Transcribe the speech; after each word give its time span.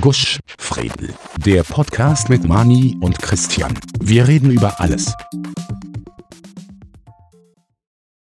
Gusch, 0.00 0.40
Fredel. 0.58 1.14
Der 1.44 1.62
Podcast 1.62 2.28
mit 2.28 2.44
Mani 2.44 2.96
und 3.00 3.18
Christian. 3.18 3.72
Wir 4.00 4.26
reden 4.26 4.50
über 4.50 4.80
alles. 4.80 5.14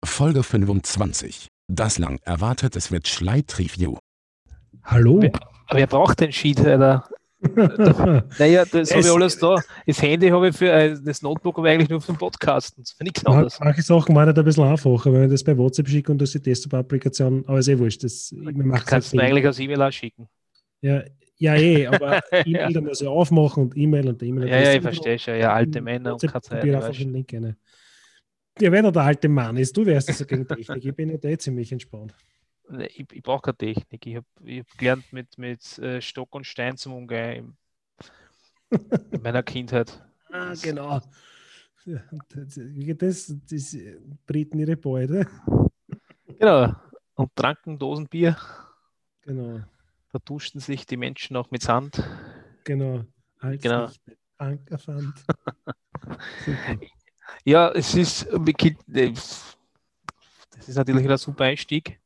Folge 0.04 0.44
25. 0.44 1.48
Das 1.68 2.00
lang 2.00 2.20
erwartete 2.24 2.80
Switch 2.82 3.20
Lite 3.20 3.60
Review. 3.60 3.98
Hallo? 4.84 5.22
Wer, 5.22 5.32
wer 5.72 5.88
braucht 5.88 6.22
den 6.22 6.32
Sheet, 6.32 6.60
Alter? 6.62 7.08
naja, 8.40 8.66
das 8.66 8.92
habe 8.92 9.02
ich 9.02 9.12
alles 9.12 9.38
da. 9.38 9.58
Das 9.86 10.02
Handy 10.02 10.30
habe 10.30 10.50
ich 10.50 10.58
für, 10.58 10.72
äh, 10.72 10.98
das 11.02 11.22
Notebook 11.22 11.58
habe 11.58 11.68
ich 11.68 11.74
eigentlich 11.74 11.90
nur 11.90 12.02
für 12.02 12.14
den 12.14 12.18
Podcasten, 12.18 12.84
für 12.86 13.04
nichts 13.04 13.26
anderes. 13.26 13.60
Manche 13.60 13.82
Sachen 13.82 14.16
waren 14.16 14.28
halt 14.28 14.40
ein 14.40 14.46
bisschen 14.46 14.66
einfacher, 14.66 15.14
wenn 15.14 15.26
ich 15.26 15.32
das 15.32 15.44
bei 15.44 15.58
WhatsApp 15.58 15.88
schicke 15.88 16.12
und 16.12 16.20
das 16.20 16.32
die 16.32 16.42
Desktop-Applikation, 16.42 17.44
aber 17.48 17.60
ist 17.60 17.68
eh 17.68 17.78
wurscht. 17.78 18.04
Das, 18.04 18.34
das 18.34 18.86
kannst 18.86 19.14
du 19.14 19.20
eigentlich 19.20 19.46
als 19.46 19.60
E-Mail 19.60 19.82
auch 19.84 19.92
schicken. 19.92 20.28
Ja, 20.82 21.02
ja, 21.40 21.56
eh, 21.56 21.88
aber 21.88 22.22
E-Mail, 22.46 22.74
da 22.74 22.82
muss 22.82 23.02
ich 23.02 23.08
aufmachen 23.08 23.64
und 23.64 23.78
E-Mail 23.78 24.10
und 24.10 24.22
E-Mail. 24.22 24.50
Ja, 24.50 24.60
ja, 24.60 24.74
ich 24.74 24.82
verstehe 24.82 25.18
schon. 25.18 25.38
Ja, 25.38 25.54
alte 25.54 25.82
Männer 25.82 26.14
und 26.14 26.24
einfach 26.24 26.42
den 26.42 27.14
Link 27.14 27.34
eine. 27.34 27.56
Ja, 28.60 28.72
wenn 28.74 28.84
er 28.84 28.92
der 28.92 29.04
alte 29.04 29.30
Mann 29.30 29.56
ist, 29.56 29.76
du 29.76 29.86
wärst 29.86 30.14
so 30.14 30.26
gegen 30.26 30.46
Technik. 30.46 30.84
Ich 30.84 30.94
bin 30.94 31.10
ja 31.10 31.18
da 31.18 31.38
ziemlich 31.38 31.72
entspannt. 31.72 32.14
Ich, 32.90 33.06
ich 33.12 33.24
brauche 33.24 33.42
keine 33.42 33.58
Technik. 33.58 34.06
Ich 34.06 34.16
habe 34.18 34.26
hab 34.46 34.78
gelernt, 34.78 35.14
mit, 35.14 35.38
mit 35.38 35.80
äh, 35.80 36.02
Stock 36.02 36.36
und 36.36 36.46
Stein 36.46 36.76
zum 36.76 36.94
Umgehen 36.94 37.58
in 38.70 39.22
meiner 39.22 39.44
Kindheit. 39.44 40.04
Ah, 40.32 40.54
genau. 40.62 41.02
Das, 41.84 43.36
das 43.50 43.78
Briten 44.28 44.60
ihre 44.60 44.78
Beute. 44.78 45.26
Genau. 46.28 46.76
Und 47.16 47.36
tranken 47.36 47.80
Dosen 47.80 48.08
Bier. 48.08 48.38
Genau. 49.24 49.62
Da 50.12 50.20
duschten 50.20 50.60
sich 50.60 50.86
die 50.86 50.98
Menschen 50.98 51.36
auch 51.36 51.52
mit 51.52 51.62
Sand. 51.62 52.04
Genau. 52.64 53.06
Als 53.40 53.62
genau. 53.62 53.90
Anker 54.38 54.78
fand. 54.78 55.14
ja, 57.46 57.72
es 57.72 57.94
ist, 57.94 58.28
das 58.28 59.56
ist 60.68 60.76
natürlich 60.76 61.10
ein 61.10 61.18
super 61.18 61.46
Einstieg. 61.46 62.00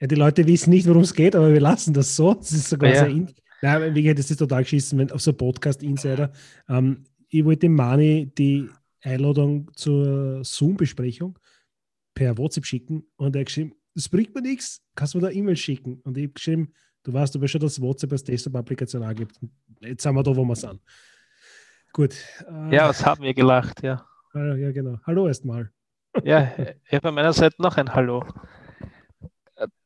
Ja, 0.00 0.06
die 0.06 0.14
Leute 0.14 0.46
wissen 0.46 0.70
nicht, 0.70 0.88
worum 0.88 1.02
es 1.02 1.14
geht, 1.14 1.36
aber 1.36 1.52
wir 1.52 1.60
lassen 1.60 1.94
das 1.94 2.16
so. 2.16 2.34
Das 2.34 2.52
ist 2.52 2.70
sogar 2.70 2.90
ja. 2.90 3.04
sehr. 3.04 3.26
Nein, 3.62 3.94
wie 3.94 4.02
gesagt, 4.02 4.18
das 4.18 4.30
ist 4.30 4.38
total 4.38 4.62
geschissen, 4.62 4.98
wenn 4.98 5.12
auf 5.12 5.20
so 5.20 5.32
Podcast-Insider. 5.32 6.32
Ähm, 6.68 7.04
ich 7.28 7.44
wollte 7.44 7.60
dem 7.60 7.74
Mani 7.74 8.32
die 8.36 8.68
Einladung 9.02 9.70
zur 9.74 10.44
Zoom-Besprechung 10.44 11.38
per 12.14 12.36
WhatsApp 12.38 12.66
schicken 12.66 13.04
und 13.16 13.36
er 13.36 13.40
hat 13.40 13.46
geschrieben, 13.46 13.74
das 13.94 14.08
bringt 14.08 14.34
mir 14.34 14.42
nichts, 14.42 14.80
kannst 14.94 15.14
du 15.14 15.18
mir 15.18 15.28
da 15.28 15.30
E-Mail 15.30 15.56
schicken? 15.56 16.00
Und 16.02 16.16
ich 16.16 16.24
habe 16.24 16.32
geschrieben, 16.32 16.72
du 17.02 17.12
weißt 17.12 17.36
aber 17.36 17.48
schon, 17.48 17.60
dass 17.60 17.80
WhatsApp 17.80 18.12
als 18.12 18.24
Desktop-Applikation 18.24 19.02
angibt. 19.02 19.38
Jetzt 19.80 20.02
sind 20.02 20.14
wir 20.14 20.22
da, 20.22 20.34
wo 20.34 20.44
wir 20.44 20.56
sind. 20.56 20.80
Gut. 21.92 22.14
Äh, 22.48 22.74
ja, 22.74 22.88
was 22.88 23.04
haben 23.04 23.22
wir 23.22 23.34
gelacht, 23.34 23.82
ja. 23.82 24.06
Ja, 24.34 24.72
genau. 24.72 24.98
Hallo 25.06 25.28
erstmal. 25.28 25.70
Ja, 26.24 26.52
ich 26.86 26.94
habe 26.94 27.08
an 27.08 27.14
meiner 27.14 27.32
Seite 27.32 27.60
noch 27.60 27.76
ein 27.76 27.92
Hallo. 27.92 28.24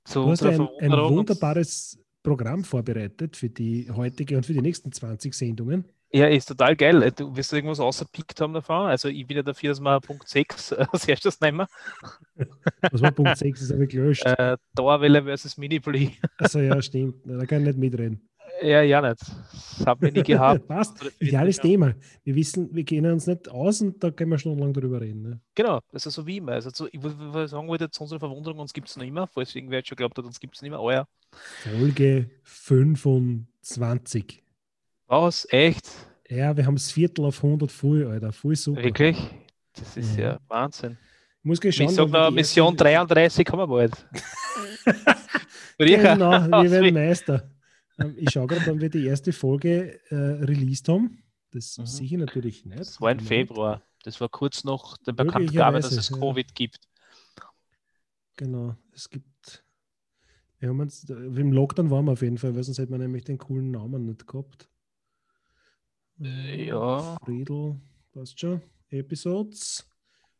Zu 0.04 0.22
du 0.22 0.30
hast 0.30 0.44
ein, 0.44 0.68
ein 0.80 0.92
wunderbares 0.92 1.98
Programm 2.22 2.64
vorbereitet 2.64 3.36
für 3.36 3.48
die 3.48 3.90
heutige 3.90 4.36
und 4.36 4.46
für 4.46 4.52
die 4.52 4.62
nächsten 4.62 4.92
20 4.92 5.34
Sendungen. 5.34 5.84
Ja, 6.16 6.28
ist 6.28 6.46
total 6.46 6.74
geil. 6.76 7.12
Du 7.14 7.36
wirst 7.36 7.52
du 7.52 7.56
irgendwas 7.56 7.78
außerpickt 7.78 8.40
haben 8.40 8.54
davon? 8.54 8.86
Also 8.86 9.08
ich 9.08 9.26
bin 9.26 9.36
ja 9.36 9.42
dafür, 9.42 9.68
dass 9.68 9.80
wir 9.80 10.00
Punkt 10.00 10.26
6 10.26 10.72
als 10.72 11.06
erstes 11.06 11.38
nehmen. 11.42 11.66
Was 12.90 13.02
war 13.02 13.12
Punkt 13.12 13.36
6? 13.36 13.60
Das 13.60 13.70
habe 13.70 13.84
ich 13.84 13.90
gelöscht. 13.90 14.24
Äh, 14.24 14.56
Dauerwelle 14.74 15.24
versus 15.24 15.58
Mini-Play. 15.58 16.12
Also 16.38 16.60
ja, 16.60 16.80
stimmt. 16.80 17.16
Da 17.26 17.44
kann 17.44 17.60
ich 17.60 17.66
nicht 17.66 17.78
mitreden. 17.78 18.26
Ja, 18.62 18.80
ja 18.80 19.02
nicht. 19.02 19.20
Das 19.20 19.84
haben 19.84 20.00
wir 20.00 20.10
nie 20.10 20.22
gehabt. 20.22 20.66
Passt. 20.68 21.04
Ideales 21.20 21.58
Thema. 21.58 21.94
Wir 22.24 22.34
wissen, 22.34 22.74
wir 22.74 22.86
kennen 22.86 23.12
uns 23.12 23.26
nicht 23.26 23.50
aus 23.50 23.82
und 23.82 24.02
da 24.02 24.10
können 24.10 24.30
wir 24.30 24.38
schon 24.38 24.58
lange 24.58 24.72
drüber 24.72 25.02
reden. 25.02 25.20
Ne? 25.20 25.40
Genau, 25.54 25.80
ist 25.92 26.04
so 26.04 26.26
wie 26.26 26.38
immer. 26.38 26.52
Also, 26.52 26.70
so, 26.72 26.88
ich 26.90 27.02
würde 27.02 27.46
sagen, 27.46 27.68
wollte, 27.68 27.90
zu 27.90 28.04
unserer 28.04 28.20
Verwunderung, 28.20 28.60
uns 28.60 28.72
gibt 28.72 28.88
es 28.88 28.96
noch 28.96 29.04
immer, 29.04 29.26
falls 29.26 29.54
irgendwer 29.54 29.82
schon 29.84 29.96
glaubt 29.96 30.16
hat, 30.16 30.24
uns 30.24 30.40
gibt 30.40 30.56
es 30.56 30.62
nicht 30.62 30.70
mehr. 30.70 30.80
Ja. 30.90 31.06
Folge 31.62 32.30
25. 32.44 34.45
Was? 35.06 35.46
Echt? 35.50 35.86
Ja, 36.28 36.56
wir 36.56 36.66
haben 36.66 36.74
das 36.74 36.90
Viertel 36.90 37.24
auf 37.24 37.42
100 37.42 37.70
voll, 37.70 38.06
Alter. 38.06 38.32
Voll 38.32 38.56
super. 38.56 38.82
Wirklich? 38.82 39.16
Das 39.74 39.96
ist 39.96 40.16
ja, 40.16 40.32
ja 40.32 40.40
Wahnsinn. 40.48 40.96
Ich 41.38 41.44
muss 41.44 41.60
gleich 41.60 41.76
schauen, 41.76 41.86
ich 41.86 41.94
sage 41.94 42.10
noch, 42.10 42.30
Mission 42.30 42.76
33 42.76 43.46
haben 43.48 43.58
wir 43.58 43.66
bald. 43.68 44.06
genau, 45.78 46.30
wir 46.30 46.70
werden 46.70 46.94
Meister. 46.94 47.48
Ähm, 47.98 48.14
ich 48.18 48.30
schaue 48.30 48.48
gerade, 48.48 48.66
wann 48.66 48.80
wir 48.80 48.90
die 48.90 49.06
erste 49.06 49.32
Folge 49.32 50.00
äh, 50.10 50.14
released 50.14 50.88
haben. 50.88 51.22
Das 51.52 51.78
mhm. 51.78 51.86
sehe 51.86 52.06
ich 52.06 52.12
natürlich 52.12 52.64
nicht. 52.64 52.80
Das 52.80 53.00
war 53.00 53.12
im 53.12 53.20
Februar. 53.20 53.82
Das 54.02 54.20
war 54.20 54.28
kurz 54.28 54.64
nach 54.64 54.98
der 54.98 55.12
Bekanntgabe, 55.12 55.80
dass 55.80 55.92
es 55.92 56.10
Covid 56.10 56.48
ja. 56.48 56.54
gibt. 56.54 56.80
Genau, 58.36 58.74
es 58.92 59.08
gibt. 59.08 59.64
Wir 60.58 60.70
haben 60.70 60.80
uns, 60.80 61.04
Im 61.04 61.52
Lockdown 61.52 61.90
waren 61.90 62.06
wir 62.06 62.12
auf 62.12 62.22
jeden 62.22 62.38
Fall, 62.38 62.54
weil 62.56 62.62
sonst 62.62 62.78
hätte 62.78 62.90
man 62.90 63.00
nämlich 63.00 63.24
den 63.24 63.38
coolen 63.38 63.70
Namen 63.70 64.06
nicht 64.06 64.26
gehabt. 64.26 64.68
Äh, 66.20 66.66
ja. 66.66 67.16
Friedel, 67.24 67.76
passt 68.12 68.40
schon. 68.40 68.60
Episodes. 68.90 69.86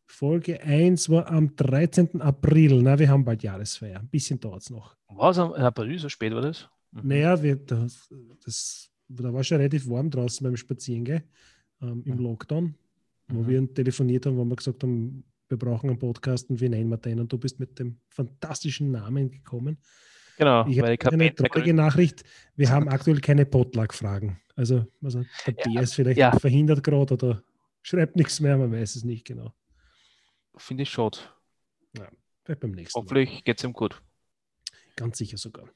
Folge 0.07 0.63
1 0.63 1.11
war 1.11 1.27
am 1.29 1.55
13. 1.57 2.21
April. 2.21 2.83
Na, 2.83 2.99
wir 2.99 3.09
haben 3.09 3.25
bald 3.25 3.43
Jahresfeier. 3.43 4.01
Ein 4.01 4.09
bisschen 4.09 4.39
dauert 4.41 4.63
es 4.63 4.71
noch. 4.71 4.97
Was? 5.09 5.39
Am 5.39 5.53
April, 5.53 5.99
so 5.99 6.09
spät 6.09 6.33
war 6.33 6.43
das? 6.43 6.69
Mhm. 6.93 7.09
Naja, 7.09 7.43
wir, 7.43 7.57
das, 7.57 8.09
das, 8.45 8.91
da 9.09 9.33
war 9.33 9.43
schon 9.43 9.59
relativ 9.59 9.89
warm 9.89 10.11
draußen 10.11 10.45
beim 10.45 10.57
Spazierengehen 10.57 11.23
ähm, 11.83 12.03
im 12.05 12.17
mhm. 12.17 12.23
Lockdown, 12.23 12.75
wo 13.29 13.43
mhm. 13.43 13.49
wir 13.49 13.75
telefoniert 13.75 14.27
haben, 14.27 14.37
wo 14.37 14.45
wir 14.45 14.57
gesagt 14.57 14.83
haben, 14.83 15.25
wir 15.49 15.59
brauchen 15.59 15.91
einen 15.91 15.99
Podcast 15.99 16.51
und 16.51 16.61
wir 16.61 16.71
nennen 16.71 16.89
wir 16.89 16.97
den. 16.97 17.21
Und 17.21 17.33
du 17.33 17.39
bist 17.39 17.61
mit 17.61 17.79
dem 17.79 17.99
fantastischen 18.09 18.91
Namen 18.91 19.31
gekommen. 19.31 19.79
Genau, 20.37 20.67
ich 20.67 20.79
habe 20.79 21.13
eine 21.13 21.35
traurige 21.35 21.73
Nachricht. 21.73 22.23
Wir 22.57 22.71
haben 22.71 22.89
aktuell 22.89 23.21
keine 23.21 23.47
Potluck-Fragen. 23.47 24.41
Also, 24.55 24.87
also 25.03 25.25
der 25.47 25.55
ja, 25.73 25.81
ist 25.81 25.95
vielleicht 25.95 26.19
ja. 26.19 26.39
verhindert 26.39 26.83
gerade 26.83 27.15
oder 27.15 27.43
schreibt 27.83 28.17
nichts 28.17 28.41
mehr, 28.41 28.57
man 28.57 28.73
weiß 28.73 28.97
es 28.97 29.05
nicht 29.05 29.27
genau. 29.27 29.55
Finde 30.57 30.85
ich 30.85 30.91
schade. 30.91 31.19
Ja, 31.97 32.09
beim 32.55 32.71
nächsten 32.73 32.99
Hoffentlich 32.99 33.45
geht 33.45 33.59
es 33.59 33.65
ihm 33.65 33.73
gut. 33.73 34.03
Ganz 34.97 35.19
sicher 35.19 35.37
sogar. 35.37 35.69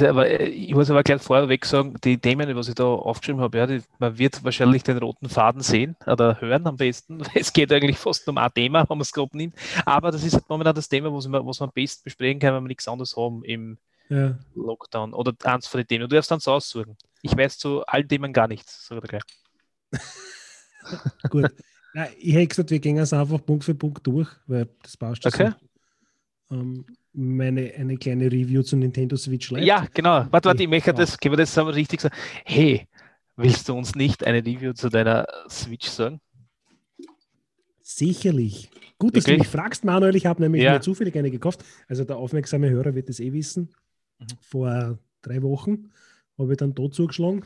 Aber 0.00 0.26
äh, 0.28 0.46
ich 0.46 0.74
muss 0.74 0.90
aber 0.90 1.02
gleich 1.02 1.20
vorweg 1.20 1.66
sagen, 1.66 1.94
die 2.02 2.16
Themen, 2.16 2.54
was 2.56 2.68
ich 2.68 2.74
da 2.74 2.84
aufgeschrieben 2.84 3.42
habe, 3.42 3.58
ja, 3.58 3.66
die, 3.66 3.82
man 3.98 4.16
wird 4.16 4.42
wahrscheinlich 4.42 4.82
den 4.82 4.98
roten 4.98 5.28
Faden 5.28 5.60
sehen 5.60 5.96
oder 6.06 6.40
hören 6.40 6.66
am 6.66 6.76
besten. 6.76 7.22
Es 7.34 7.52
geht 7.52 7.72
eigentlich 7.72 7.98
fast 7.98 8.26
um 8.28 8.38
ein 8.38 8.50
Thema, 8.54 8.80
wenn 8.88 8.98
man 8.98 9.02
es 9.02 9.12
grob 9.12 9.34
nimmt. 9.34 9.54
Aber 9.84 10.10
das 10.10 10.24
ist 10.24 10.34
halt 10.34 10.48
momentan 10.48 10.74
das 10.74 10.88
Thema, 10.88 11.12
was 11.12 11.28
man, 11.28 11.46
was 11.46 11.60
man 11.60 11.68
am 11.68 11.74
besten 11.74 12.04
besprechen 12.04 12.40
kann, 12.40 12.54
wenn 12.54 12.64
wir 12.64 12.68
nichts 12.68 12.88
anderes 12.88 13.16
haben 13.16 13.44
im 13.44 13.78
ja. 14.08 14.38
Lockdown 14.54 15.12
oder 15.12 15.32
eins 15.44 15.66
von 15.66 15.80
den 15.80 15.88
Themen. 15.88 16.08
Du 16.08 16.14
darfst 16.14 16.30
dann 16.30 16.40
so 16.40 16.52
aussuchen. 16.52 16.96
Ich 17.20 17.36
weiß 17.36 17.58
zu 17.58 17.84
allen 17.86 18.08
Themen 18.08 18.32
gar 18.32 18.48
nichts, 18.48 18.86
sage 18.86 19.02
ich 19.04 19.10
gleich. 19.10 19.22
Gut. 21.30 21.50
Nein, 21.94 22.08
ich 22.18 22.34
hätte 22.34 22.46
gesagt, 22.46 22.70
wir 22.70 22.78
gehen 22.78 22.98
es 22.98 23.12
einfach 23.12 23.44
Punkt 23.44 23.64
für 23.64 23.74
Punkt 23.74 24.06
durch, 24.06 24.28
weil 24.46 24.68
das 24.82 24.96
passt. 24.96 25.26
Okay. 25.26 25.50
So. 25.50 25.71
Ähm, 26.52 26.84
meine, 27.14 27.74
eine 27.74 27.96
kleine 27.96 28.26
Review 28.26 28.62
zu 28.62 28.76
Nintendo 28.76 29.16
Switch 29.16 29.50
Lite. 29.50 29.64
Ja, 29.64 29.86
genau. 29.92 30.26
Warte, 30.30 30.48
warte, 30.48 30.62
ich 30.62 30.68
möchte 30.68 30.94
das, 30.94 31.18
können 31.18 31.32
wir 31.32 31.38
das 31.38 31.56
aber 31.58 31.74
richtig 31.74 32.00
sagen? 32.00 32.14
Hey, 32.44 32.86
willst 33.36 33.68
du 33.68 33.74
uns 33.74 33.94
nicht 33.94 34.24
eine 34.24 34.38
Review 34.38 34.72
zu 34.72 34.88
deiner 34.88 35.26
Switch 35.48 35.88
sagen? 35.88 36.20
Sicherlich. 37.82 38.70
Gut, 38.98 39.16
dass 39.16 39.26
Wirklich? 39.26 39.36
du 39.36 39.42
mich 39.42 39.48
fragst, 39.48 39.84
Manuel. 39.84 40.16
Ich 40.16 40.26
habe 40.26 40.40
nämlich 40.40 40.62
ja. 40.62 40.80
zufällig 40.80 41.16
eine 41.16 41.30
gekauft. 41.30 41.64
Also 41.88 42.04
der 42.04 42.16
aufmerksame 42.16 42.70
Hörer 42.70 42.94
wird 42.94 43.10
es 43.10 43.20
eh 43.20 43.32
wissen. 43.32 43.70
Mhm. 44.18 44.26
Vor 44.40 44.98
drei 45.22 45.42
Wochen 45.42 45.90
habe 46.38 46.52
ich 46.52 46.58
dann 46.58 46.74
dort 46.74 46.94
zugeschlagen 46.94 47.44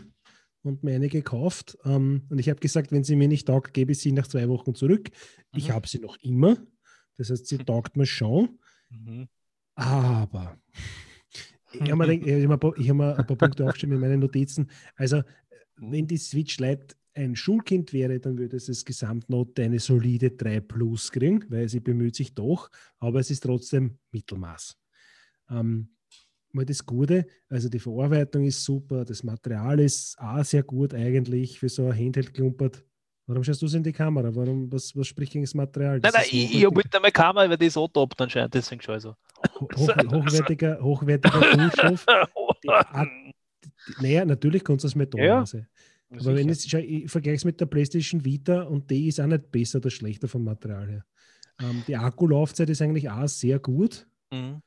und 0.63 0.85
mir 0.85 0.95
eine 0.95 1.09
gekauft. 1.09 1.79
Ähm, 1.85 2.23
und 2.29 2.39
ich 2.39 2.49
habe 2.49 2.61
gesagt, 2.61 2.93
wenn 2.93 3.05
sie 3.05 3.17
mir 3.17 3.29
nicht 3.29 3.47
taugt, 3.47 3.75
gebe 3.75 3.93
ich 3.93 3.99
sie 3.99 4.13
nach 4.13 4.27
zwei 4.27 4.49
Wochen 4.49 4.75
zurück. 4.75 5.11
Mhm. 5.53 5.59
Ich 5.59 5.71
habe 5.71 5.89
sie 5.89 5.99
noch 5.99 6.17
immer. 6.21 6.57
Das 7.17 7.31
heißt, 7.31 7.47
sie 7.47 7.59
taugt 7.59 7.97
mir 7.97 8.07
schon. 8.07 8.59
Mhm. 8.91 9.29
Aber 9.75 10.59
ich 11.73 11.81
habe 11.91 12.07
mir, 12.07 12.49
hab 12.49 12.63
mir, 12.63 12.89
hab 12.89 12.97
mir 12.97 13.19
ein 13.19 13.27
paar 13.27 13.37
Punkte 13.37 13.65
aufgeschrieben 13.67 13.97
in 13.97 14.01
meinen 14.01 14.21
Notizen. 14.21 14.71
Also, 14.97 15.23
wenn 15.77 16.07
die 16.07 16.17
Switch 16.17 16.59
Lite 16.59 16.97
ein 17.15 17.35
Schulkind 17.35 17.93
wäre, 17.93 18.21
dann 18.21 18.39
würde 18.39 18.57
es 18.57 18.69
als 18.69 18.85
Gesamtnote 18.85 19.63
eine 19.63 19.79
solide 19.79 20.31
3 20.31 20.61
Plus 20.61 21.11
kriegen, 21.11 21.45
weil 21.49 21.69
sie 21.69 21.81
bemüht 21.81 22.15
sich 22.15 22.35
doch, 22.35 22.71
aber 22.99 23.21
es 23.21 23.31
ist 23.31 23.43
trotzdem 23.43 23.99
Mittelmaß. 24.13 24.77
Ähm, 25.51 25.89
mal 26.53 26.65
das 26.65 26.85
Gute, 26.85 27.27
also 27.49 27.69
die 27.69 27.79
Verarbeitung 27.79 28.45
ist 28.45 28.65
super, 28.65 29.05
das 29.05 29.23
Material 29.23 29.81
ist 29.81 30.19
auch 30.19 30.45
sehr 30.45 30.63
gut 30.63 30.95
eigentlich 30.95 31.59
für 31.59 31.69
so 31.69 31.87
ein 31.87 31.99
Handheld 31.99 32.35
klumpert. 32.35 32.85
Warum 33.27 33.43
schaust 33.43 33.61
du 33.61 33.67
es 33.67 33.75
in 33.75 33.83
die 33.83 33.93
Kamera? 33.93 34.33
Warum, 34.35 34.71
was, 34.73 34.95
was 34.97 35.09
spricht 35.09 35.33
gegen 35.33 35.45
das 35.45 35.55
Material? 35.55 36.01
Das 36.01 36.13
nein, 36.13 36.23
nein, 36.23 36.31
ich, 36.33 36.55
ich 36.55 36.65
habe 36.65 36.77
mit 36.77 36.95
der 36.95 37.11
Kamera, 37.11 37.51
weil 37.51 37.57
die 37.57 37.69
so 37.69 37.89
top 37.89 38.15
anscheinend, 38.19 38.55
deswegen 38.55 38.81
schon 38.81 39.01
so. 39.01 39.17
Hoch, 39.61 39.69
hochwertiger, 39.79 40.79
hochwertiger 40.81 41.41
Kunststoff. 41.41 42.07
naja, 44.01 44.25
natürlich 44.25 44.63
kannst 44.63 44.85
du 44.85 44.89
es 44.89 44.95
mit 44.95 45.13
ja. 45.15 45.45
sein. 45.45 45.67
Aber 46.11 46.37
wenn 46.37 46.49
es, 46.49 46.73
ich 46.73 47.11
vergleiche 47.11 47.37
es 47.37 47.45
mit 47.45 47.61
der 47.61 47.67
PlayStation 47.67 48.25
Vita 48.25 48.63
und 48.63 48.91
die 48.91 49.09
ist 49.09 49.21
auch 49.21 49.27
nicht 49.27 49.51
besser 49.51 49.79
oder 49.79 49.91
schlechter 49.91 50.29
vom 50.29 50.45
Material 50.45 50.89
her. 50.89 51.05
Ähm, 51.61 51.83
die 51.87 51.97
Akkulaufzeit 51.97 52.71
ist 52.71 52.81
eigentlich 52.81 53.11
auch 53.11 53.27
sehr 53.27 53.59
gut, 53.59 54.07
mhm. 54.31 54.63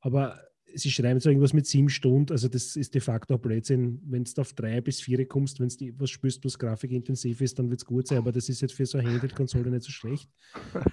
aber 0.00 0.38
sie 0.74 0.90
schreiben 0.90 1.20
so 1.20 1.28
irgendwas 1.28 1.52
mit 1.52 1.66
sieben 1.66 1.88
Stunden, 1.88 2.32
also 2.32 2.48
das 2.48 2.76
ist 2.76 2.94
de 2.94 3.00
facto 3.00 3.38
Blödsinn. 3.38 4.00
Wenn 4.04 4.24
du 4.24 4.40
auf 4.40 4.52
drei 4.52 4.80
bis 4.80 5.00
vier 5.00 5.26
kommst, 5.26 5.60
wenn 5.60 5.68
du 5.68 5.98
was 5.98 6.10
spürst, 6.10 6.44
was 6.44 6.58
grafikintensiv 6.58 7.40
ist, 7.40 7.58
dann 7.58 7.70
wird 7.70 7.80
es 7.80 7.86
gut 7.86 8.08
sein, 8.08 8.18
aber 8.18 8.32
das 8.32 8.48
ist 8.48 8.60
jetzt 8.60 8.74
für 8.74 8.86
so 8.86 8.98
eine 8.98 9.10
Handheld-Konsole 9.10 9.70
nicht 9.70 9.84
so 9.84 9.92
schlecht. 9.92 10.28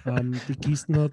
ähm, 0.06 0.34
die 0.48 0.56
Kisten 0.56 0.96
hat. 0.96 1.12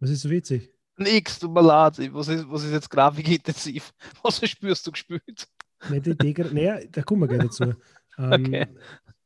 Was 0.00 0.10
ist 0.10 0.22
so 0.22 0.30
witzig? 0.30 0.72
Nix, 0.96 1.38
tut 1.38 1.52
mir 1.52 1.62
leid. 1.62 1.98
Was 2.12 2.28
ist, 2.28 2.48
was 2.48 2.64
ist 2.64 2.72
jetzt 2.72 2.90
grafikintensiv? 2.90 3.92
Was 4.22 4.46
spürst 4.46 4.86
du 4.86 4.92
gespielt? 4.92 5.48
Nicht 5.88 6.06
die 6.06 6.16
Degra 6.16 6.52
naja, 6.52 6.80
da 6.90 7.02
kommen 7.02 7.22
wir 7.22 7.28
gleich 7.28 7.42
dazu. 7.42 7.74
Ähm, 8.18 8.44
okay. 8.44 8.66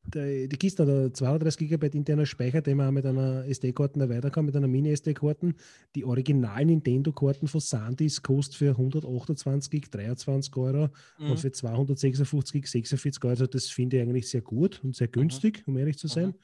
Die, 0.06 0.48
die 0.48 0.56
Kiste 0.56 0.86
hat 0.86 1.16
32 1.16 1.68
GB 1.68 1.86
interner 1.96 2.26
Speicher, 2.26 2.60
den 2.60 2.76
man 2.76 2.88
auch 2.88 2.92
mit 2.92 3.06
einer 3.06 3.46
SD-Karte 3.46 3.98
erweitern 4.00 4.32
kann, 4.32 4.44
mit 4.44 4.54
einer 4.54 4.68
Mini-SD-Karten. 4.68 5.54
Die 5.94 6.04
originalen 6.04 6.68
Nintendo-Karten 6.68 7.48
von 7.48 7.60
SanDisk 7.60 8.22
kosten 8.22 8.54
für 8.54 8.70
128 8.70 9.70
GB 9.70 9.86
23 9.90 10.56
Euro 10.56 10.90
mhm. 11.18 11.30
und 11.30 11.40
für 11.40 11.50
256 11.50 12.52
GB 12.62 12.66
46 12.66 13.24
Euro. 13.24 13.30
Also 13.30 13.46
das 13.46 13.68
finde 13.68 13.96
ich 13.96 14.02
eigentlich 14.02 14.28
sehr 14.28 14.42
gut 14.42 14.82
und 14.84 14.94
sehr 14.94 15.08
mhm. 15.08 15.12
günstig, 15.12 15.66
mhm. 15.66 15.74
um 15.74 15.78
ehrlich 15.78 15.98
zu 15.98 16.06
sein. 16.06 16.28
Mhm. 16.28 16.34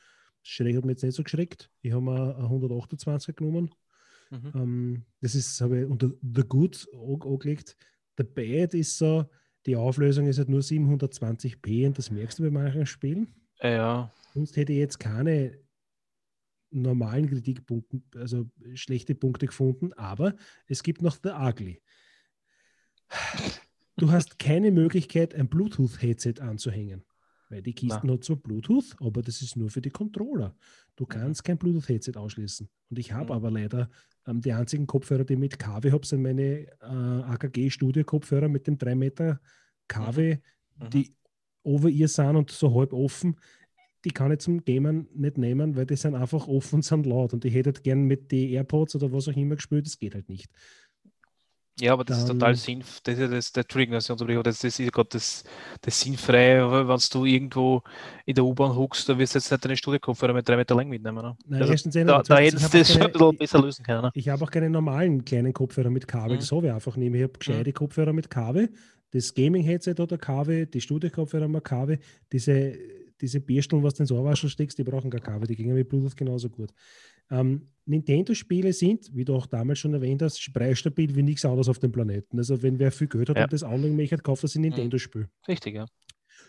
Schräg 0.43 0.77
hat 0.77 0.85
mich 0.85 0.95
jetzt 0.95 1.03
nicht 1.03 1.17
so 1.17 1.23
geschreckt. 1.23 1.71
Ich 1.83 1.93
habe 1.93 2.03
mir 2.03 2.37
128 2.39 3.37
genommen. 3.37 3.71
Mhm. 4.31 4.53
Ähm, 4.55 5.03
das 5.21 5.35
ist, 5.35 5.61
habe 5.61 5.81
ich 5.81 5.87
unter 5.87 6.13
The 6.23 6.43
Good 6.43 6.89
angelegt. 6.95 7.77
Der 8.17 8.25
Bad 8.25 8.75
ist 8.75 8.97
so, 8.97 9.27
die 9.67 9.77
Auflösung 9.77 10.27
ist 10.27 10.39
halt 10.39 10.49
nur 10.49 10.61
720p 10.61 11.87
und 11.87 11.99
das 11.99 12.11
merkst 12.11 12.39
du 12.39 12.45
bei 12.45 12.51
manchen 12.51 12.87
Spielen. 12.87 13.29
Ja. 13.63 14.11
Sonst 14.35 14.57
hätte 14.57 14.73
ich 14.73 14.79
jetzt 14.79 14.99
keine 14.99 15.59
normalen 16.71 17.29
Kritikpunkte, 17.29 18.01
also 18.19 18.49
schlechte 18.75 19.15
Punkte 19.15 19.47
gefunden, 19.47 19.93
aber 19.95 20.35
es 20.67 20.83
gibt 20.83 21.03
noch 21.03 21.17
The 21.23 21.31
Ugly. 21.31 21.83
Du 23.97 24.11
hast 24.11 24.39
keine 24.39 24.71
Möglichkeit, 24.71 25.35
ein 25.35 25.49
Bluetooth-Headset 25.49 26.41
anzuhängen. 26.41 27.05
Weil 27.51 27.63
die 27.63 27.75
Kisten 27.75 28.07
Na. 28.07 28.13
hat 28.13 28.25
zwar 28.25 28.37
Bluetooth, 28.37 28.95
aber 29.01 29.23
das 29.23 29.43
ist 29.43 29.57
nur 29.57 29.71
für 29.71 29.81
die 29.81 29.91
Controller. 29.91 30.55
Du 30.95 31.05
kannst 31.05 31.45
kein 31.45 31.59
Bluetooth-Headset 31.59 32.13
ausschließen. 32.17 32.69
Und 32.89 32.99
ich 32.99 33.13
habe 33.13 33.27
mhm. 33.27 33.33
aber 33.33 33.51
leider 33.51 33.91
ähm, 34.27 34.41
die 34.41 34.53
einzigen 34.53 34.87
Kopfhörer, 34.87 35.25
die 35.25 35.37
mit 35.37 35.59
KW 35.59 35.91
habe, 35.91 36.07
sind 36.07 36.23
meine 36.23 36.69
äh, 36.81 36.85
AKG-Studio-Kopfhörer 36.85 38.49
mit 38.49 38.69
dem 38.69 38.79
3 38.79 38.95
Meter 38.95 39.41
KW, 39.89 40.37
mhm. 40.37 40.85
mhm. 40.85 40.91
die 40.91 41.17
over 41.63 41.89
ihr 41.89 42.09
sind 42.09 42.37
und 42.37 42.51
so 42.51 42.75
halb 42.75 42.93
offen. 42.93 43.37
Die 44.05 44.11
kann 44.11 44.33
ich 44.33 44.39
zum 44.39 44.65
Gamen 44.65 45.09
nicht 45.15 45.37
nehmen, 45.37 45.77
weil 45.77 45.87
die 45.87 45.97
sind 45.97 46.15
einfach 46.15 46.49
offen 46.49 46.77
und 46.77 46.83
sind 46.85 47.05
laut. 47.05 47.35
Und 47.35 47.45
ich 47.45 47.55
hätte 47.55 47.73
gern 47.73 48.05
mit 48.05 48.33
den 48.33 48.51
AirPods 48.51 48.95
oder 48.95 49.13
was 49.13 49.29
auch 49.29 49.37
immer 49.37 49.57
gespielt, 49.57 49.87
das 49.87 49.99
geht 49.99 50.15
halt 50.15 50.29
nicht. 50.29 50.49
Ja, 51.81 51.95
aber 51.95 52.05
das 52.05 52.19
dann, 52.19 52.27
ist 52.27 52.33
total 52.33 52.55
sinnvoll. 52.55 53.01
Das 53.05 53.15
ist 53.15 53.21
ja 53.21 53.29
das, 53.29 53.53
der 53.53 53.63
Entschuldigung, 53.63 54.43
das, 54.43 54.65
ist 54.65 54.79
gerade 54.93 55.09
das, 55.11 55.45
das 55.81 56.01
Sinnfreie, 56.01 56.89
wenn 56.89 56.99
du 57.13 57.25
irgendwo 57.25 57.83
in 58.27 58.35
der 58.35 58.45
U-Bahn 58.45 58.77
huckst, 58.77 59.09
da 59.09 59.19
wirst 59.19 59.35
du 59.35 59.39
jetzt 59.39 59.51
nicht 59.51 59.65
deine 59.65 59.77
Studiokopfhörer 59.77 60.35
mit 60.35 60.49
drei 60.49 60.57
Meter 60.57 60.75
lang 60.75 60.89
mitnehmen. 60.89 61.23
Ne? 61.23 61.37
Nein, 61.47 61.63
also, 61.63 61.73
erstens 61.73 61.95
da, 61.95 62.23
da 62.23 62.39
hättest 62.39 62.73
du 62.73 62.79
das 62.79 62.93
schon 62.93 63.03
ein 63.03 63.13
bisschen 63.13 63.37
besser 63.37 63.63
lösen 63.63 63.85
können. 63.85 64.03
Ne? 64.03 64.11
Ich 64.15 64.29
habe 64.29 64.45
auch 64.45 64.51
keine 64.51 64.69
normalen 64.69 65.25
kleinen 65.25 65.53
Kopfhörer 65.53 65.91
mit 65.91 66.07
Kabel, 66.07 66.37
mhm. 66.37 66.41
das 66.41 66.53
habe 66.53 66.67
ich 66.67 66.73
einfach 66.73 66.97
nicht 66.97 67.11
mehr. 67.11 67.21
Ich 67.23 67.29
habe 67.29 67.39
gescheite 67.39 67.71
mhm. 67.71 67.75
Kopfhörer 67.75 68.13
mit 68.13 68.29
Kabel, 68.29 68.71
das 69.13 69.35
Gaming-Headset 69.35 69.95
ein 69.99 70.19
Kabel, 70.19 70.67
die 70.67 70.81
Studiokopfhörer 70.81 71.47
ein 71.47 71.63
Kabel, 71.63 71.99
diese, 72.33 72.75
diese 73.21 73.41
Biersteln, 73.41 73.83
was 73.83 73.95
du 73.95 74.03
ins 74.03 74.13
Ohrwaschel 74.13 74.49
steckst, 74.51 74.79
die 74.79 74.85
brauchen 74.85 75.11
kein 75.11 75.23
Kabel, 75.23 75.47
die 75.47 75.57
gehen 75.57 75.75
mit 75.75 75.89
Bluetooth 75.89 76.17
genauso 76.17 76.49
gut. 76.49 76.71
Ähm, 77.31 77.69
Nintendo-Spiele 77.87 78.73
sind, 78.73 79.11
wie 79.15 79.25
du 79.25 79.35
auch 79.35 79.47
damals 79.47 79.81
schon 79.81 79.95
erwähnt 79.95 80.23
hast, 80.23 80.53
preisstabil 80.53 81.15
wie 81.17 81.23
nichts 81.23 81.45
anderes 81.45 81.69
auf 81.69 81.79
dem 81.79 81.93
Planeten. 81.93 82.39
Also 82.39 82.63
wenn 82.63 82.79
wer 82.79 82.93
viel 82.93 83.09
Geld 83.09 83.31
hat 83.31 83.37
ja. 83.37 83.45
und 83.45 83.53
das 83.53 83.63
anlegen 83.63 83.97
möchte, 83.97 84.17
kauft 84.19 84.43
sich 84.43 84.55
ein 84.55 84.61
mhm. 84.61 84.69
Nintendo-Spiel. 84.69 85.29
Richtig, 85.49 85.75
ja. 85.75 85.87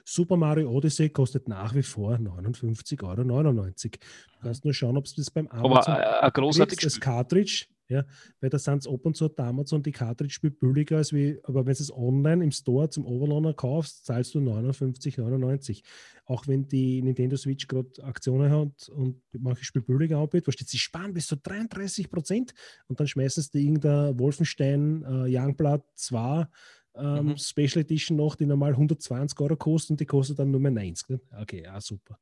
Super 0.05 0.37
Mario 0.37 0.69
Odyssey 0.71 1.09
kostet 1.09 1.47
nach 1.47 1.75
wie 1.75 1.83
vor 1.83 2.15
59,99 2.15 3.03
Euro. 3.03 3.21
Du 3.23 4.39
kannst 4.41 4.65
nur 4.65 4.73
schauen, 4.73 4.97
ob 4.97 5.05
es 5.05 5.13
das 5.15 5.29
beim 5.29 5.47
Amazon 5.47 5.93
Aber 5.93 6.03
äh, 6.03 6.19
ein 6.21 6.31
großartiges 6.31 6.93
das 6.93 6.99
Cartridge, 6.99 7.65
ja, 7.91 8.05
weil 8.39 8.49
da 8.49 8.57
sind 8.57 8.79
es 8.79 8.87
ab 8.87 9.05
und 9.05 9.17
zu 9.17 9.27
der 9.27 9.45
Amazon 9.45 9.83
die 9.83 9.91
Cartridge 9.91 10.33
spielt 10.33 10.59
billiger 10.59 10.97
als 10.97 11.11
wie, 11.11 11.39
aber 11.43 11.65
wenn 11.65 11.73
du 11.73 11.83
es 11.83 11.93
online 11.93 12.43
im 12.43 12.51
Store 12.51 12.89
zum 12.89 13.05
Overlander 13.05 13.53
kaufst, 13.53 14.05
zahlst 14.05 14.33
du 14.33 14.39
59,99. 14.39 15.83
Auch 16.25 16.47
wenn 16.47 16.67
die 16.67 17.01
Nintendo 17.01 17.35
Switch 17.35 17.67
gerade 17.67 17.91
Aktionen 18.03 18.49
hat 18.49 18.87
und 18.89 19.21
manche 19.37 19.65
Spiele 19.65 19.83
billiger 19.83 20.19
anbietet, 20.19 20.47
wo 20.47 20.51
steht, 20.51 20.69
sie 20.69 20.77
sparen 20.77 21.13
bis 21.13 21.27
zu 21.27 21.35
33 21.35 22.09
Prozent 22.09 22.53
und 22.87 22.99
dann 22.99 23.07
schmeißen 23.07 23.43
sie 23.43 23.61
irgendein 23.61 24.17
Wolfenstein 24.17 25.03
äh, 25.03 25.37
Youngblood 25.37 25.83
2 25.95 26.47
ähm, 26.95 27.25
mhm. 27.25 27.37
Special 27.37 27.81
Edition 27.81 28.15
noch, 28.17 28.35
die 28.35 28.45
normal 28.45 28.71
120 28.71 29.37
Euro 29.41 29.57
kostet 29.57 29.91
und 29.91 29.99
die 29.99 30.05
kostet 30.05 30.39
dann 30.39 30.51
nur 30.51 30.61
mehr 30.61 30.71
90. 30.71 31.09
Ne? 31.09 31.21
Okay, 31.41 31.63
ja, 31.63 31.79
super. 31.81 32.17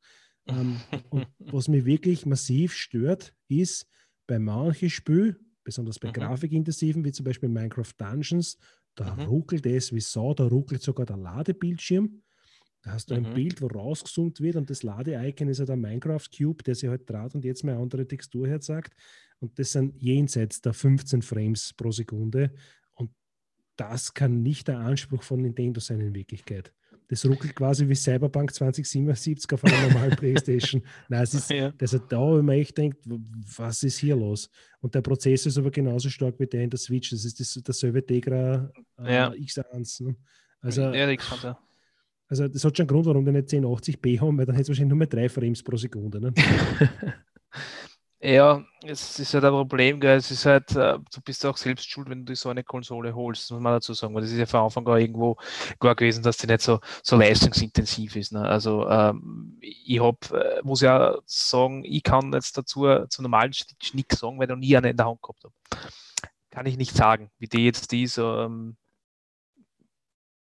ähm, 0.48 0.80
und 1.12 1.28
was 1.40 1.68
mich 1.68 1.86
wirklich 1.86 2.26
massiv 2.26 2.74
stört, 2.74 3.36
ist 3.48 3.88
bei 4.30 4.40
manchen 4.40 4.90
Spielen, 4.90 5.38
besonders 5.64 6.00
bei 6.00 6.10
mhm. 6.10 6.14
grafikintensiven, 6.14 7.04
wie 7.06 7.12
zum 7.12 7.26
Beispiel 7.26 7.50
Minecraft 7.50 7.94
Dungeons, 7.98 8.58
da 8.96 9.16
mhm. 9.16 9.24
ruckelt 9.24 9.66
es 9.66 9.94
wie 9.94 10.00
Sau, 10.00 10.34
da 10.34 10.48
ruckelt 10.48 10.82
sogar 10.82 11.06
der 11.06 11.18
Ladebildschirm. 11.18 12.22
Da 12.82 12.92
hast 12.92 13.12
du 13.12 13.16
ein 13.16 13.24
mhm. 13.24 13.34
Bild, 13.34 13.62
wo 13.62 13.68
rausgezoomt 13.68 14.40
wird 14.40 14.56
und 14.56 14.70
das 14.70 14.84
Lade-Icon 14.84 15.50
ist 15.50 15.60
halt 15.60 15.70
ein 15.70 15.82
Minecraft-Cube, 15.82 16.64
der 16.64 16.76
sich 16.76 16.90
halt 16.90 17.10
draht 17.10 17.36
und 17.36 17.44
jetzt 17.44 17.64
mal 17.64 17.74
eine 17.74 17.82
andere 17.82 18.08
Textur 18.08 18.48
herzagt. 18.48 18.94
Und 19.40 19.60
das 19.60 19.74
sind 19.74 20.02
jenseits 20.02 20.62
der 20.62 20.74
15 20.74 21.22
Frames 21.22 21.74
pro 21.74 21.92
Sekunde 21.92 22.54
das 23.80 24.14
kann 24.14 24.42
nicht 24.42 24.68
der 24.68 24.80
Anspruch 24.80 25.24
von 25.24 25.42
Nintendo 25.42 25.80
sein 25.80 26.02
in 26.02 26.14
Wirklichkeit. 26.14 26.74
Das 27.10 27.26
ruckelt 27.26 27.56
quasi 27.56 27.90
wie 27.90 27.96
Cyberpunk 27.96 28.54
2077 28.54 29.52
auf 29.52 29.64
einer 29.64 29.88
normalen 29.88 30.12
Playstation. 30.16 30.84
Nein, 31.10 31.24
es 31.24 31.34
ist 31.34 31.50
ja. 31.50 31.72
das 31.72 32.00
da, 32.08 32.36
wenn 32.36 32.46
man 32.46 32.56
echt 32.56 32.78
denkt, 32.78 33.00
was 33.58 33.82
ist 33.82 33.98
hier 33.98 34.16
los? 34.16 34.48
Und 34.80 34.94
der 34.94 35.02
Prozess 35.02 35.48
ist 35.48 35.58
aber 35.58 35.72
genauso 35.72 36.08
stark 36.08 36.40
wie 36.40 36.46
der 36.46 36.64
in 36.64 36.70
der 36.70 36.78
Switch. 36.78 37.10
Das 37.10 37.26
ist 37.26 37.40
das, 37.40 37.60
dasselbe 37.64 38.06
Tegra 38.06 38.72
äh, 39.00 39.14
ja. 39.14 39.32
X1. 39.32 40.04
Ne? 40.04 40.16
Also, 40.62 40.82
ja, 40.84 41.08
X1, 41.08 41.44
ja. 41.44 41.60
Also 42.28 42.48
das 42.48 42.64
hat 42.64 42.78
schon 42.78 42.84
einen 42.84 42.90
Grund, 42.90 43.08
warum 43.08 43.26
die 43.26 43.32
nicht 43.32 43.50
1080p 43.50 44.22
haben, 44.22 44.38
weil 44.38 44.46
dann 44.46 44.56
hätte 44.56 44.64
es 44.64 44.70
wahrscheinlich 44.70 44.90
nur 44.90 45.00
mehr 45.00 45.08
drei 45.08 45.28
Frames 45.28 45.64
pro 45.64 45.78
Sekunde. 45.78 46.22
Ne? 46.22 46.32
Ja, 48.22 48.66
es 48.84 49.18
ist 49.18 49.34
halt 49.34 49.46
ein 49.46 49.52
Problem, 49.52 49.98
gell? 50.02 50.18
es 50.18 50.30
ist 50.30 50.46
halt, 50.46 50.72
äh, 50.76 51.00
du 51.00 51.22
bist 51.24 51.46
auch 51.46 51.56
selbst 51.56 51.90
schuld, 51.90 52.10
wenn 52.10 52.26
du 52.26 52.36
so 52.36 52.50
eine 52.50 52.66
Konsole 52.66 53.16
holst, 53.16 53.50
muss 53.50 53.62
man 53.62 53.72
dazu 53.74 53.94
sagen, 53.94 54.14
weil 54.14 54.24
das 54.24 54.32
ist 54.32 54.40
ja 54.40 54.46
von 54.46 54.60
Anfang 54.62 54.86
an 54.90 55.00
irgendwo 55.00 55.38
klar 55.80 55.96
gewesen, 55.96 56.22
dass 56.22 56.36
die 56.36 56.48
nicht 56.48 56.60
so, 56.60 56.82
so 57.02 57.16
leistungsintensiv 57.16 58.18
ist. 58.18 58.34
Ne? 58.34 58.42
Also 58.42 58.90
ähm, 58.90 59.58
ich 59.62 60.02
hab, 60.02 60.32
äh, 60.32 60.62
muss 60.64 60.82
ja 60.82 61.18
sagen, 61.26 61.86
ich 61.86 62.04
kann 62.04 62.34
jetzt 62.34 62.58
dazu 62.58 63.06
zu 63.08 63.22
normalen 63.22 63.54
Stitch 63.54 63.94
sagen, 64.12 64.38
weil 64.38 64.46
ich 64.46 64.50
noch 64.50 64.58
nie 64.58 64.76
eine 64.76 64.90
in 64.90 64.98
der 64.98 65.06
Hand 65.06 65.22
gehabt 65.22 65.46
habe. 65.46 65.54
Kann 66.52 66.66
ich 66.66 66.76
nicht 66.76 66.94
sagen, 66.94 67.32
wie 67.38 67.48
die 67.48 67.66
jetzt 67.66 67.90
die 67.94 68.06
so, 68.06 68.36
ähm, 68.40 68.76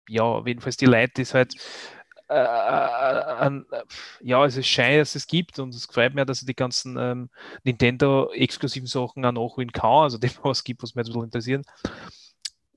ja, 0.09 0.43
jedenfalls 0.45 0.75
die 0.75 0.85
Leute, 0.85 1.21
es 1.21 1.33
halt 1.33 1.55
äh, 2.29 2.35
äh, 2.35 3.47
äh, 3.71 3.83
ja, 4.21 4.45
es 4.45 4.57
ist 4.57 4.67
schön, 4.67 4.97
dass 4.97 5.15
es 5.15 5.27
gibt 5.27 5.59
und 5.59 5.73
es 5.75 5.85
freut 5.85 6.13
mich, 6.15 6.25
dass 6.25 6.41
ich 6.41 6.47
die 6.47 6.55
ganzen 6.55 6.97
ähm, 6.97 7.29
Nintendo-exklusiven 7.63 8.87
Sachen 8.87 9.25
auch 9.25 9.31
nachholen 9.31 9.71
kann, 9.71 10.03
also 10.03 10.17
dem, 10.19 10.31
was 10.43 10.63
gibt, 10.63 10.83
was 10.83 10.95
mich 10.95 11.05
bisschen 11.05 11.23
interessieren. 11.23 11.63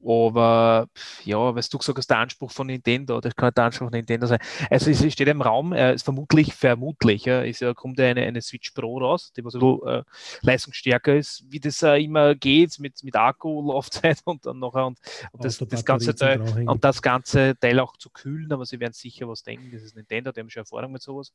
Aber 0.04 0.88
ja, 1.24 1.54
was 1.54 1.68
du 1.68 1.78
gesagt 1.78 1.98
hast, 1.98 2.08
der 2.08 2.18
Anspruch 2.18 2.50
von 2.50 2.68
Nintendo, 2.68 3.20
das 3.20 3.34
kann 3.34 3.52
der 3.54 3.64
Anspruch 3.64 3.86
von 3.86 3.92
Nintendo 3.92 4.26
sein. 4.26 4.38
Also 4.70 4.90
es 4.90 5.12
steht 5.12 5.28
im 5.28 5.42
Raum, 5.42 5.72
äh, 5.72 5.94
ist 5.94 6.04
vermutlich, 6.04 6.54
vermutlich, 6.54 7.24
ja, 7.24 7.42
ist 7.42 7.60
ja, 7.60 7.74
kommt 7.74 7.98
ja 7.98 8.06
eine, 8.06 8.22
eine 8.22 8.40
Switch 8.40 8.70
Pro 8.70 8.98
raus, 8.98 9.32
die 9.36 9.44
was 9.44 9.54
bisschen 9.54 9.80
äh, 9.86 10.02
leistungsstärker 10.42 11.16
ist, 11.16 11.44
wie 11.48 11.60
das 11.60 11.82
äh, 11.82 12.02
immer 12.02 12.34
geht 12.34 12.78
mit, 12.78 13.02
mit 13.02 13.16
Akkulaufzeit 13.16 14.20
und 14.24 14.46
dann 14.46 14.58
nachher 14.58 14.86
und, 14.86 14.98
und 15.32 15.44
das, 15.44 15.58
das 15.58 15.84
ganze 15.84 16.14
Teil, 16.14 16.40
und 16.40 16.84
das 16.84 17.02
ganze 17.02 17.54
Teil 17.58 17.80
auch 17.80 17.96
zu 17.96 18.10
kühlen, 18.10 18.52
aber 18.52 18.64
sie 18.64 18.78
werden 18.78 18.92
sicher 18.92 19.28
was 19.28 19.42
denken, 19.42 19.70
das 19.72 19.82
ist 19.82 19.96
Nintendo, 19.96 20.30
die 20.30 20.40
haben 20.40 20.50
schon 20.50 20.62
Erfahrung 20.62 20.92
mit 20.92 21.02
sowas. 21.02 21.32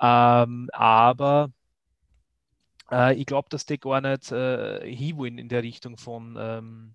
Ähm, 0.00 0.68
aber 0.72 1.50
äh, 2.90 3.14
ich 3.14 3.26
glaube, 3.26 3.48
dass 3.50 3.66
die 3.66 3.78
gar 3.78 4.00
nicht 4.00 4.30
äh, 4.32 4.86
hinwollen 4.94 5.38
in 5.38 5.48
der 5.48 5.62
Richtung 5.62 5.96
von 5.96 6.36
ähm, 6.38 6.94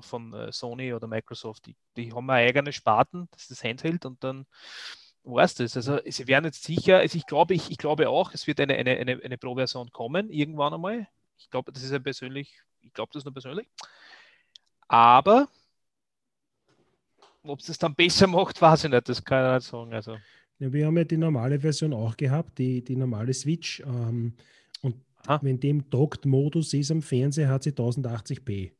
von 0.00 0.32
äh, 0.32 0.52
Sony 0.52 0.92
oder 0.94 1.06
Microsoft, 1.06 1.66
die, 1.66 1.76
die 1.96 2.12
haben 2.12 2.28
eine 2.30 2.46
eigene 2.46 2.72
Sparten, 2.72 3.28
das 3.32 3.42
ist 3.42 3.50
das 3.50 3.64
Handheld 3.64 4.06
und 4.06 4.22
dann 4.22 4.46
war 5.22 5.44
es 5.44 5.54
das. 5.54 5.76
Also 5.76 5.98
sie 6.06 6.26
werden 6.26 6.46
jetzt 6.46 6.64
sicher, 6.64 6.98
also 6.98 7.16
ich 7.18 7.26
glaube, 7.26 7.54
ich, 7.54 7.70
ich 7.70 7.78
glaube 7.78 8.08
auch, 8.08 8.32
es 8.32 8.46
wird 8.46 8.60
eine, 8.60 8.74
eine, 8.74 8.96
eine, 8.96 9.20
eine 9.22 9.38
Pro-Version 9.38 9.90
kommen, 9.90 10.30
irgendwann 10.30 10.74
einmal. 10.74 11.08
Ich 11.38 11.50
glaube, 11.50 11.72
das 11.72 11.82
ist 11.82 11.92
ja 11.92 11.98
persönlich 11.98 12.62
ich 12.88 12.94
glaube 12.94 13.10
das 13.12 13.24
nur 13.24 13.32
persönlich. 13.32 13.68
Aber 14.88 15.48
ob 17.42 17.60
es 17.60 17.66
das 17.66 17.78
dann 17.78 17.94
besser 17.94 18.26
macht, 18.26 18.60
weiß 18.60 18.84
ich 18.84 18.90
nicht. 18.90 19.08
Das 19.08 19.24
kann 19.24 19.46
ich 19.46 19.62
nicht 19.62 19.70
sagen. 19.70 19.94
Also. 19.94 20.16
Ja, 20.58 20.72
wir 20.72 20.86
haben 20.86 20.96
ja 20.96 21.04
die 21.04 21.16
normale 21.16 21.60
Version 21.60 21.92
auch 21.92 22.16
gehabt, 22.16 22.58
die, 22.58 22.82
die 22.82 22.96
normale 22.96 23.32
Switch. 23.32 23.80
Ähm, 23.80 24.34
und 24.80 24.96
Aha. 25.26 25.38
wenn 25.42 25.60
dem 25.60 25.88
Docked-Modus 25.88 26.74
ist 26.74 26.90
am 26.90 27.02
Fernseher, 27.02 27.48
hat 27.48 27.62
sie 27.62 27.70
1080p. 27.70 28.72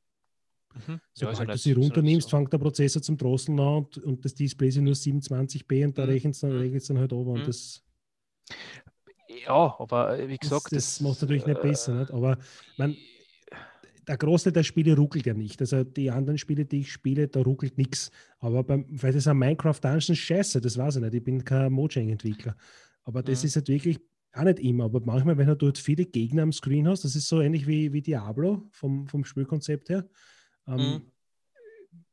Mhm. 0.87 1.01
Sobald 1.13 1.39
ja, 1.39 1.45
du 1.47 1.59
sie 1.59 1.73
runternimmst, 1.73 2.29
so. 2.29 2.37
fängt 2.37 2.53
der 2.53 2.59
Prozessor 2.59 3.03
zum 3.03 3.17
Drosseln 3.17 3.59
an 3.61 3.85
und, 3.85 3.99
und 3.99 4.25
das 4.25 4.35
Display 4.35 4.69
ist 4.69 4.77
nur 4.79 4.95
27p 4.95 5.85
und 5.85 5.99
da 5.99 6.05
mhm. 6.05 6.11
rechnet 6.11 6.35
es 6.35 6.41
dann, 6.41 6.57
mhm. 6.57 6.79
dann 6.87 6.99
halt 6.99 7.13
oben. 7.13 7.31
Mhm. 7.31 7.37
Und 7.39 7.49
das, 7.49 7.83
ja, 9.47 9.77
aber 9.79 10.19
äh, 10.19 10.29
wie 10.29 10.37
gesagt. 10.37 10.67
Das, 10.67 10.71
das, 10.71 10.85
das 10.95 11.01
macht 11.01 11.17
es 11.17 11.23
natürlich 11.23 11.47
nicht 11.47 11.61
besser. 11.61 11.95
Nicht? 11.95 12.11
Aber 12.13 12.39
man, 12.77 12.97
der 14.07 14.17
Großteil 14.17 14.53
der 14.53 14.63
Spiele 14.63 14.97
ruckelt 14.97 15.27
ja 15.27 15.35
nicht. 15.35 15.61
Also 15.61 15.85
die 15.85 16.11
anderen 16.11 16.39
Spiele, 16.39 16.65
die 16.65 16.81
ich 16.81 16.93
spiele, 16.93 17.29
da 17.29 17.41
ruckelt 17.41 17.77
nichts. 17.77 18.11
Aber 18.39 18.65
beim, 18.65 18.87
vielleicht 18.97 19.19
ist 19.19 19.29
ein 19.29 19.39
Minecraft 19.39 19.79
Dungeons 19.81 20.19
scheiße, 20.19 20.61
das 20.61 20.79
weiß 20.79 20.97
ich 20.97 21.03
nicht. 21.03 21.15
Ich 21.15 21.25
bin 21.25 21.45
kein 21.45 21.73
Mojang-Entwickler. 21.73 22.57
Aber 23.05 23.23
das 23.23 23.43
mhm. 23.43 23.47
ist 23.47 23.57
halt 23.57 23.69
wirklich 23.69 24.01
auch 24.33 24.45
nicht 24.45 24.61
immer. 24.61 24.85
Aber 24.85 25.01
manchmal, 25.01 25.37
wenn 25.37 25.47
du 25.47 25.57
dort 25.57 25.79
viele 25.79 26.07
Gegner 26.07 26.43
am 26.43 26.53
Screen 26.53 26.89
hast, 26.89 27.05
das 27.05 27.17
ist 27.17 27.29
so 27.29 27.41
ähnlich 27.41 27.67
wie, 27.67 27.93
wie 27.93 28.03
Diablo 28.03 28.69
vom, 28.71 29.07
vom 29.07 29.25
Spielkonzept 29.25 29.91
her. 29.91 30.09
Ähm, 30.69 30.77
mhm 30.77 31.03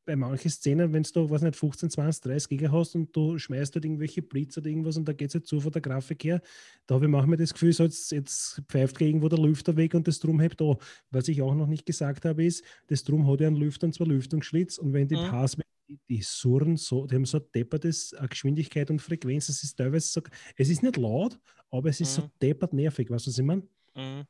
bei 0.05 0.15
manchen 0.15 0.51
Szenen, 0.51 0.93
wenn 0.93 1.03
du, 1.03 1.29
was 1.29 1.41
nicht, 1.41 1.55
15, 1.55 1.89
20, 1.89 2.21
30 2.21 2.50
Giga 2.50 2.71
hast 2.71 2.95
und 2.95 3.15
du 3.15 3.38
schmeißt 3.38 3.75
halt 3.75 3.85
irgendwelche 3.85 4.21
Blitz 4.21 4.57
oder 4.57 4.67
irgendwas 4.67 4.97
und 4.97 5.07
da 5.07 5.13
geht 5.13 5.29
es 5.29 5.35
halt 5.35 5.47
zu 5.47 5.59
von 5.59 5.71
der 5.71 5.81
Grafik 5.81 6.24
her, 6.24 6.41
da 6.85 6.95
habe 6.95 7.05
ich 7.05 7.12
manchmal 7.12 7.38
das 7.38 7.53
Gefühl, 7.53 7.74
so 7.74 7.83
jetzt, 7.83 8.12
jetzt 8.12 8.62
pfeift 8.67 9.01
irgendwo 9.01 9.27
der 9.27 9.39
Lüfter 9.39 9.75
weg 9.75 9.95
und 9.95 10.07
das 10.07 10.19
Drum 10.19 10.39
hebt 10.39 10.62
da. 10.62 10.77
Was 11.09 11.27
ich 11.27 11.41
auch 11.41 11.55
noch 11.55 11.67
nicht 11.67 11.85
gesagt 11.85 12.25
habe, 12.25 12.45
ist, 12.45 12.63
das 12.88 13.03
Drum 13.03 13.27
hat 13.27 13.41
ja 13.41 13.47
einen 13.47 13.55
Lüfter 13.55 13.88
und 13.88 13.93
zwar 13.93 14.07
Lüftungsschlitz 14.07 14.77
und 14.77 14.93
wenn 14.93 15.07
die 15.07 15.17
mhm. 15.17 15.29
Pass 15.29 15.57
die, 15.88 16.00
die 16.09 16.21
surren 16.24 16.77
so, 16.77 17.05
die 17.05 17.15
haben 17.15 17.25
so 17.25 17.38
deppertes 17.39 18.13
äh, 18.13 18.27
Geschwindigkeit 18.27 18.89
und 18.89 19.01
Frequenz, 19.01 19.47
das 19.47 19.63
ist 19.63 19.75
teilweise 19.75 20.07
so, 20.07 20.21
es 20.55 20.69
ist 20.69 20.81
nicht 20.81 20.97
laut, 20.97 21.39
aber 21.69 21.89
es 21.89 22.01
ist 22.01 22.17
mhm. 22.17 22.21
so 22.24 22.29
deppert 22.41 22.74
nervig, 22.74 23.09
weißt 23.09 23.27
du, 23.27 23.29
was 23.29 23.38
ich 23.38 23.45
meine? 23.45 23.62
Mhm. 23.95 24.25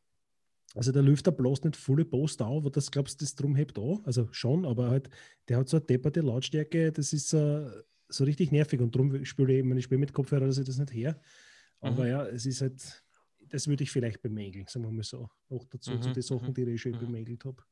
Also 0.76 0.92
der 0.92 1.02
Lüfter 1.02 1.32
bloß 1.32 1.64
nicht 1.64 1.78
volle 1.78 2.06
Post 2.06 2.42
auf, 2.42 2.58
aber 2.58 2.70
das 2.70 2.92
glaubst 2.92 3.20
du, 3.20 3.26
das 3.26 3.34
drum 3.34 3.56
hebt 3.56 3.80
auch. 3.80 4.04
Also 4.06 4.28
schon, 4.32 4.66
aber 4.66 4.90
halt, 4.90 5.10
der 5.48 5.58
hat 5.58 5.70
so 5.70 5.78
eine 5.78 5.86
depperte 5.86 6.20
Lautstärke, 6.20 6.92
das 6.92 7.14
ist 7.14 7.30
so, 7.30 7.70
so 8.10 8.26
richtig 8.26 8.52
nervig 8.52 8.82
und 8.82 8.94
darum 8.94 9.24
spiele 9.24 9.58
ich, 9.58 9.64
wenn 9.64 9.78
ich 9.78 9.86
spiele 9.86 10.00
mit 10.00 10.14
Kopfhörer, 10.14 10.46
dass 10.46 10.58
ich 10.58 10.66
das 10.66 10.78
nicht 10.78 10.94
her. 10.94 11.20
Aber 11.80 12.04
mhm. 12.04 12.10
ja, 12.10 12.26
es 12.28 12.46
ist 12.46 12.62
halt, 12.62 13.04
das 13.50 13.68
würde 13.68 13.84
ich 13.84 13.92
vielleicht 13.92 14.22
bemängeln, 14.22 14.66
sagen 14.68 14.86
wir 14.86 14.92
mal 14.92 15.04
so. 15.04 15.30
Auch 15.50 15.66
dazu 15.70 15.92
mhm. 15.92 16.02
zu 16.02 16.12
den 16.12 16.24
Sachen, 16.24 16.54
die 16.54 16.64
ich 16.64 16.82
schon 16.82 16.92
mhm. 16.92 17.00
bemängelt 17.00 17.46
habe. 17.46 17.64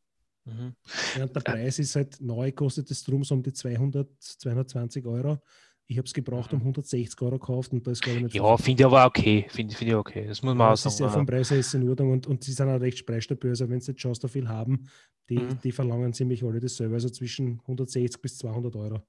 Mhm. 0.46 0.74
Ja, 1.18 1.28
der 1.28 1.40
Preis 1.42 1.80
ist 1.80 1.96
halt 1.96 2.22
neu, 2.22 2.52
kostet 2.52 2.90
das 2.90 3.04
drum 3.04 3.24
so 3.24 3.36
um 3.36 3.44
die 3.44 3.54
200, 3.54 4.10
220 4.20 5.06
Euro. 5.06 5.40
Ich 5.88 5.98
habe 5.98 6.06
es 6.06 6.14
gebraucht 6.14 6.54
um 6.54 6.60
160 6.60 7.22
Euro 7.22 7.38
gekauft 7.38 7.74
und 7.74 7.86
da 7.86 7.92
ist 7.92 8.02
glaube 8.02 8.18
ich 8.18 8.24
nicht. 8.24 8.36
Ja, 8.36 8.58
finde 8.58 8.82
ich 8.82 8.86
aber 8.86 9.06
okay. 9.06 9.46
Finde 9.50 9.76
find 9.76 9.92
ich 9.92 9.96
okay. 9.96 10.28
Das 10.28 10.42
muss 10.42 10.56
man 10.56 10.68
ja, 10.68 10.74
auch 10.74 10.78
sagen. 10.78 10.94
Ist 10.94 11.00
ja 11.00 11.10
vom 11.10 11.26
Preis 11.26 11.52
her 11.52 11.60
ist 11.60 11.74
in 11.74 11.90
Ordnung 11.90 12.12
und, 12.12 12.28
und 12.28 12.44
sie 12.44 12.54
sind 12.54 12.70
auch 12.70 12.80
recht 12.80 13.06
preisstabil. 13.06 13.50
Also 13.50 13.70
wenn 13.70 13.82
sie 13.82 13.92
jetzt 13.92 14.02
schaust, 14.02 14.24
da 14.24 14.28
viel 14.28 14.48
haben, 14.48 14.90
die, 15.30 15.40
mhm. 15.40 15.60
die 15.62 15.72
verlangen 15.72 16.14
ziemlich 16.14 16.44
alle 16.44 16.60
dasselbe. 16.60 16.96
Also 16.96 17.10
zwischen 17.10 17.60
160 17.62 18.22
bis 18.22 18.38
200 18.38 18.76
Euro. 18.76 19.02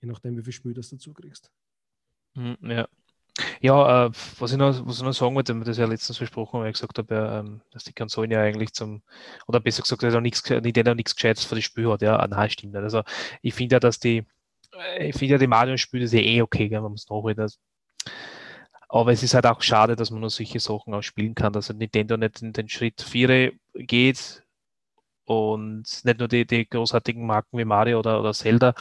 Je 0.00 0.08
nachdem, 0.08 0.36
wie 0.36 0.42
viel 0.42 0.52
Spiel 0.52 0.74
das 0.74 0.90
dazu 0.90 1.12
kriegst. 1.12 1.50
Mhm, 2.34 2.56
ja. 2.62 2.88
Ja, 3.60 4.06
äh, 4.06 4.10
was, 4.38 4.52
ich 4.52 4.58
noch, 4.58 4.86
was 4.86 4.98
ich 4.98 5.02
noch 5.02 5.12
sagen 5.12 5.34
wollte, 5.34 5.54
das 5.60 5.78
ja 5.78 5.86
letztens 5.86 6.18
versprochen, 6.18 6.60
weil 6.60 6.68
ich 6.68 6.74
gesagt 6.74 6.98
habe, 6.98 7.14
ja, 7.14 7.40
ähm, 7.40 7.60
dass 7.70 7.84
die 7.84 7.92
Konsolen 7.92 8.30
ja 8.30 8.40
eigentlich 8.40 8.72
zum, 8.72 9.02
oder 9.46 9.60
besser 9.60 9.82
gesagt, 9.82 10.02
dass 10.02 10.14
auch 10.14 10.20
nichts, 10.20 10.48
Nintendo 10.48 10.94
nichts 10.94 11.14
Gescheites 11.14 11.44
für 11.44 11.54
das 11.54 11.64
Spiel 11.64 11.88
hat. 11.88 12.02
Ja, 12.02 12.26
nein, 12.26 12.50
stimmt 12.50 12.74
nicht. 12.74 12.82
Also 12.82 13.02
ich 13.42 13.54
finde 13.54 13.76
ja, 13.76 13.80
dass 13.80 13.98
die, 13.98 14.24
ich 14.98 15.16
finde 15.16 15.32
ja 15.34 15.38
die 15.38 15.46
Mario-Spiele 15.46 16.08
sehr 16.08 16.24
eh 16.24 16.42
okay, 16.42 16.70
wenn 16.70 16.82
man 16.82 16.92
es 16.92 17.08
nachholt. 17.08 17.38
Also. 17.38 17.58
Aber 18.88 19.12
es 19.12 19.22
ist 19.22 19.34
halt 19.34 19.46
auch 19.46 19.60
schade, 19.60 19.96
dass 19.96 20.10
man 20.10 20.20
nur 20.20 20.30
solche 20.30 20.60
Sachen 20.60 20.94
auch 20.94 21.02
spielen 21.02 21.34
kann, 21.34 21.52
dass 21.52 21.72
Nintendo 21.72 22.16
nicht 22.16 22.42
in 22.42 22.52
den 22.52 22.68
Schritt 22.68 23.02
4 23.02 23.52
geht 23.74 24.42
und 25.24 25.84
nicht 26.04 26.18
nur 26.18 26.28
die, 26.28 26.46
die 26.46 26.66
großartigen 26.66 27.26
Marken 27.26 27.58
wie 27.58 27.64
Mario 27.66 27.98
oder, 27.98 28.18
oder 28.18 28.32
Zelda 28.32 28.74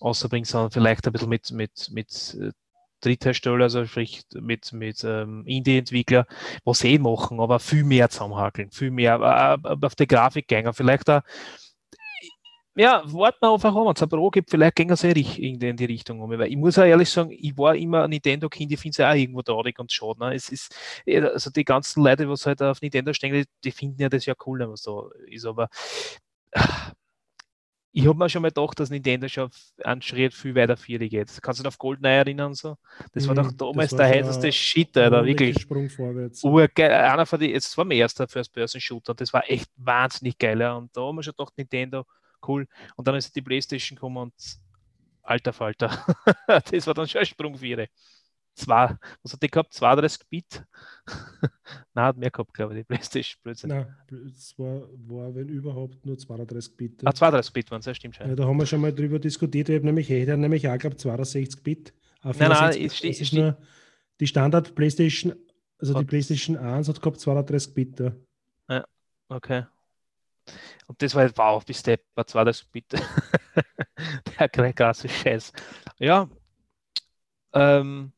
außerbringt, 0.00 0.46
sondern 0.46 0.70
vielleicht 0.70 1.06
ein 1.06 1.12
bisschen 1.12 1.28
mit, 1.28 1.50
mit, 1.50 1.90
mit 1.90 2.36
äh, 2.40 2.52
Dritthersteller, 3.00 3.64
also 3.64 3.84
sprich 3.84 4.22
mit, 4.32 4.72
mit 4.72 5.02
ähm, 5.02 5.44
Indie-Entwickler, 5.44 6.26
was 6.64 6.80
sie 6.80 6.94
eh 6.94 6.98
machen, 6.98 7.40
aber 7.40 7.58
viel 7.58 7.82
mehr 7.82 8.08
zusammenhakeln, 8.10 8.70
viel 8.70 8.92
mehr 8.92 9.58
äh, 9.64 9.68
äh 9.68 9.76
auf 9.80 9.96
die 9.96 10.06
Grafik 10.06 10.46
gehen, 10.46 10.72
vielleicht 10.72 11.10
auch 11.10 11.22
ja, 12.74 13.02
warten 13.06 13.38
wir 13.42 13.52
einfach 13.52 13.74
an, 13.74 13.84
wenn 13.84 13.92
es 13.92 14.02
ein 14.02 14.08
Pro 14.08 14.30
gibt, 14.30 14.50
vielleicht 14.50 14.76
gehen 14.76 14.96
sie 14.96 15.10
in 15.10 15.76
die 15.76 15.84
Richtung 15.84 16.20
um. 16.20 16.30
Weil 16.30 16.48
ich 16.48 16.56
muss 16.56 16.78
auch 16.78 16.84
ehrlich 16.84 17.10
sagen, 17.10 17.30
ich 17.30 17.56
war 17.58 17.74
immer 17.74 18.04
ein 18.04 18.10
Nintendo-Kind, 18.10 18.72
ich 18.72 18.80
finde 18.80 18.92
es 18.92 18.96
ja 18.98 19.10
auch 19.10 19.14
irgendwo 19.14 19.42
traurig 19.42 19.78
und 19.78 19.92
schade. 19.92 20.20
Ne? 20.20 20.34
Es 20.34 20.48
ist, 20.48 20.74
also 21.06 21.50
die 21.50 21.64
ganzen 21.64 22.02
Leute, 22.02 22.26
die 22.26 22.32
halt 22.32 22.62
auf 22.62 22.80
Nintendo 22.80 23.12
stehen, 23.12 23.44
die 23.62 23.70
finden 23.70 24.00
ja 24.00 24.08
das 24.08 24.26
ja 24.26 24.34
cool, 24.46 24.60
wenn 24.60 24.70
es 24.70 24.82
da 24.82 25.02
ist, 25.26 25.44
aber 25.44 25.68
ich 27.94 28.06
habe 28.06 28.18
mir 28.18 28.30
schon 28.30 28.40
mal 28.40 28.48
gedacht, 28.48 28.80
dass 28.80 28.88
Nintendo 28.88 29.28
schon 29.28 29.50
einen 29.84 30.00
Schritt 30.00 30.32
viel 30.32 30.54
weiter 30.54 30.78
für 30.78 30.98
die 30.98 31.10
geht. 31.10 31.42
Kannst 31.42 31.60
du 31.60 31.62
dich 31.62 31.68
auf 31.68 31.78
Goldeneye 31.78 32.20
erinnern? 32.20 32.54
So? 32.54 32.76
Das 33.12 33.28
war 33.28 33.34
doch 33.34 33.50
mhm, 33.50 33.56
damals 33.58 33.94
der 33.94 34.06
heißeste 34.06 34.50
Shit, 34.50 34.96
Alter, 34.96 35.26
wirklich. 35.26 35.60
Sprung 35.60 35.90
vorwärts. 35.90 36.42
Urgeil. 36.42 36.90
Einer 36.90 37.26
von 37.26 37.38
die, 37.38 37.50
jetzt 37.50 37.76
war 37.76 37.84
mein 37.84 37.98
erster 37.98 38.26
First-Person-Shooter, 38.26 39.12
das 39.14 39.32
war 39.34 39.48
echt 39.50 39.70
wahnsinnig 39.76 40.38
geil. 40.38 40.62
Und 40.62 40.96
da 40.96 41.02
haben 41.02 41.16
wir 41.16 41.22
schon 41.22 41.34
gedacht, 41.36 41.52
Nintendo, 41.58 42.06
cool. 42.48 42.66
Und 42.96 43.08
dann 43.08 43.14
ist 43.14 43.34
die 43.34 43.42
Playstation 43.42 43.96
gekommen 43.96 44.18
und 44.18 44.34
alter 45.22 45.52
Falter. 45.52 45.88
das 46.46 46.86
war 46.86 46.94
dann 46.94 47.08
schon 47.08 47.20
ein 47.20 47.26
Sprung 47.26 47.56
für 47.56 47.66
ihre. 47.66 47.88
Zwei, 48.54 48.96
was 49.22 49.32
hat 49.32 49.42
die 49.42 49.48
gehabt? 49.48 49.72
32 49.72 50.28
Bit? 50.28 50.62
Nein, 51.94 52.04
hat 52.04 52.18
mehr 52.18 52.30
gehabt, 52.30 52.52
glaube 52.52 52.74
ich, 52.74 52.80
die 52.80 52.84
Playstation. 52.84 53.40
Blödsinn. 53.42 53.70
Nein, 53.70 53.86
es 54.26 54.58
war, 54.58 54.82
war, 55.06 55.34
wenn 55.34 55.48
überhaupt, 55.48 56.04
nur 56.04 56.18
32 56.18 56.76
Bit. 56.76 57.06
Ah, 57.06 57.14
32 57.14 57.52
Bit 57.52 57.70
waren 57.70 57.80
es, 57.80 57.86
ja, 57.86 57.94
stimmt 57.94 58.16
schon. 58.16 58.28
Ja, 58.28 58.34
da 58.34 58.44
haben 58.44 58.58
wir 58.58 58.66
schon 58.66 58.82
mal 58.82 58.92
drüber 58.92 59.18
diskutiert. 59.18 59.70
Ich 59.70 59.76
habe 59.76 59.86
nämlich, 59.86 60.10
ich 60.10 60.20
hätte 60.20 60.36
nämlich 60.36 60.68
auch, 60.68 60.76
glaube 60.76 60.96
62 60.96 61.62
Bit. 61.62 61.94
Nein, 62.22 62.34
nein, 62.38 62.84
es 62.84 62.96
steht, 62.98 63.20
ist 63.20 63.32
nur 63.32 63.56
die 64.20 64.26
Standard 64.26 64.74
Playstation, 64.74 65.34
also 65.78 65.98
die 65.98 66.04
Playstation 66.04 66.56
1 66.56 66.88
hat 66.88 67.00
gehabt 67.00 67.20
32 67.20 67.74
Bit. 67.74 68.00
Ja, 68.68 68.84
okay. 69.28 69.64
Und 70.86 71.00
das 71.02 71.14
war, 71.14 71.30
wow, 71.36 71.64
bis 71.64 71.82
was 72.14 72.34
war 72.34 72.44
das 72.44 72.64
bitte? 72.64 72.98
Der 74.38 74.72
krasse 74.72 75.08
Scheiß. 75.08 75.52
Ja, 75.98 76.28
ähm, 77.54 78.12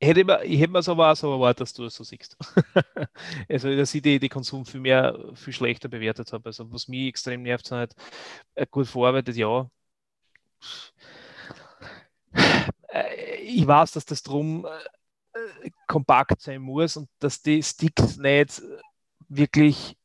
hätte 0.00 0.20
ich, 0.20 0.28
ich 0.50 0.60
hätte 0.60 0.72
mir 0.72 0.78
es 0.80 0.88
aber 0.88 1.14
so 1.16 1.32
erwartet, 1.32 1.62
dass 1.62 1.72
du 1.72 1.84
es 1.84 1.94
so 1.94 2.04
siehst. 2.04 2.36
also, 3.48 3.74
dass 3.76 3.94
ich 3.94 4.02
die, 4.02 4.18
die 4.18 4.28
Konsum 4.28 4.64
viel 4.66 4.80
mehr, 4.80 5.18
viel 5.34 5.52
schlechter 5.52 5.88
bewertet 5.88 6.32
habe. 6.32 6.46
Also, 6.46 6.70
was 6.72 6.88
mich 6.88 7.08
extrem 7.08 7.42
nervt, 7.42 7.66
sind 7.66 7.78
halt 7.78 7.94
äh, 8.54 8.66
gut 8.70 8.86
verarbeitet, 8.88 9.36
ja. 9.36 9.70
Äh, 12.88 13.36
ich 13.42 13.66
weiß, 13.66 13.92
dass 13.92 14.04
das 14.04 14.22
drum 14.22 14.66
äh, 14.66 15.70
kompakt 15.86 16.40
sein 16.42 16.62
muss 16.62 16.96
und 16.96 17.08
dass 17.18 17.42
die 17.42 17.62
Sticks 17.62 18.16
nicht 18.16 18.62
wirklich 19.28 19.96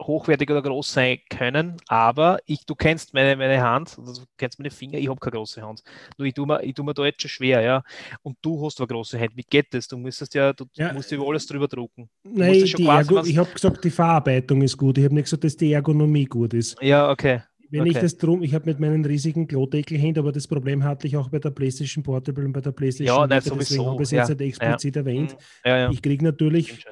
hochwertig 0.00 0.50
oder 0.50 0.62
groß 0.62 0.92
sein 0.92 1.18
können, 1.28 1.76
aber 1.88 2.38
ich, 2.46 2.64
du 2.64 2.74
kennst 2.74 3.14
meine, 3.14 3.36
meine 3.36 3.60
Hand, 3.62 3.96
du 3.96 4.12
kennst 4.36 4.58
meine 4.58 4.70
Finger, 4.70 4.98
ich 4.98 5.08
habe 5.08 5.18
keine 5.18 5.36
große 5.36 5.62
Hand. 5.62 5.82
Nur 6.16 6.26
ich 6.26 6.34
tue 6.34 6.46
mir, 6.46 6.62
ich 6.62 6.74
tue 6.74 6.84
mir 6.84 6.94
da 6.94 7.04
jetzt 7.04 7.22
schon 7.22 7.28
schwer, 7.28 7.60
ja. 7.60 7.82
Und 8.22 8.36
du 8.42 8.64
hast 8.64 8.80
eine 8.80 8.86
große 8.86 9.18
Hand. 9.18 9.36
Wie 9.36 9.44
geht 9.48 9.72
das? 9.72 9.88
Du 9.88 9.96
musst 9.96 10.34
ja, 10.34 10.52
du 10.52 10.66
ja. 10.74 10.92
musst 10.92 11.10
über 11.12 11.26
alles 11.26 11.46
drüber 11.46 11.68
drucken. 11.68 12.08
Nein, 12.22 12.54
ich 12.54 12.74
habe 12.74 13.52
gesagt, 13.52 13.84
die 13.84 13.90
Verarbeitung 13.90 14.62
ist 14.62 14.76
gut. 14.76 14.98
Ich 14.98 15.04
habe 15.04 15.14
nicht 15.14 15.24
gesagt, 15.24 15.44
dass 15.44 15.56
die 15.56 15.72
Ergonomie 15.72 16.24
gut 16.24 16.54
ist. 16.54 16.80
Ja, 16.80 17.10
okay. 17.10 17.42
Wenn 17.70 17.82
okay. 17.82 17.90
ich 17.90 17.98
das 17.98 18.16
drum, 18.16 18.42
ich 18.42 18.54
habe 18.54 18.64
mit 18.64 18.80
meinen 18.80 19.04
riesigen 19.04 19.46
Klodeckel 19.46 19.98
hin, 19.98 20.18
aber 20.18 20.32
das 20.32 20.46
Problem 20.46 20.82
hatte 20.84 21.06
ich 21.06 21.16
auch 21.16 21.28
bei 21.28 21.38
der 21.38 21.50
PlayStation 21.50 22.02
Portable 22.02 22.46
und 22.46 22.52
bei 22.52 22.62
der 22.62 22.72
PlayStation. 22.72 23.14
Ja, 23.14 23.26
nein, 23.26 23.42
sowieso. 23.42 23.58
Deswegen 23.58 23.86
habe 23.86 24.02
ich 24.02 24.12
es 24.12 24.28
jetzt 24.28 24.40
ja. 24.40 24.46
explizit 24.46 24.96
ja. 24.96 25.00
erwähnt. 25.02 25.36
Ja, 25.64 25.78
ja. 25.78 25.90
Ich 25.90 26.00
kriege 26.00 26.24
natürlich 26.24 26.86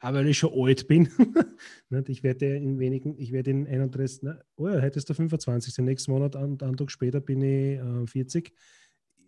aber 0.00 0.18
weil 0.18 0.28
ich 0.28 0.38
schon 0.38 0.52
alt 0.54 0.86
bin, 0.86 1.08
ich 2.08 2.22
werde 2.22 2.56
in 2.56 2.78
wenigen, 2.78 3.18
ich 3.18 3.32
werde 3.32 3.50
in 3.50 3.66
31, 3.66 4.22
ne? 4.22 4.40
oh 4.56 4.68
ja, 4.68 4.80
heute 4.80 4.98
ist 4.98 5.08
der 5.08 5.16
25. 5.16 5.74
Den 5.74 5.84
nächsten 5.84 6.10
Monat, 6.10 6.36
einen, 6.36 6.60
einen 6.60 6.76
Tag 6.76 6.90
später 6.90 7.20
bin 7.20 7.42
ich 7.42 7.78
äh, 7.78 8.06
40. 8.06 8.52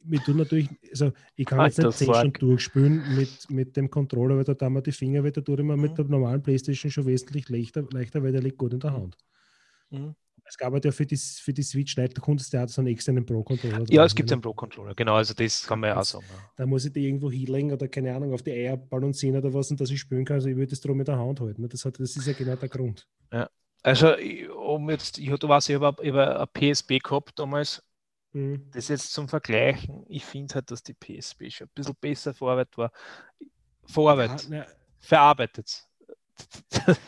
Mir 0.03 0.21
tun 0.21 0.39
natürlich, 0.39 0.69
also 0.91 1.13
ich 1.37 1.45
kann 1.45 1.61
Alter, 1.61 1.85
jetzt 1.85 2.01
nicht 2.01 2.09
10 2.09 2.15
Stunden 2.15 2.39
durchspülen 2.39 3.17
mit, 3.17 3.51
mit 3.51 3.77
dem 3.77 3.91
Controller, 3.91 4.37
weil 4.37 4.45
da 4.45 4.55
tun 4.55 4.73
wir 4.73 4.81
die 4.81 4.93
Finger 4.93 5.23
wieder, 5.25 5.45
tut 5.45 5.61
immer 5.61 5.77
mhm. 5.77 5.83
mit 5.83 5.99
der 5.99 6.07
normalen 6.07 6.43
Playstation 6.43 6.91
schon 6.91 7.07
wesentlich 7.07 7.49
leichter, 7.49 7.87
leichter, 7.93 8.23
weil 8.23 8.33
der 8.33 8.41
liegt 8.41 8.59
gut 8.59 8.73
in 8.73 8.81
der 8.81 8.93
Hand. 8.93 9.17
Mhm. 9.91 10.15
Es 10.51 10.59
gab 10.59 10.73
halt 10.73 10.85
ja 10.85 10.91
für 10.91 11.07
die, 11.07 11.17
für 11.17 11.53
die 11.53 11.63
Switch 11.63 11.95
Lite, 11.97 12.15
da 12.15 12.21
konntest 12.21 12.53
du 12.53 12.57
ja 12.57 12.67
so 12.67 12.81
einen 12.81 12.89
externen 12.89 13.25
Pro-Controller. 13.25 13.85
Ja, 13.89 14.05
es 14.05 14.17
gibt 14.17 14.33
einen 14.33 14.41
Pro-Controller, 14.41 14.97
genau, 14.97 15.15
also 15.15 15.33
das 15.33 15.65
kann 15.65 15.79
man 15.79 15.91
ja 15.91 16.01
auch 16.01 16.05
sagen. 16.05 16.25
Da 16.57 16.67
muss 16.67 16.85
ich 16.85 16.93
die 16.93 17.07
irgendwo 17.07 17.31
hinlegen 17.31 17.73
oder 17.73 17.87
keine 17.87 18.13
Ahnung, 18.13 18.35
auf 18.35 18.43
die 18.43 18.51
Eier 18.51 18.77
balancieren 18.77 19.37
oder 19.37 19.55
was 19.55 19.71
und 19.71 19.81
dass 19.81 19.91
ich 19.91 20.01
spielen 20.01 20.25
kann. 20.25 20.35
Also 20.35 20.49
ich 20.49 20.57
würde 20.57 20.71
das 20.71 20.81
darum 20.81 20.99
mit 20.99 21.07
der 21.07 21.19
Hand 21.19 21.41
halten. 21.41 21.69
Das, 21.69 21.85
hat, 21.85 22.01
das 22.01 22.17
ist 22.17 22.27
ja 22.27 22.33
genau 22.33 22.57
der 22.57 22.69
Grund. 22.69 23.07
Ja. 23.33 23.49
Also, 23.83 24.15
um 24.57 24.91
jetzt, 24.91 25.19
ich, 25.19 25.31
du 25.31 25.49
weißt, 25.49 25.71
ich 25.71 25.81
habe 25.81 26.03
eine 26.03 26.47
PSP 26.53 26.99
gehabt 26.99 27.39
damals. 27.39 27.83
Mhm. 28.33 28.71
Das 28.73 28.89
jetzt 28.89 29.13
zum 29.13 29.29
Vergleichen, 29.29 30.05
ich 30.09 30.25
finde 30.25 30.55
halt, 30.57 30.71
dass 30.73 30.83
die 30.83 30.95
PSP 30.95 31.49
schon 31.51 31.69
ein 31.69 31.71
bisschen 31.75 31.97
besser 32.01 32.35
verarbeitet 32.35 32.77
war. 32.77 32.93
Verarbeitet. 33.87 34.51
Ja, 34.51 34.67
verarbeitet. 34.99 35.87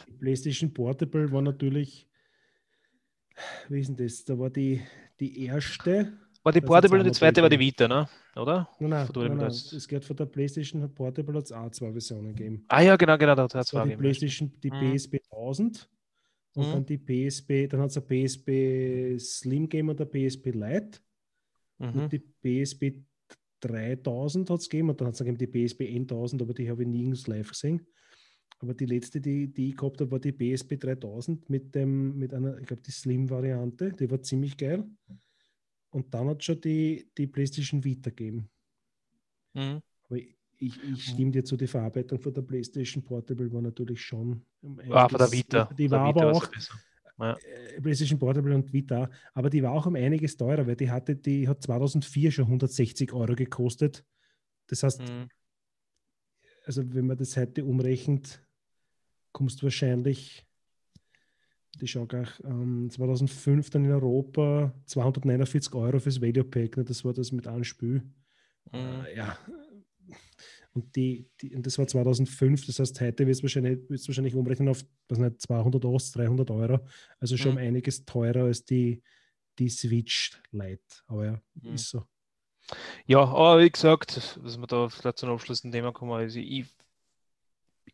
Die 0.08 0.12
PlayStation 0.18 0.72
Portable 0.72 1.30
war 1.32 1.42
natürlich, 1.42 2.08
wie 3.68 3.80
ist 3.80 3.88
denn 3.88 3.96
das? 3.96 4.24
Da 4.24 4.38
war 4.38 4.50
die, 4.50 4.82
die 5.20 5.44
erste. 5.46 6.12
War 6.42 6.52
die 6.52 6.60
Portable 6.60 6.98
und 6.98 7.04
die 7.04 7.12
zweite 7.12 7.40
war 7.40 7.48
die 7.48 7.58
Vita, 7.58 7.86
ne? 7.86 8.08
oder? 8.36 8.68
Nein, 8.80 8.90
nein, 8.90 9.08
nein, 9.14 9.36
nein. 9.36 9.46
es 9.46 9.86
geht 9.86 10.04
von 10.04 10.16
der 10.16 10.26
PlayStation 10.26 10.92
Portable 10.92 11.34
hat 11.36 11.44
es 11.44 11.52
auch 11.52 11.70
zwei 11.70 11.92
Versionen 11.92 12.34
gegeben. 12.34 12.64
Ah 12.68 12.80
ja, 12.80 12.96
genau, 12.96 13.16
genau, 13.16 13.34
da 13.34 13.42
hat 13.44 13.54
es 13.54 13.66
zwei 13.66 13.86
die 13.86 13.96
PlayStation, 13.96 14.52
die 14.62 14.70
mhm. 14.70 14.96
PSP 14.96 15.20
1000 15.30 15.88
und 16.54 16.68
mhm. 16.68 16.72
dann 16.72 16.86
die 16.86 16.98
PSP, 16.98 17.68
dann 17.68 17.80
hat 17.80 17.90
es 17.90 17.96
eine 17.96 18.06
PSP 18.06 19.18
Slim 19.18 19.68
gegeben 19.68 19.90
und 19.90 20.00
eine 20.00 20.10
PSP 20.10 20.46
Lite. 20.50 20.98
Mhm. 21.78 22.00
Und 22.00 22.12
die 22.12 22.18
PSP 22.18 23.04
3000 23.60 24.50
hat 24.50 24.60
es 24.60 24.68
gegeben 24.68 24.90
und 24.90 25.00
dann 25.00 25.08
hat 25.08 25.14
es 25.14 25.20
gegeben 25.20 25.38
die 25.38 25.46
PSP 25.46 25.82
1000, 25.82 26.42
aber 26.42 26.54
die 26.54 26.68
habe 26.70 26.82
ich 26.82 26.88
nirgends 26.88 27.26
live 27.26 27.50
gesehen. 27.50 27.86
Aber 28.62 28.75
die 28.75 28.87
letzte, 28.87 29.21
die, 29.21 29.52
die 29.52 29.71
ich 29.71 29.76
gehabt 29.76 30.00
habe, 30.00 30.12
war 30.12 30.21
die 30.21 30.31
PSP 30.31 30.78
3000 30.78 31.50
mit, 31.50 31.75
dem, 31.75 32.16
mit 32.16 32.33
einer, 32.33 32.57
ich 32.59 32.66
glaube, 32.66 32.83
die 32.83 32.92
Slim-Variante. 32.92 33.92
Die 33.92 34.09
war 34.09 34.23
ziemlich 34.23 34.57
geil. 34.57 34.85
Und 35.90 36.14
dann 36.14 36.28
hat 36.28 36.38
es 36.38 36.45
schon 36.45 36.61
die, 36.61 37.11
die 37.19 37.26
PlayStation 37.26 37.83
Vita 37.83 38.11
gegeben. 38.11 38.49
Mhm. 39.54 39.83
Aber 40.04 40.16
ich, 40.16 40.37
ich, 40.59 40.78
ich 40.85 41.04
stimme 41.04 41.33
dir 41.33 41.45
zu, 41.45 41.57
die 41.57 41.66
Verarbeitung 41.66 42.21
von 42.21 42.33
der 42.33 42.42
PlayStation 42.42 43.02
Portable 43.02 43.52
war 43.52 43.62
natürlich 43.62 44.00
schon. 44.00 44.45
Ah, 44.90 45.09
von 45.09 45.19
der 45.19 45.33
Vita. 45.33 45.69
Die 45.76 45.90
war 45.90 46.00
aber 46.00 46.31
auch. 46.31 46.49
Ja. 47.19 47.35
Äh, 47.35 47.81
PlayStation 47.81 48.19
Portable 48.19 48.54
und 48.54 48.73
Vita, 48.73 49.11
aber 49.35 49.50
die 49.50 49.62
war 49.62 49.73
auch 49.73 49.87
um 49.87 49.97
einiges 49.97 50.37
teurer, 50.37 50.66
weil 50.66 50.76
die 50.76 50.90
hatte, 50.90 51.14
die 51.14 51.47
hat 51.47 51.62
2004 51.62 52.33
schon 52.33 52.47
160 52.47 53.12
Euro 53.12 53.35
gekostet. 53.35 54.04
Das 54.69 54.83
heißt, 54.83 55.00
mhm. 55.00 55.28
also 56.64 56.83
wenn 56.95 57.07
man 57.07 57.16
das 57.16 57.37
heute 57.37 57.64
umrechnet, 57.64 58.42
kommst 59.32 59.60
du 59.60 59.64
wahrscheinlich, 59.64 60.46
die 61.80 61.88
schau 61.88 62.06
gleich, 62.06 62.28
ähm, 62.44 62.88
2005 62.90 63.70
dann 63.70 63.84
in 63.84 63.92
Europa 63.92 64.74
249 64.86 65.74
Euro 65.74 65.98
fürs 65.98 66.20
Video 66.20 66.44
Pack, 66.44 66.76
ne? 66.76 66.84
das 66.84 67.04
war 67.04 67.12
das 67.12 67.32
mit 67.32 67.46
einem 67.46 67.64
Spiel. 67.64 68.02
Mhm. 68.70 68.78
Äh, 68.78 69.16
ja. 69.16 69.38
Und, 70.74 70.96
die, 70.96 71.28
die, 71.40 71.54
und 71.54 71.66
das 71.66 71.78
war 71.78 71.86
2005, 71.86 72.66
das 72.66 72.78
heißt, 72.78 73.00
heute 73.00 73.26
wird 73.26 73.36
es 73.36 73.42
wahrscheinlich, 73.42 73.78
wahrscheinlich 73.90 74.34
umrechnen 74.34 74.68
auf 74.68 74.82
was 75.08 75.18
nicht, 75.18 75.42
200 75.42 75.84
Euro, 75.84 75.98
300 75.98 76.50
Euro. 76.50 76.86
Also 77.20 77.36
schon 77.36 77.52
mhm. 77.52 77.58
einiges 77.58 78.06
teurer 78.06 78.44
als 78.44 78.64
die, 78.64 79.02
die 79.58 79.68
Switch 79.68 80.40
Lite. 80.50 80.82
Aber 81.08 81.26
ja, 81.26 81.42
mhm. 81.54 81.74
ist 81.74 81.90
so. 81.90 82.04
Ja, 83.06 83.20
aber 83.20 83.60
wie 83.60 83.70
gesagt, 83.70 84.16
dass 84.16 84.58
wir 84.58 84.66
da 84.66 84.88
vielleicht 84.88 85.18
zum 85.18 85.30
abschließenden 85.30 85.76
Thema 85.76 85.92
kommen, 85.92 86.12
also 86.12 86.38
ich 86.38 86.66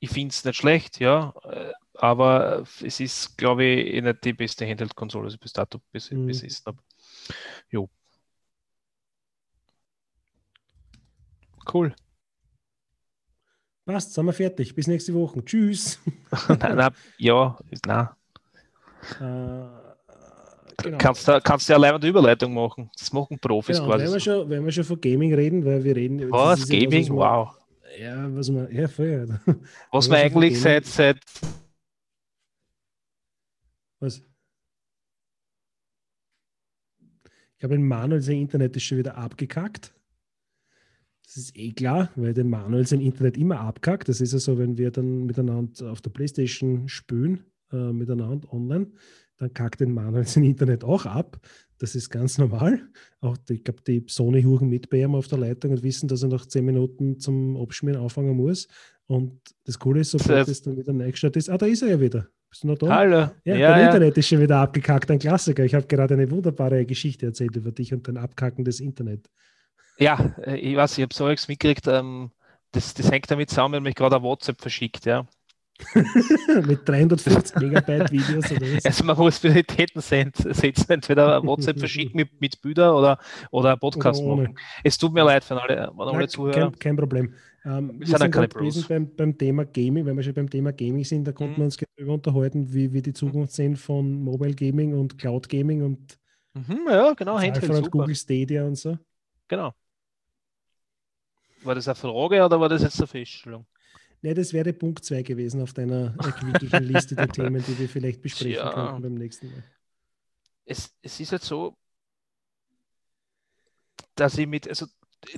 ich 0.01 0.11
finde 0.11 0.33
es 0.33 0.45
nicht 0.45 0.57
schlecht, 0.57 1.01
ja, 1.01 1.35
äh, 1.45 1.73
aber 1.95 2.65
es 2.83 3.01
ist, 3.01 3.37
glaube 3.37 3.65
ich, 3.65 3.95
eh 3.95 4.01
nicht 4.01 4.25
die 4.25 4.33
beste 4.33 4.67
Handheld-Konsole, 4.67 5.29
die 5.29 5.35
ich 5.35 5.41
bis 5.41 5.53
dato 5.53 5.81
bes 5.91 6.11
mhm. 6.11 6.27
besessen 6.27 6.67
habe. 6.67 6.79
Jo. 7.71 7.89
Cool. 11.73 11.95
Passt, 13.85 14.15
sind 14.15 14.27
wir 14.27 14.33
fertig. 14.33 14.75
Bis 14.75 14.87
nächste 14.87 15.15
Woche. 15.15 15.45
Tschüss. 15.45 15.99
nein, 16.49 16.77
nein, 16.77 16.91
ja, 17.17 17.59
nein. 17.87 18.09
Äh, 19.17 19.23
genau. 20.83 20.99
Kannst 20.99 21.27
du 21.27 21.41
kannst 21.41 21.69
ja 21.69 21.77
allein 21.77 21.95
eine 21.95 22.07
Überleitung 22.07 22.55
machen. 22.55 22.91
Das 22.99 23.13
machen 23.13 23.39
Profis 23.39 23.79
genau, 23.79 23.91
quasi. 23.91 24.05
Wenn 24.05 24.13
wir, 24.13 24.21
schon, 24.21 24.51
wenn 24.51 24.65
wir 24.65 24.73
schon 24.73 24.85
von 24.85 25.01
Gaming 25.01 25.35
reden, 25.35 25.65
weil 25.65 25.83
wir 25.83 25.97
reden. 25.97 26.31
Was? 26.31 26.69
Gaming? 26.69 27.05
Ja, 27.05 27.13
wow. 27.13 27.58
Ja, 27.97 28.35
was 28.35 28.51
man, 28.51 28.71
ja, 28.73 28.89
voll. 28.89 29.41
Was 29.93 30.09
man 30.09 30.19
eigentlich 30.19 30.61
seit, 30.61 30.85
seit. 30.87 31.19
Was? 34.01 34.23
Ich 37.57 37.65
habe 37.65 37.75
den 37.75 37.87
Manuel 37.87 38.21
sein 38.21 38.37
Internet 38.37 38.77
ist 38.77 38.85
schon 38.85 38.99
wieder 38.99 39.17
abgekackt. 39.17 39.93
Das 41.25 41.37
ist 41.37 41.57
eh 41.57 41.73
klar, 41.73 42.11
weil 42.17 42.33
der 42.33 42.45
Manuel 42.45 42.87
sein 42.87 43.01
Internet 43.01 43.37
immer 43.37 43.61
abkackt. 43.61 44.09
Das 44.09 44.21
ist 44.21 44.33
ja 44.33 44.39
so, 44.39 44.59
wenn 44.59 44.79
wir 44.79 44.91
dann 44.91 45.27
miteinander 45.27 45.91
auf 45.91 46.01
der 46.01 46.11
Playstation 46.11 46.89
spülen, 46.89 47.45
äh, 47.73 47.93
miteinander 47.93 48.53
online, 48.53 48.93
dann 49.39 49.53
kackt 49.53 49.81
den 49.81 49.93
Manuel 49.93 50.25
sein 50.27 50.45
Internet 50.45 50.85
auch 50.85 51.05
ab. 51.05 51.41
Das 51.79 51.95
ist 51.95 52.11
ganz 52.11 52.39
normal. 52.39 52.81
Auch 53.21 53.37
die, 53.37 53.55
ich 53.55 53.65
glaube, 53.65 53.83
die 53.87 54.05
Sony-Huren 54.09 54.69
mit 54.69 54.91
bei 54.91 54.99
ihm 54.99 55.15
auf 55.15 55.29
der 55.29 55.39
Leitung 55.39 55.71
und 55.71 55.83
wissen, 55.83 56.09
dass 56.09 56.23
er 56.23 56.29
nach 56.29 56.45
10 56.45 56.65
Minuten 56.65 57.19
zum 57.19 57.57
Abschmieren 57.57 58.01
anfangen 58.01 58.37
muss. 58.37 58.67
Und 59.07 59.41
das 59.65 59.79
Coole 59.79 60.01
ist, 60.01 60.11
sobald 60.11 60.49
es 60.49 60.63
dann 60.63 60.77
wieder 60.77 60.93
eingestellt 60.93 61.37
ist, 61.37 61.49
ah, 61.49 61.57
da 61.57 61.67
ist 61.67 61.83
er 61.83 61.89
ja 61.89 62.01
wieder. 62.01 62.29
Bist 62.51 62.65
du 62.65 62.69
noch 62.69 62.79
da? 62.79 62.89
Hallo. 62.89 63.31
Ja, 63.45 63.55
ja 63.57 63.71
dein 63.71 63.81
ja. 63.81 63.87
Internet 63.87 64.19
ist 64.19 64.29
schon 64.29 64.41
wieder 64.41 64.59
abgekackt, 64.59 65.11
ein 65.11 65.19
Klassiker. 65.19 65.65
Ich 65.65 65.75
habe 65.75 65.87
gerade 65.87 66.15
eine 66.15 66.31
wunderbare 66.31 66.85
Geschichte 66.85 67.27
erzählt 67.27 67.55
über 67.57 67.73
dich 67.73 67.93
und 67.93 68.09
dein 68.09 68.17
Abkacken 68.17 68.65
des 68.65 68.81
Internet. 68.81 69.29
Ja, 69.99 70.35
äh, 70.43 70.57
ich 70.57 70.77
weiß, 70.77 70.99
ich 70.99 71.03
habe 71.03 71.15
so 71.15 71.29
nichts 71.29 71.49
mitgekriegt. 71.49 71.87
Ähm, 71.87 72.31
das, 72.73 72.95
das 72.95 73.11
hängt 73.11 73.31
damit 73.31 73.51
zusammen, 73.51 73.75
wenn 73.75 73.83
mich 73.83 73.95
gerade 73.95 74.17
ein 74.17 74.23
WhatsApp 74.23 74.61
verschickt, 74.61 75.07
ja. 75.07 75.27
Mit 76.67 76.89
350 76.89 77.57
Megabyte 77.57 78.11
Videos 78.11 78.51
oder 78.51 78.67
was? 78.75 78.85
Also 78.85 79.05
man 79.05 79.17
muss 79.17 79.39
Prioritäten 79.39 80.01
setzen, 80.01 80.91
entweder 80.91 81.43
WhatsApp 81.45 81.79
verschicken 81.79 82.17
mit, 82.17 82.41
mit 82.41 82.61
Bildern 82.61 82.95
oder, 82.95 83.19
oder 83.51 83.77
Podcast 83.77 84.23
oder 84.23 84.43
machen. 84.43 84.59
Es 84.83 84.99
tut 84.99 85.13
mir 85.13 85.25
leid 85.25 85.45
für 85.45 85.61
alle, 85.61 85.93
alle 85.97 86.13
Nein, 86.13 86.29
Zuhörer. 86.29 86.71
Kein, 86.71 86.79
kein 86.79 86.97
Problem. 86.97 87.35
Ähm, 87.65 88.01
wir, 88.01 88.09
wir 88.09 88.19
sind 88.19 88.31
keine 88.31 88.49
gewesen 88.49 88.85
beim, 88.89 89.15
beim 89.15 89.39
Thema 89.39 89.65
Gaming, 89.65 90.07
wenn 90.07 90.17
wir 90.17 90.23
schon 90.23 90.35
beim 90.35 90.51
Thema 90.51 90.73
Gaming 90.73 91.05
sind, 91.05 91.25
da 91.25 91.33
konnten 91.33 91.55
mhm. 91.55 91.59
wir 91.59 91.65
uns 91.65 91.77
darüber 91.77 92.15
unterhalten, 92.15 92.73
wie 92.73 92.93
wir 92.93 93.03
die 93.03 93.13
Zukunft 93.13 93.53
sehen 93.53 93.77
von 93.77 94.23
Mobile 94.23 94.55
Gaming 94.55 94.95
und 94.95 95.19
Cloud 95.19 95.49
Gaming 95.49 95.83
und 95.83 96.19
mhm, 96.55 96.81
ja, 96.89 97.13
genau, 97.15 97.39
Handheld, 97.39 97.71
und 97.71 97.91
Google 97.91 98.15
Stadia 98.15 98.65
und 98.65 98.77
so. 98.77 98.97
Genau. 99.49 99.73
War 101.63 101.75
das 101.75 101.89
eine 101.89 101.95
Frage 101.97 102.45
oder 102.45 102.61
war 102.61 102.69
das 102.69 102.83
jetzt 102.83 102.99
eine 103.01 103.07
Feststellung? 103.07 103.67
Ne, 104.23 104.35
das 104.35 104.53
wäre 104.53 104.73
Punkt 104.73 105.05
2 105.05 105.23
gewesen 105.23 105.63
auf 105.63 105.73
deiner 105.73 106.15
erquicklichen 106.19 106.85
Liste 106.85 107.15
der 107.15 107.29
Themen, 107.29 107.63
die 107.67 107.79
wir 107.79 107.89
vielleicht 107.89 108.21
besprechen 108.21 108.53
ja. 108.53 108.73
könnten 108.73 109.03
beim 109.03 109.15
nächsten 109.15 109.51
Mal. 109.51 109.65
Es, 110.65 110.95
es 111.03 111.21
ist 111.21 111.33
halt 111.33 111.43
so, 111.43 111.77
dass 114.15 114.37
ich 114.37 114.47
mit, 114.47 114.69
also 114.69 114.87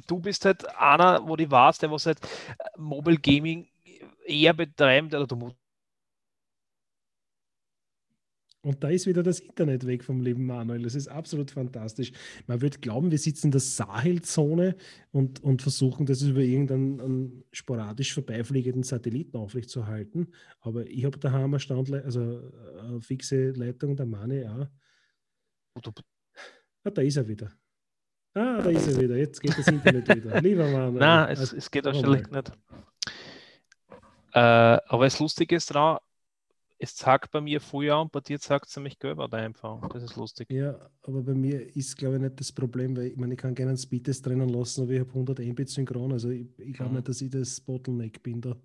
du 0.06 0.18
bist 0.18 0.44
halt 0.44 0.66
einer, 0.76 1.26
wo 1.26 1.36
du 1.36 1.50
warst, 1.50 1.82
der 1.82 1.90
was 1.90 2.06
halt 2.06 2.20
Mobile 2.76 3.18
Gaming 3.18 3.68
eher 4.24 4.54
betreibt, 4.54 5.14
oder 5.14 5.26
du 5.26 5.36
und 8.62 8.84
da 8.84 8.88
ist 8.88 9.06
wieder 9.06 9.22
das 9.22 9.40
Internet 9.40 9.86
weg 9.86 10.04
vom 10.04 10.20
lieben 10.20 10.44
Manuel. 10.44 10.82
Das 10.82 10.94
ist 10.94 11.08
absolut 11.08 11.50
fantastisch. 11.50 12.12
Man 12.46 12.60
würde 12.60 12.78
glauben, 12.78 13.10
wir 13.10 13.18
sitzen 13.18 13.46
in 13.46 13.52
der 13.52 13.60
Sahelzone 13.60 14.76
und, 15.12 15.42
und 15.42 15.62
versuchen, 15.62 16.04
das 16.04 16.20
über 16.20 16.40
irgendeinen 16.40 17.44
sporadisch 17.52 18.12
vorbeifliegenden 18.12 18.82
Satelliten 18.82 19.38
aufrechtzuerhalten. 19.38 20.34
Aber 20.60 20.86
ich 20.86 21.06
habe 21.06 21.18
daheim 21.18 21.54
eine, 21.54 21.60
Standle 21.60 22.04
also 22.04 22.42
eine 22.80 23.00
fixe 23.00 23.52
Leitung, 23.52 23.96
der 23.96 24.06
Mane 24.06 24.42
ja. 24.42 24.70
Ah, 26.84 26.90
da 26.90 27.00
ist 27.00 27.16
er 27.16 27.26
wieder. 27.26 27.50
Ah, 28.34 28.60
da 28.60 28.68
ist 28.68 28.86
er 28.88 29.00
wieder. 29.00 29.16
Jetzt 29.16 29.40
geht 29.40 29.56
das 29.56 29.68
Internet 29.68 30.06
wieder. 30.14 30.38
Lieber 30.42 30.70
Manuel. 30.70 31.00
Nein, 31.00 31.32
es, 31.32 31.52
es 31.54 31.70
geht 31.70 31.86
wahrscheinlich 31.86 32.30
nicht. 32.30 32.52
Äh, 34.32 34.38
aber 34.38 35.04
das 35.04 35.18
Lustige 35.18 35.56
ist 35.56 35.70
daran, 35.70 35.98
es 36.82 36.96
sagt 36.96 37.30
bei 37.30 37.42
mir 37.42 37.60
Feuer 37.60 38.00
und 38.00 38.10
bei 38.10 38.20
dir 38.20 38.38
sagt 38.38 38.68
es 38.68 38.76
nämlich 38.76 38.98
gelber 38.98 39.28
der 39.28 39.40
Empfang. 39.40 39.86
Das 39.92 40.02
ist 40.02 40.16
lustig. 40.16 40.50
Ja, 40.50 40.90
aber 41.02 41.22
bei 41.22 41.34
mir 41.34 41.76
ist, 41.76 41.94
glaube 41.96 42.16
ich, 42.16 42.22
nicht 42.22 42.40
das 42.40 42.50
Problem, 42.52 42.96
weil 42.96 43.08
ich 43.08 43.16
meine, 43.16 43.34
ich 43.34 43.38
kann 43.38 43.54
gerne 43.54 43.72
einen 43.72 43.78
Speedtest 43.78 44.24
trennen 44.24 44.48
lassen, 44.48 44.82
aber 44.82 44.92
ich 44.92 45.00
habe 45.00 45.10
100 45.10 45.40
Mbit 45.40 45.68
synchron. 45.68 46.12
Also 46.12 46.30
ich, 46.30 46.46
ich 46.58 46.72
glaube 46.72 46.90
mhm. 46.90 46.96
nicht, 46.96 47.08
dass 47.08 47.20
ich 47.20 47.28
das 47.30 47.60
Bottleneck 47.60 48.22
bin 48.22 48.40
da. 48.40 48.56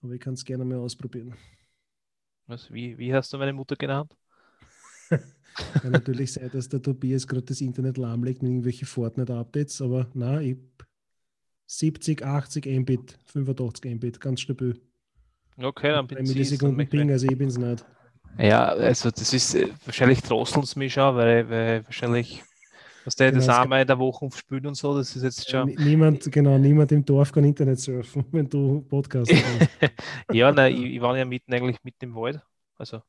Aber 0.00 0.14
ich 0.14 0.20
kann 0.20 0.32
es 0.32 0.44
gerne 0.44 0.64
mal 0.64 0.78
ausprobieren. 0.78 1.34
Was, 2.46 2.72
wie, 2.72 2.96
wie 2.96 3.12
hast 3.12 3.30
du 3.32 3.38
meine 3.38 3.52
Mutter 3.52 3.76
genannt? 3.76 4.16
kann 5.10 5.92
natürlich 5.92 6.32
sein, 6.32 6.50
dass 6.50 6.70
der 6.70 6.80
Tobias 6.80 7.26
gerade 7.26 7.44
das 7.44 7.60
Internet 7.60 7.98
lahmlegt 7.98 8.42
mit 8.42 8.52
irgendwelche 8.52 8.86
Fortnite-Updates, 8.86 9.82
aber 9.82 10.10
nein, 10.14 10.42
ich 10.42 10.56
70, 11.66 12.24
80 12.24 12.66
Mbit, 12.66 13.18
85 13.26 13.94
Mbit, 13.96 14.20
ganz 14.20 14.40
stabil. 14.40 14.80
Okay, 15.60 15.90
dann 15.90 16.06
bin 16.06 16.18
ich 16.18 16.28
Millisekunden 16.28 16.88
Ping, 16.88 17.10
also 17.10 17.26
ich 17.26 17.36
bin 17.36 17.48
es 17.48 17.58
nicht. 17.58 17.84
Ja, 18.38 18.68
also 18.68 19.10
das 19.10 19.32
ist 19.32 19.54
äh, 19.54 19.68
wahrscheinlich 19.84 20.22
drosseln 20.22 20.62
es 20.62 20.76
mich 20.76 20.94
schon, 20.94 21.14
weil, 21.16 21.48
weil 21.50 21.84
wahrscheinlich 21.84 22.42
was 23.04 23.16
der 23.16 23.32
genau, 23.32 23.44
das 23.44 23.58
einmal 23.58 23.80
in 23.82 23.86
der 23.86 23.98
Woche 23.98 24.30
spielt 24.34 24.64
und 24.64 24.76
so, 24.76 24.96
das 24.96 25.16
ist 25.16 25.22
jetzt 25.22 25.50
schon. 25.50 25.68
Niemand, 25.68 26.30
genau, 26.30 26.56
niemand 26.56 26.92
im 26.92 27.04
Dorf 27.04 27.32
kann 27.32 27.44
Internet 27.44 27.80
surfen, 27.80 28.24
wenn 28.32 28.48
du 28.48 28.82
Podcast 28.82 29.32
hast. 29.32 29.92
ja, 30.32 30.52
nein, 30.52 30.74
ich, 30.74 30.94
ich, 30.94 31.00
war 31.00 31.16
ja 31.16 31.24
mitten 31.24 31.52
eigentlich 31.52 31.82
mitten 31.82 32.04
im 32.04 32.14
Wald. 32.14 32.40
Also 32.76 33.02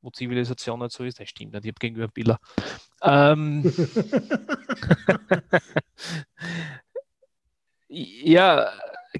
wo 0.00 0.10
Zivilisation 0.10 0.80
nicht 0.80 0.92
so 0.92 1.02
ist, 1.04 1.18
das 1.18 1.28
stimmt 1.28 1.54
nicht, 1.54 1.64
ich 1.64 1.70
habe 1.70 1.78
gegenüber 1.80 2.08
Bilder. 2.08 2.38
Ähm, 3.02 3.64
ja, 7.88 8.70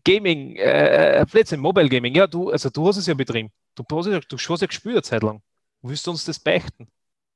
Gaming, 0.04 0.57
äh, 0.57 1.24
Plätze, 1.26 1.57
Mobile 1.57 1.88
Gaming, 1.88 2.14
ja, 2.14 2.26
du, 2.26 2.50
also 2.50 2.70
du 2.70 2.87
hast 2.88 2.96
es 2.96 3.07
ja 3.07 3.14
betrieben. 3.14 3.50
Du, 3.74 3.85
hast 3.90 4.07
ja, 4.07 4.20
du 4.20 4.37
hast 4.37 4.61
ja 4.61 4.66
gespielt 4.66 4.96
eine 4.96 5.02
Zeit 5.02 5.22
lang. 5.22 5.40
Willst 5.83 6.07
du 6.07 6.11
uns 6.11 6.24
das 6.24 6.38
beichten? 6.38 6.88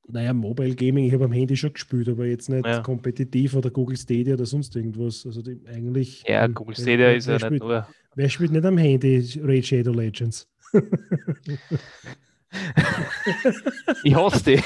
Naja, 0.07 0.33
Mobile 0.33 0.75
Gaming, 0.75 1.05
ich 1.05 1.13
habe 1.13 1.25
am 1.25 1.31
Handy 1.31 1.55
schon 1.55 1.71
gespielt, 1.71 2.09
aber 2.09 2.25
jetzt 2.25 2.49
nicht 2.49 2.65
ja. 2.65 2.79
kompetitiv 2.81 3.53
oder 3.53 3.69
Google 3.69 3.95
Stadia 3.95 4.33
oder 4.33 4.45
sonst 4.45 4.75
irgendwas. 4.75 5.23
Also 5.25 5.43
die, 5.43 5.61
eigentlich. 5.67 6.23
Ja, 6.27 6.47
Google 6.47 6.75
Stadia 6.75 6.97
wer, 6.97 7.15
ist 7.15 7.27
ja 7.27 7.37
spielt, 7.37 7.51
nicht 7.51 7.63
nur. 7.63 7.87
Wer 8.15 8.29
spielt 8.29 8.51
nicht 8.51 8.65
am 8.65 8.77
Handy 8.77 9.39
Raid 9.43 9.67
Shadow 9.67 9.93
Legends? 9.93 10.49
ich 14.03 14.15
hasse 14.15 14.43
die. 14.43 14.63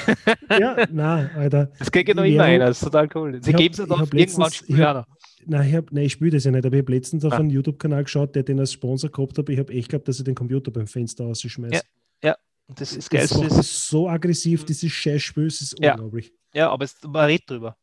ja, 0.50 0.86
nein, 0.90 1.30
Alter. 1.36 1.70
Das 1.78 1.90
geht 1.90 2.08
ja 2.08 2.14
noch 2.14 2.24
immer 2.24 2.44
einer, 2.44 2.66
das 2.66 2.78
ist 2.78 2.84
total 2.84 3.08
cool. 3.14 3.40
Sie 3.42 3.52
geben 3.52 3.74
es 3.74 3.86
dann 3.86 4.00
auf 4.00 4.12
irgendwann 4.12 4.52
später. 4.52 5.06
Nein, 5.46 5.68
ich, 5.68 5.74
hab, 5.74 5.92
nein, 5.92 6.04
ich 6.04 6.12
spiele 6.12 6.30
das 6.30 6.44
ja 6.44 6.50
nicht, 6.50 6.64
aber 6.64 6.76
ich 6.76 6.82
habe 6.82 6.92
letztens 6.92 7.24
auf 7.24 7.34
ah. 7.34 7.36
einen 7.36 7.50
YouTube-Kanal 7.50 8.04
geschaut, 8.04 8.34
der 8.34 8.44
den 8.44 8.58
als 8.60 8.72
Sponsor 8.72 9.10
gehabt 9.10 9.36
hat. 9.36 9.48
Ich 9.50 9.58
habe 9.58 9.72
echt 9.72 9.88
geglaubt, 9.88 10.08
dass 10.08 10.18
ich 10.18 10.24
den 10.24 10.34
Computer 10.34 10.70
beim 10.70 10.86
Fenster 10.86 11.24
rausschmeiße. 11.24 11.82
Ja, 12.22 12.30
ja. 12.30 12.36
das 12.74 12.96
ist 12.96 13.10
geil. 13.10 13.26
Das 13.28 13.58
ist 13.58 13.88
so 13.88 14.08
aggressiv, 14.08 14.64
dieses 14.64 14.90
Scheißspiel, 14.90 15.44
das 15.44 15.60
ist 15.60 15.76
ja. 15.78 15.92
unglaublich. 15.92 16.32
Ja, 16.54 16.70
aber 16.70 16.84
es, 16.84 16.96
man 17.02 17.26
redet 17.26 17.50
drüber. 17.50 17.76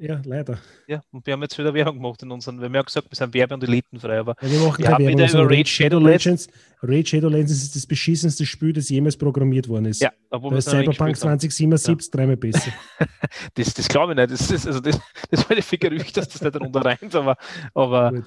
Ja, 0.00 0.20
leider. 0.24 0.58
Ja, 0.86 1.02
und 1.10 1.26
wir 1.26 1.32
haben 1.32 1.42
jetzt 1.42 1.58
wieder 1.58 1.74
Werbung 1.74 1.96
gemacht 1.96 2.22
in 2.22 2.30
unseren, 2.30 2.60
wir 2.60 2.66
haben 2.66 2.74
ja 2.74 2.82
gesagt, 2.82 3.10
wir 3.10 3.16
sind 3.16 3.34
Werbe- 3.34 3.54
und 3.54 3.64
Elitenfrei, 3.64 4.20
aber 4.20 4.36
ja, 4.40 4.50
wir 4.50 4.60
machen 4.60 4.78
wir 4.78 4.88
haben 4.90 5.06
wieder 5.08 5.24
also 5.24 5.42
über 5.42 5.50
Raid 5.50 5.68
Shadow 5.68 5.98
Legends. 5.98 6.48
Raid 6.82 7.08
Shadow 7.08 7.28
Legends 7.28 7.50
ist 7.52 7.74
das 7.74 7.84
beschissenste 7.84 8.46
Spiel, 8.46 8.72
das 8.72 8.88
jemals 8.88 9.16
programmiert 9.16 9.66
worden 9.68 9.86
ist. 9.86 10.00
Ja, 10.00 10.12
obwohl 10.30 10.52
da 10.52 10.58
ist 10.58 10.70
Cyberpunk 10.70 11.16
2077 11.16 12.06
ja. 12.06 12.10
dreimal 12.12 12.36
besser. 12.36 12.70
das 13.54 13.74
das 13.74 13.88
glaube 13.88 14.12
ich 14.12 14.18
nicht. 14.18 14.30
Das 14.30 14.48
ist, 14.48 14.66
also 14.68 14.78
das, 14.78 15.00
das 15.30 15.50
war 15.50 15.56
ein 15.56 15.78
Gerücht, 15.80 16.16
dass 16.16 16.28
das 16.28 16.42
nicht 16.42 16.54
darunter 16.54 16.84
rein 16.84 16.98
aber, 17.12 17.36
aber 17.74 18.22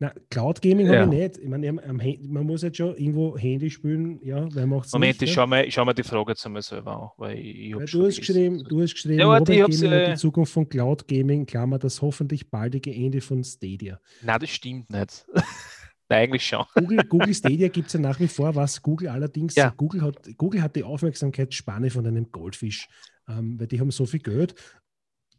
na, 0.00 0.12
Cloud 0.30 0.62
Gaming 0.62 0.86
ja. 0.86 1.00
habe 1.00 1.14
ich 1.14 1.20
nicht. 1.20 1.38
Ich 1.38 1.48
meine, 1.48 1.72
man 1.72 2.46
muss 2.46 2.62
jetzt 2.62 2.76
schon 2.76 2.96
irgendwo 2.96 3.36
Handy 3.36 3.68
spielen, 3.68 4.20
ja, 4.22 4.46
wer 4.52 4.66
macht 4.66 4.86
es 4.86 4.92
Moment, 4.92 5.20
nicht, 5.20 5.22
ich 5.22 5.32
schaue 5.32 5.48
mir, 5.48 5.68
schau 5.70 5.84
mir 5.84 5.94
die 5.94 6.04
Frage 6.04 6.36
zu 6.36 6.48
mir 6.48 6.62
selber 6.62 7.02
an, 7.02 7.08
weil 7.16 7.38
ich 7.38 7.74
weil 7.74 7.86
du, 7.86 8.06
hast 8.06 8.18
geschrieben, 8.18 8.64
du 8.68 8.80
hast 8.80 8.94
geschrieben, 8.94 9.18
ja, 9.18 9.28
warte, 9.28 9.56
Gaming 9.56 9.82
äh, 9.92 10.10
die 10.12 10.16
Zukunft 10.16 10.52
von 10.52 10.68
Cloud 10.68 11.08
Gaming, 11.08 11.46
Klammer, 11.46 11.80
das 11.80 12.00
hoffentlich 12.00 12.48
baldige 12.48 12.94
Ende 12.94 13.20
von 13.20 13.42
Stadia. 13.42 14.00
Na, 14.22 14.38
das 14.38 14.50
stimmt 14.50 14.88
nicht. 14.90 15.26
Nein, 16.08 16.20
eigentlich 16.20 16.46
schon. 16.46 16.64
Google, 16.74 16.98
Google 17.08 17.34
Stadia 17.34 17.68
gibt 17.68 17.88
es 17.88 17.94
ja 17.94 18.00
nach 18.00 18.20
wie 18.20 18.28
vor, 18.28 18.54
was 18.54 18.80
Google 18.80 19.08
allerdings, 19.08 19.56
ja. 19.56 19.74
Google, 19.76 20.02
hat, 20.02 20.16
Google 20.36 20.62
hat 20.62 20.76
die 20.76 20.84
Aufmerksamkeitsspanne 20.84 21.90
von 21.90 22.06
einem 22.06 22.30
Goldfisch, 22.30 22.88
ähm, 23.28 23.58
weil 23.58 23.66
die 23.66 23.80
haben 23.80 23.90
so 23.90 24.06
viel 24.06 24.20
Geld 24.20 24.54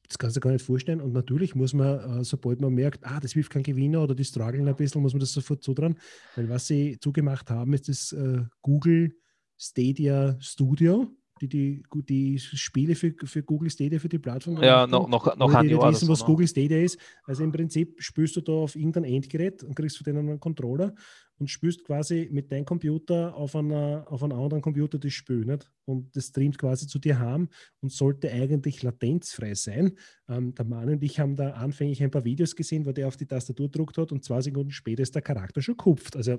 das 0.10 0.18
kannst 0.18 0.36
du 0.36 0.40
gar 0.40 0.52
nicht 0.52 0.66
vorstellen. 0.66 1.02
Und 1.02 1.14
natürlich 1.14 1.56
muss 1.56 1.74
man, 1.74 2.20
äh, 2.20 2.24
sobald 2.24 2.60
man 2.60 2.74
merkt, 2.74 3.06
ah, 3.06 3.20
das 3.20 3.36
wirft 3.36 3.52
kein 3.52 3.64
Gewinner 3.64 4.04
oder 4.04 4.16
die 4.16 4.26
strugglen 4.26 4.68
ein 4.68 4.76
bisschen, 4.76 5.02
muss 5.02 5.14
man 5.14 5.20
das 5.20 5.32
sofort 5.32 5.64
zutrauen. 5.64 5.98
Weil 6.36 6.50
was 6.50 6.68
sie 6.68 6.98
zugemacht 7.00 7.50
haben, 7.52 7.74
ist 7.74 7.88
das 7.88 8.12
äh, 8.12 8.44
Google 8.62 9.16
Stadia 9.58 10.36
Studio, 10.42 11.08
die 11.42 11.48
die, 11.48 11.84
die 12.08 12.40
Spiele 12.40 12.96
für, 12.96 13.14
für 13.24 13.44
Google 13.44 13.70
Stadia, 13.70 14.00
für 14.00 14.10
die 14.10 14.20
Plattform. 14.20 14.62
Ja, 14.62 14.86
noch, 14.86 15.08
noch, 15.08 15.36
noch 15.36 15.54
ein 15.54 15.70
Jahr. 15.70 15.92
wissen, 15.92 16.08
was 16.08 16.22
ne? 16.22 16.26
Google 16.26 16.48
Stadia 16.48 16.80
ist. 16.80 17.00
Also 17.24 17.44
im 17.44 17.52
Prinzip 17.52 18.02
spielst 18.02 18.36
du 18.36 18.42
da 18.42 18.52
auf 18.54 18.76
irgendein 18.76 19.06
Endgerät 19.06 19.64
und 19.64 19.76
kriegst 19.76 19.98
von 19.98 20.06
denen 20.06 20.30
einen 20.30 20.40
Controller 20.40 20.94
und 21.40 21.50
spielst 21.50 21.86
quasi 21.86 22.30
mit 22.32 22.52
deinem 22.52 22.66
Computer 22.66 23.34
auf, 23.36 23.56
einer, 23.56 24.06
auf 24.10 24.22
einem 24.24 24.38
anderen 24.38 24.62
Computer 24.62 25.00
das 25.00 25.14
Spiel. 25.14 25.46
Nicht? 25.46 25.72
Und 25.86 26.16
das 26.16 26.28
streamt 26.28 26.58
quasi 26.58 26.86
zu 26.86 27.00
dir 27.00 27.18
heim 27.18 27.50
und 27.82 27.92
sollte 27.92 28.32
eigentlich 28.32 28.84
latenzfrei 28.84 29.56
sein. 29.56 29.98
Ähm, 30.28 30.54
der 30.54 30.66
Mann 30.66 30.90
und 30.90 31.04
ich 31.04 31.20
haben 31.20 31.36
da 31.36 31.52
anfänglich 31.52 32.04
ein 32.04 32.12
paar 32.12 32.26
Videos 32.26 32.56
gesehen, 32.56 32.86
wo 32.86 32.92
der 32.92 33.08
auf 33.08 33.18
die 33.18 33.26
Tastatur 33.26 33.68
gedruckt 33.68 33.98
hat 33.98 34.12
und 34.12 34.24
zwei 34.24 34.42
Sekunden 34.42 34.72
später 34.72 35.02
ist 35.02 35.16
der 35.16 35.22
Charakter 35.22 35.62
schon 35.62 35.78
kupft. 35.78 36.16
Also 36.16 36.38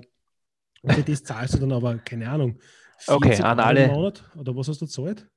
für 0.85 1.03
das 1.03 1.23
zahlst 1.23 1.55
du 1.55 1.59
dann 1.59 1.71
aber, 1.71 1.97
keine 1.97 2.29
Ahnung, 2.29 2.57
okay, 3.07 3.41
an 3.41 3.59
alle. 3.59 3.87
Monat, 3.87 4.23
oder 4.35 4.55
was 4.55 4.67
hast 4.67 4.81
du 4.81 4.85
gezahlt? 4.85 5.27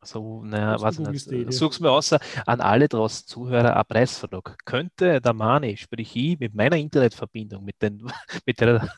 Also, 0.00 0.42
naja, 0.44 0.80
was 0.80 0.98
nicht. 0.98 1.52
Such's 1.52 1.78
mir 1.78 1.90
aus, 1.90 2.12
an 2.12 2.60
alle 2.60 2.88
draußen 2.88 3.26
Zuhörer 3.26 3.76
ein 3.76 3.84
Preisvertrag. 3.86 4.56
Könnte 4.64 5.20
der 5.20 5.32
Mani, 5.34 5.76
sprich 5.76 6.16
ich, 6.16 6.38
mit 6.38 6.54
meiner 6.54 6.76
Internetverbindung, 6.76 7.64
mit, 7.64 7.82
den, 7.82 8.10
mit 8.46 8.60
der 8.60 8.88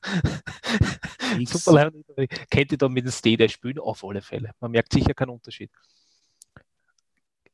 Super 1.47 1.91
kennt 2.51 2.73
ihr 2.73 2.79
da 2.79 2.89
mit 2.89 3.05
dem 3.05 3.11
Stadia 3.11 3.49
spielen? 3.49 3.79
Auf 3.79 4.05
alle 4.05 4.23
Fälle. 4.23 4.53
Man 4.61 4.71
merkt 4.71 4.93
sicher 4.93 5.15
keinen 5.15 5.31
Unterschied. 5.31 5.71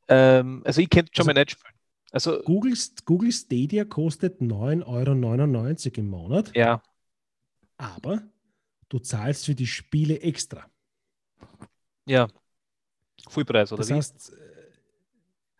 Ähm, 0.07 0.61
also 0.65 0.81
ich 0.81 0.89
könnte 0.89 1.11
schon 1.13 1.23
also, 1.23 1.33
mal 1.33 1.41
nicht 1.41 1.51
spielen. 1.51 1.73
Also, 2.11 2.41
Google, 2.41 2.73
Google 3.05 3.31
Stadia 3.31 3.85
kostet 3.85 4.41
9,99 4.41 4.85
Euro 4.85 5.99
im 5.99 6.09
Monat. 6.09 6.55
Ja. 6.55 6.81
Aber 7.77 8.21
du 8.89 8.99
zahlst 8.99 9.45
für 9.45 9.55
die 9.55 9.67
Spiele 9.67 10.19
extra. 10.21 10.65
Ja. 12.05 12.27
Vollpreis, 13.27 13.71
oder 13.71 13.79
das 13.79 13.89
wie? 13.89 13.93
heißt, 13.93 14.33
äh, 14.33 14.35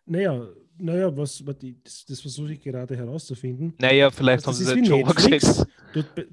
naja, 0.06 0.48
naja, 0.78 1.16
was, 1.16 1.44
das, 1.84 2.04
das 2.06 2.20
versuche 2.20 2.54
ich 2.54 2.60
gerade 2.60 2.96
herauszufinden. 2.96 3.74
Naja, 3.78 4.10
vielleicht 4.10 4.46
also, 4.46 4.64
haben 4.64 4.74
sie 4.74 4.80
das 4.80 4.88
schon 4.88 5.14
gesagt. 5.14 5.66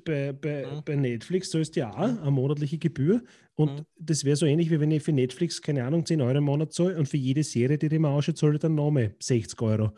bei, 0.05 0.33
bei, 0.33 0.65
mhm. 0.65 0.81
bei 0.83 0.95
Netflix 0.95 1.51
zahlst 1.51 1.75
du 1.75 1.81
ja 1.81 1.91
auch 1.91 1.97
eine 1.97 2.31
monatliche 2.31 2.77
Gebühr 2.77 3.21
und 3.55 3.73
mhm. 3.73 3.85
das 3.99 4.23
wäre 4.23 4.35
so 4.35 4.45
ähnlich, 4.45 4.71
wie 4.71 4.79
wenn 4.79 4.91
ich 4.91 5.03
für 5.03 5.11
Netflix, 5.11 5.61
keine 5.61 5.83
Ahnung, 5.83 6.05
10 6.05 6.21
Euro 6.21 6.37
im 6.37 6.45
Monat 6.45 6.73
zahle 6.73 6.97
und 6.97 7.07
für 7.07 7.17
jede 7.17 7.43
Serie, 7.43 7.77
die 7.77 7.87
ich 7.87 7.99
mir 7.99 8.09
anschaue, 8.09 8.35
zahle 8.35 8.53
ich 8.53 8.59
dann 8.59 8.75
nochmal 8.75 9.15
60 9.19 9.61
Euro. 9.61 9.91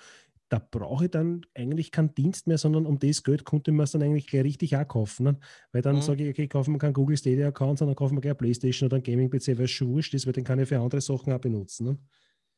Da 0.49 0.59
brauche 0.59 1.05
ich 1.05 1.11
dann 1.11 1.45
eigentlich 1.55 1.91
keinen 1.91 2.15
Dienst 2.15 2.47
mehr, 2.47 2.57
sondern 2.57 2.87
um 2.87 2.97
das 2.97 3.23
Geld 3.23 3.45
konnte 3.45 3.71
man 3.71 3.83
es 3.83 3.91
dann 3.91 4.01
eigentlich 4.01 4.27
gleich 4.27 4.43
richtig 4.43 4.75
auch 4.75 4.87
kaufen. 4.87 5.23
Ne? 5.23 5.39
Weil 5.71 5.83
dann 5.83 5.97
mhm. 5.97 6.01
sage 6.01 6.23
ich, 6.23 6.29
okay, 6.29 6.43
ich 6.43 6.49
kaufe 6.49 6.71
mir 6.71 6.79
keinen 6.79 6.93
Google 6.93 7.17
Stadia-Account, 7.17 7.79
sondern 7.79 7.95
kaufe 7.95 8.15
mir 8.15 8.21
gleich 8.21 8.37
Playstation 8.37 8.87
oder 8.87 8.97
ein 8.97 9.03
Gaming-PC, 9.03 9.57
weil 9.57 9.65
es 9.65 9.71
schon 9.71 9.89
wurscht 9.89 10.13
ist, 10.15 10.25
weil 10.25 10.33
den 10.33 10.43
kann 10.43 10.59
ich 10.59 10.67
für 10.67 10.79
andere 10.79 11.01
Sachen 11.01 11.31
auch 11.31 11.39
benutzen. 11.39 11.99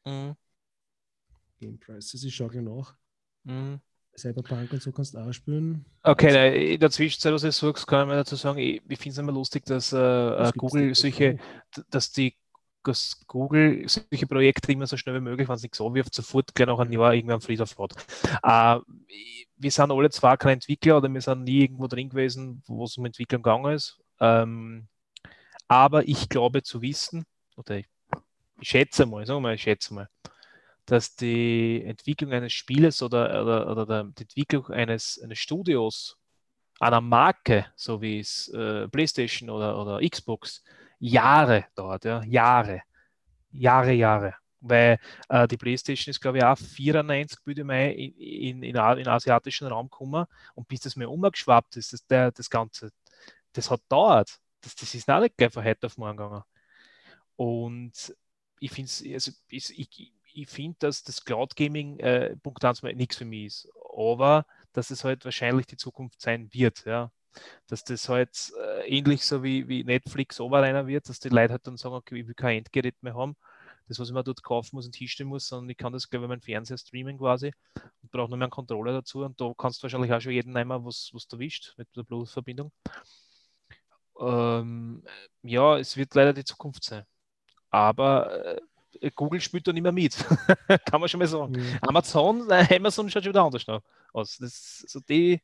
Ne? 0.06 0.12
Mhm. 0.12 0.36
Game 1.60 1.80
Prices, 1.80 2.24
ich 2.24 2.34
schaue 2.34 2.50
gleich 2.50 2.64
nach. 2.64 2.96
Mhm. 3.44 3.82
Cyberpunk 4.18 4.74
und 4.74 4.82
so 4.82 4.92
kannst 4.92 5.14
du 5.14 5.20
auch 5.20 5.32
spielen. 5.32 5.86
Okay, 6.04 6.74
in 6.74 6.80
der 6.80 6.92
Zwischenzeit, 6.92 7.34
was 7.34 7.44
ich 7.44 7.56
sagst, 7.56 7.88
kann 7.88 8.02
ich 8.02 8.08
mir 8.08 8.16
dazu 8.16 8.36
sagen, 8.36 8.60
ich, 8.60 8.82
ich 8.88 9.00
finde 9.00 9.12
es 9.12 9.18
immer 9.18 9.32
lustig, 9.32 9.66
dass 9.66 9.94
äh, 9.94 10.52
Google 10.58 10.94
solche, 10.96 11.38
dass 11.90 12.12
die 12.12 12.36
dass 12.84 13.22
Google 13.28 13.88
solche 13.88 14.28
Projekte 14.28 14.72
immer 14.72 14.88
so 14.88 14.98
schnell 14.98 15.16
wie 15.16 15.20
möglich, 15.20 15.48
wenn 15.48 15.56
es 15.56 15.64
nicht 15.64 15.76
so 15.76 15.94
wirft, 15.94 16.14
sofort 16.14 16.54
gleich 16.56 16.68
nach 16.68 16.80
einem 16.80 16.94
Jahr 16.94 17.14
irgendwann 17.14 17.38
auf 17.38 17.70
Fahrt. 17.70 17.94
Äh, 18.44 18.80
wir 19.58 19.72
sind 19.72 19.92
alle 19.92 20.10
zwar 20.10 20.38
keine 20.38 20.54
Entwickler 20.54 20.98
oder 20.98 21.14
wir 21.14 21.22
sind 21.22 21.44
nie 21.44 21.62
irgendwo 21.62 21.88
drin 21.88 22.10
gewesen, 22.10 22.64
wo 22.68 22.86
es 22.86 22.98
um 22.98 23.06
Entwicklung 23.06 23.44
gegangen 23.44 23.74
ist. 23.74 24.00
Ähm, 24.20 24.88
aber 25.68 26.08
ich 26.08 26.28
glaube 26.30 26.64
zu 26.64 26.82
wissen, 26.82 27.26
oder 27.56 27.78
ich, 27.78 27.88
ich 28.60 28.70
schätze 28.70 29.06
mal, 29.06 29.26
sagen 29.26 29.38
wir 29.38 29.50
mal, 29.50 29.56
ich 29.56 29.62
schätze 29.62 29.94
mal, 29.94 30.10
dass 30.86 31.16
die 31.16 31.84
Entwicklung 31.86 32.34
eines 32.34 32.54
Spieles 32.54 33.02
oder, 33.02 33.42
oder, 33.44 33.72
oder 33.72 34.04
die 34.04 34.24
Entwicklung 34.24 34.68
eines, 34.68 35.20
eines 35.24 35.40
Studios 35.40 36.18
einer 36.80 37.00
Marke, 37.00 37.68
so 37.76 38.02
wie 38.02 38.20
es 38.20 38.48
äh, 38.50 38.88
PlayStation 38.88 39.50
oder, 39.50 39.80
oder 39.80 40.08
Xbox, 40.08 40.64
Jahre 41.02 41.66
dauert, 41.76 42.06
ja, 42.06 42.24
Jahre, 42.24 42.82
Jahre, 43.52 43.92
Jahre. 43.94 44.36
Weil 44.60 45.00
äh, 45.30 45.48
die 45.48 45.58
PlayStation 45.58 46.12
ist, 46.12 46.22
glaube 46.22 46.38
ich, 46.38 46.44
auch 46.44 46.58
94 46.58 47.40
würde 47.46 47.64
mal 47.64 47.90
in, 47.92 48.14
in, 48.16 48.64
in, 48.64 48.76
in 48.76 49.08
asiatischen 49.08 49.68
Raum 49.68 49.90
gekommen 49.90 50.26
und 50.54 50.68
bis 50.68 50.82
das 50.82 50.96
mir 50.96 51.10
umgeschwappt 51.10 51.78
ist, 51.78 51.94
das, 51.94 52.06
der, 52.06 52.32
das 52.32 52.50
Ganze, 52.50 52.92
das 53.54 53.72
hat 53.72 53.82
dauert. 53.90 54.38
Das, 54.62 54.76
das 54.76 54.94
ist 54.94 55.08
nicht 55.08 55.38
gleich 55.38 55.52
von 55.52 55.64
heute 55.64 55.88
auf 55.88 55.98
morgen 55.98 56.18
gegangen. 56.18 56.44
Und 57.36 58.16
ich 58.60 58.72
finde 58.72 58.92
also 59.16 59.32
ich, 59.48 59.80
ich, 59.80 60.14
ich 60.34 60.50
finde, 60.50 60.78
dass 60.80 61.02
das 61.02 61.26
Cloud 61.26 61.56
Gaming 61.56 61.98
äh, 62.00 62.36
Punkt 62.38 62.64
1 62.64 62.84
nichts 62.84 63.18
für 63.18 63.26
mich 63.26 63.46
ist. 63.48 63.70
Aber 63.98 64.46
dass 64.74 64.92
es 64.92 65.04
halt 65.04 65.26
wahrscheinlich 65.26 65.66
die 65.66 65.78
Zukunft 65.78 66.22
sein 66.22 66.54
wird, 66.54 66.86
ja. 66.86 67.12
Dass 67.68 67.84
das 67.84 68.10
halt 68.10 68.52
äh, 68.60 68.88
ähnlich 68.88 69.26
so 69.26 69.44
wie, 69.44 69.68
wie 69.68 69.84
Netflix 69.84 70.40
oberreiner 70.40 70.88
wird, 70.88 71.10
dass 71.10 71.20
die 71.20 71.30
Leute 71.30 71.54
halt 71.54 71.68
dann 71.68 71.78
sagen, 71.78 71.96
okay, 71.96 72.20
ich 72.20 72.28
will 72.28 72.34
kein 72.34 72.60
Endgerät 72.60 72.96
mehr 73.02 73.16
haben, 73.16 73.36
das, 73.88 74.00
was 74.00 74.10
ich 74.10 74.14
mir 74.14 74.24
dort 74.24 74.44
kaufen 74.44 74.76
muss 74.76 74.86
und 74.86 74.96
hinstellen 74.96 75.30
muss, 75.30 75.48
sondern 75.48 75.70
ich 75.70 75.78
kann 75.78 75.94
das, 75.94 76.10
glaube 76.10 76.26
ich, 76.26 76.30
meinen 76.30 76.42
Fernseher 76.42 76.78
streamen 76.78 77.18
quasi 77.18 77.54
und 78.02 78.12
brauche 78.12 78.30
nur 78.30 78.38
mehr 78.38 78.46
einen 78.46 78.52
Controller 78.52 78.94
dazu 78.94 79.24
und 79.24 79.40
da 79.40 79.54
kannst 79.58 79.80
du 79.80 79.84
wahrscheinlich 79.84 80.14
auch 80.14 80.22
schon 80.22 80.32
jeden 80.32 80.54
nehmen, 80.54 80.86
was, 80.86 81.10
was 81.14 81.28
du 81.28 81.40
wischt 81.40 81.74
mit 81.78 81.88
der 81.96 82.04
Bluetooth-Verbindung. 82.04 82.72
ähm, 84.20 85.04
ja, 85.44 85.78
es 85.78 85.98
wird 85.98 86.16
leider 86.16 86.34
die 86.34 86.44
Zukunft 86.44 86.84
sein. 86.84 87.04
Aber 87.70 88.58
äh, 89.00 89.12
Google 89.16 89.42
spielt 89.42 89.68
da 89.68 89.74
nicht 89.74 89.84
mehr 89.84 89.92
mit. 89.92 90.16
Kann 90.86 91.00
man 91.00 91.10
schon 91.10 91.20
mal 91.20 91.28
sagen. 91.28 91.54
Mhm. 91.54 91.78
Amazon, 91.82 92.50
äh, 92.50 92.76
Amazon 92.76 93.10
schaut 93.10 93.24
schon 93.24 93.34
wieder 93.34 93.44
anders 93.44 93.66
aus. 94.14 94.38
Das, 94.38 94.86
so 94.88 95.00
die, 95.00 95.42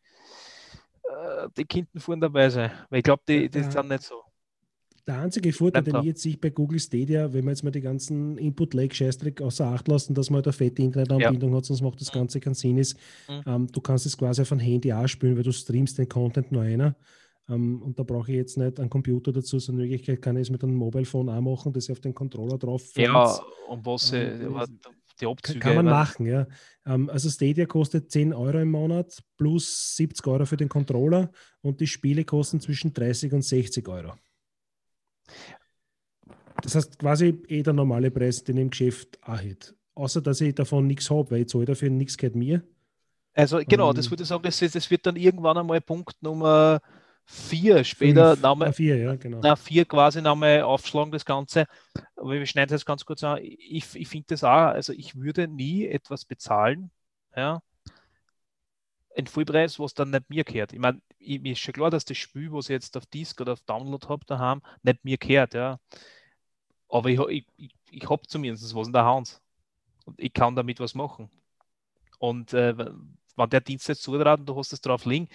äh, 1.07 1.47
die 1.57 1.65
Kinder 1.65 1.99
fuhren 1.99 2.19
dabei 2.19 2.49
sein. 2.49 2.71
Weil 2.89 2.99
ich 2.99 3.03
glaube, 3.03 3.23
die, 3.27 3.49
die 3.49 3.63
sind 3.63 3.89
nicht 3.89 4.03
so. 4.03 4.23
Der 5.07 5.21
einzige 5.21 5.53
Vorteil, 5.53 5.83
den 5.83 5.95
ich 5.95 6.03
jetzt 6.03 6.21
sehe 6.21 6.35
bei 6.35 6.49
Google 6.49 6.79
Stadia, 6.79 7.31
wenn 7.31 7.45
wir 7.45 7.51
jetzt 7.51 7.63
mal 7.63 7.71
die 7.71 7.79
ganzen 7.79 8.37
Input-Lag-Scheißdreck 8.37 9.41
außer 9.41 9.65
Acht 9.65 9.87
lassen, 9.87 10.13
dass 10.13 10.29
man 10.29 10.37
halt 10.37 10.47
eine 10.47 10.53
fette 10.53 10.81
Internetanbindung 10.81 11.51
ja. 11.51 11.57
hat, 11.57 11.65
sonst 11.65 11.81
macht 11.81 12.01
das 12.01 12.13
mhm. 12.13 12.19
Ganze 12.19 12.41
keinen 12.41 12.55
Sinn, 12.55 12.77
ist, 12.77 12.97
mhm. 13.29 13.41
ähm, 13.45 13.67
du 13.71 13.79
kannst 13.79 14.05
es 14.05 14.17
quasi 14.17 14.41
auf 14.41 14.51
ein 14.51 14.59
Handy 14.59 14.91
auch 14.91 15.07
spielen, 15.07 15.37
weil 15.37 15.43
du 15.43 15.53
streamst 15.53 15.97
den 15.97 16.09
Content 16.09 16.51
nur 16.51 16.63
einer. 16.63 16.93
Ähm, 17.49 17.81
und 17.83 17.97
da 17.97 18.03
brauche 18.03 18.29
ich 18.31 18.37
jetzt 18.37 18.57
nicht 18.57 18.81
einen 18.81 18.89
Computer 18.89 19.31
dazu, 19.31 19.59
sondern 19.59 19.85
in 19.85 19.91
Wirklichkeit 19.91 20.21
kann 20.21 20.35
ich 20.35 20.41
es 20.41 20.49
mit 20.49 20.61
einem 20.61 20.75
Mobile 20.75 21.05
Phone 21.05 21.29
auch 21.29 21.39
machen, 21.39 21.71
das 21.71 21.85
ich 21.85 21.91
auf 21.93 22.01
den 22.01 22.13
Controller 22.13 22.57
drauf 22.57 22.91
Ja, 22.97 23.39
und 23.69 23.85
was 23.85 24.11
ähm, 24.11 24.53
die 25.21 25.27
Abzüge. 25.27 25.59
Kann 25.59 25.75
man 25.75 25.85
machen, 25.85 26.25
ja. 26.25 26.47
Ähm, 26.85 27.09
also 27.09 27.29
Stadia 27.29 27.65
kostet 27.65 28.11
10 28.11 28.33
Euro 28.33 28.59
im 28.59 28.71
Monat 28.71 29.21
plus 29.37 29.95
70 29.95 30.25
Euro 30.27 30.45
für 30.45 30.57
den 30.57 30.69
Controller 30.69 31.31
und 31.61 31.79
die 31.79 31.87
Spiele 31.87 32.25
kosten 32.25 32.59
zwischen 32.59 32.93
30 32.93 33.33
und 33.33 33.41
60 33.41 33.87
Euro. 33.87 34.13
Das 36.61 36.75
heißt 36.75 36.99
quasi 36.99 37.41
eh 37.47 37.63
der 37.63 37.73
normale 37.73 38.11
Preis, 38.11 38.43
den 38.43 38.57
ich 38.57 38.61
im 38.61 38.69
Geschäft 38.69 39.19
auch 39.21 39.41
hätte. 39.41 39.75
Außer, 39.95 40.21
dass 40.21 40.41
ich 40.41 40.55
davon 40.55 40.87
nichts 40.87 41.09
habe, 41.09 41.31
weil 41.31 41.41
ich 41.41 41.49
zahle 41.49 41.65
dafür 41.65 41.89
nichts 41.89 42.17
gehört 42.17 42.35
mir. 42.35 42.63
Also 43.33 43.59
genau, 43.67 43.89
um, 43.89 43.95
das 43.95 44.09
würde 44.09 44.23
ich 44.23 44.29
sagen, 44.29 44.43
das, 44.43 44.59
das, 44.59 44.89
wird 44.89 45.05
dann 45.05 45.15
irgendwann 45.15 45.57
einmal 45.57 45.79
Punkt 45.79 46.21
Nummer 46.21 46.81
4 47.29 47.83
später 47.83 48.31
fünf, 48.31 48.41
nochmal, 48.41 48.71
vier, 48.71 48.97
ja, 48.97 49.15
genau. 49.15 49.41
na, 49.43 49.57
vier 49.57 49.83
quasi 49.83 50.21
nochmal 50.21 50.61
aufschlagen, 50.61 51.11
das 51.11 51.25
Ganze. 51.25 51.65
Aber 52.15 52.31
wir 52.31 52.45
schneiden 52.45 52.71
das 52.73 52.85
ganz 52.85 53.05
kurz 53.05 53.21
an. 53.23 53.39
Ich, 53.41 53.95
ich 53.95 54.07
finde 54.07 54.27
das 54.29 54.45
auch, 54.45 54.49
also 54.49 54.93
ich 54.93 55.15
würde 55.15 55.47
nie 55.47 55.85
etwas 55.85 56.23
bezahlen, 56.23 56.89
ja, 57.35 57.61
ein 59.17 59.27
Vollpreis, 59.27 59.79
was 59.79 59.93
dann 59.93 60.11
nicht 60.11 60.29
mir 60.29 60.43
gehört. 60.43 60.73
Ich 60.73 60.79
meine, 60.79 61.01
mir 61.19 61.51
ist 61.51 61.59
schon 61.59 61.73
klar, 61.73 61.89
dass 61.89 62.05
das 62.05 62.17
Spiel, 62.17 62.51
was 62.53 62.65
ich 62.65 62.73
jetzt 62.73 62.95
auf 62.95 63.05
Disk 63.07 63.41
oder 63.41 63.53
auf 63.53 63.61
Download 63.61 64.07
habe, 64.07 64.25
daheim, 64.25 64.61
nicht 64.83 65.03
mir 65.03 65.17
gehört, 65.17 65.53
ja. 65.53 65.79
Aber 66.87 67.09
ich, 67.09 67.19
ich, 67.19 67.45
ich, 67.57 67.75
ich 67.89 68.09
habe 68.09 68.25
zumindest 68.27 68.73
was 68.73 68.87
in 68.87 68.93
der 68.93 69.05
Hand. 69.05 69.41
Und 70.05 70.19
ich 70.19 70.31
kann 70.31 70.55
damit 70.55 70.79
was 70.79 70.95
machen. 70.95 71.29
Und 72.19 72.53
äh, 72.53 72.77
wenn 72.77 73.49
der 73.49 73.61
Dienst 73.61 73.87
jetzt 73.89 74.03
zutraut 74.03 74.39
und 74.39 74.45
du 74.47 74.55
hast 74.55 74.71
es 74.71 74.81
drauf 74.81 75.05
liegen, 75.05 75.27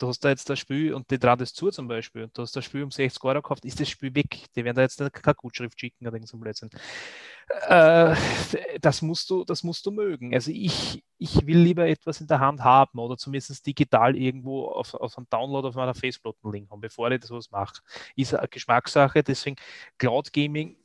du 0.00 0.08
hast 0.08 0.20
da 0.24 0.30
jetzt 0.30 0.48
das 0.48 0.58
Spiel 0.58 0.94
und 0.94 1.10
die 1.10 1.18
traut 1.18 1.40
es 1.42 1.52
zu 1.52 1.70
zum 1.70 1.86
Beispiel, 1.86 2.28
du 2.32 2.42
hast 2.42 2.56
das 2.56 2.64
Spiel 2.64 2.82
um 2.82 2.90
60 2.90 3.22
Euro 3.24 3.42
gekauft, 3.42 3.64
ist 3.64 3.78
das 3.80 3.88
Spiel 3.88 4.14
weg. 4.14 4.46
Die 4.56 4.64
werden 4.64 4.76
da 4.76 4.82
jetzt 4.82 4.98
keine 4.98 5.34
Gutschrift 5.34 5.78
schicken 5.78 6.06
oder 6.06 6.18
so 6.26 6.38
Blödsinn. 6.38 6.70
Äh, 7.68 8.14
das, 8.80 9.02
musst 9.02 9.28
du, 9.30 9.44
das 9.44 9.62
musst 9.62 9.84
du 9.84 9.90
mögen. 9.90 10.34
Also 10.34 10.50
ich, 10.50 11.04
ich 11.18 11.46
will 11.46 11.58
lieber 11.58 11.86
etwas 11.86 12.20
in 12.20 12.26
der 12.26 12.40
Hand 12.40 12.62
haben 12.64 12.98
oder 12.98 13.16
zumindest 13.16 13.66
digital 13.66 14.16
irgendwo 14.16 14.68
auf, 14.68 14.94
auf 14.94 15.16
einem 15.18 15.28
Download 15.28 15.68
auf 15.68 15.74
meiner 15.74 15.94
Festplatten 15.94 16.68
haben, 16.70 16.80
bevor 16.80 17.10
ich 17.10 17.20
das 17.20 17.30
was 17.30 17.50
mache. 17.50 17.80
Ist 18.16 18.34
eine 18.34 18.48
Geschmackssache, 18.48 19.22
deswegen 19.22 19.56
Cloud 19.98 20.32
Gaming 20.32 20.76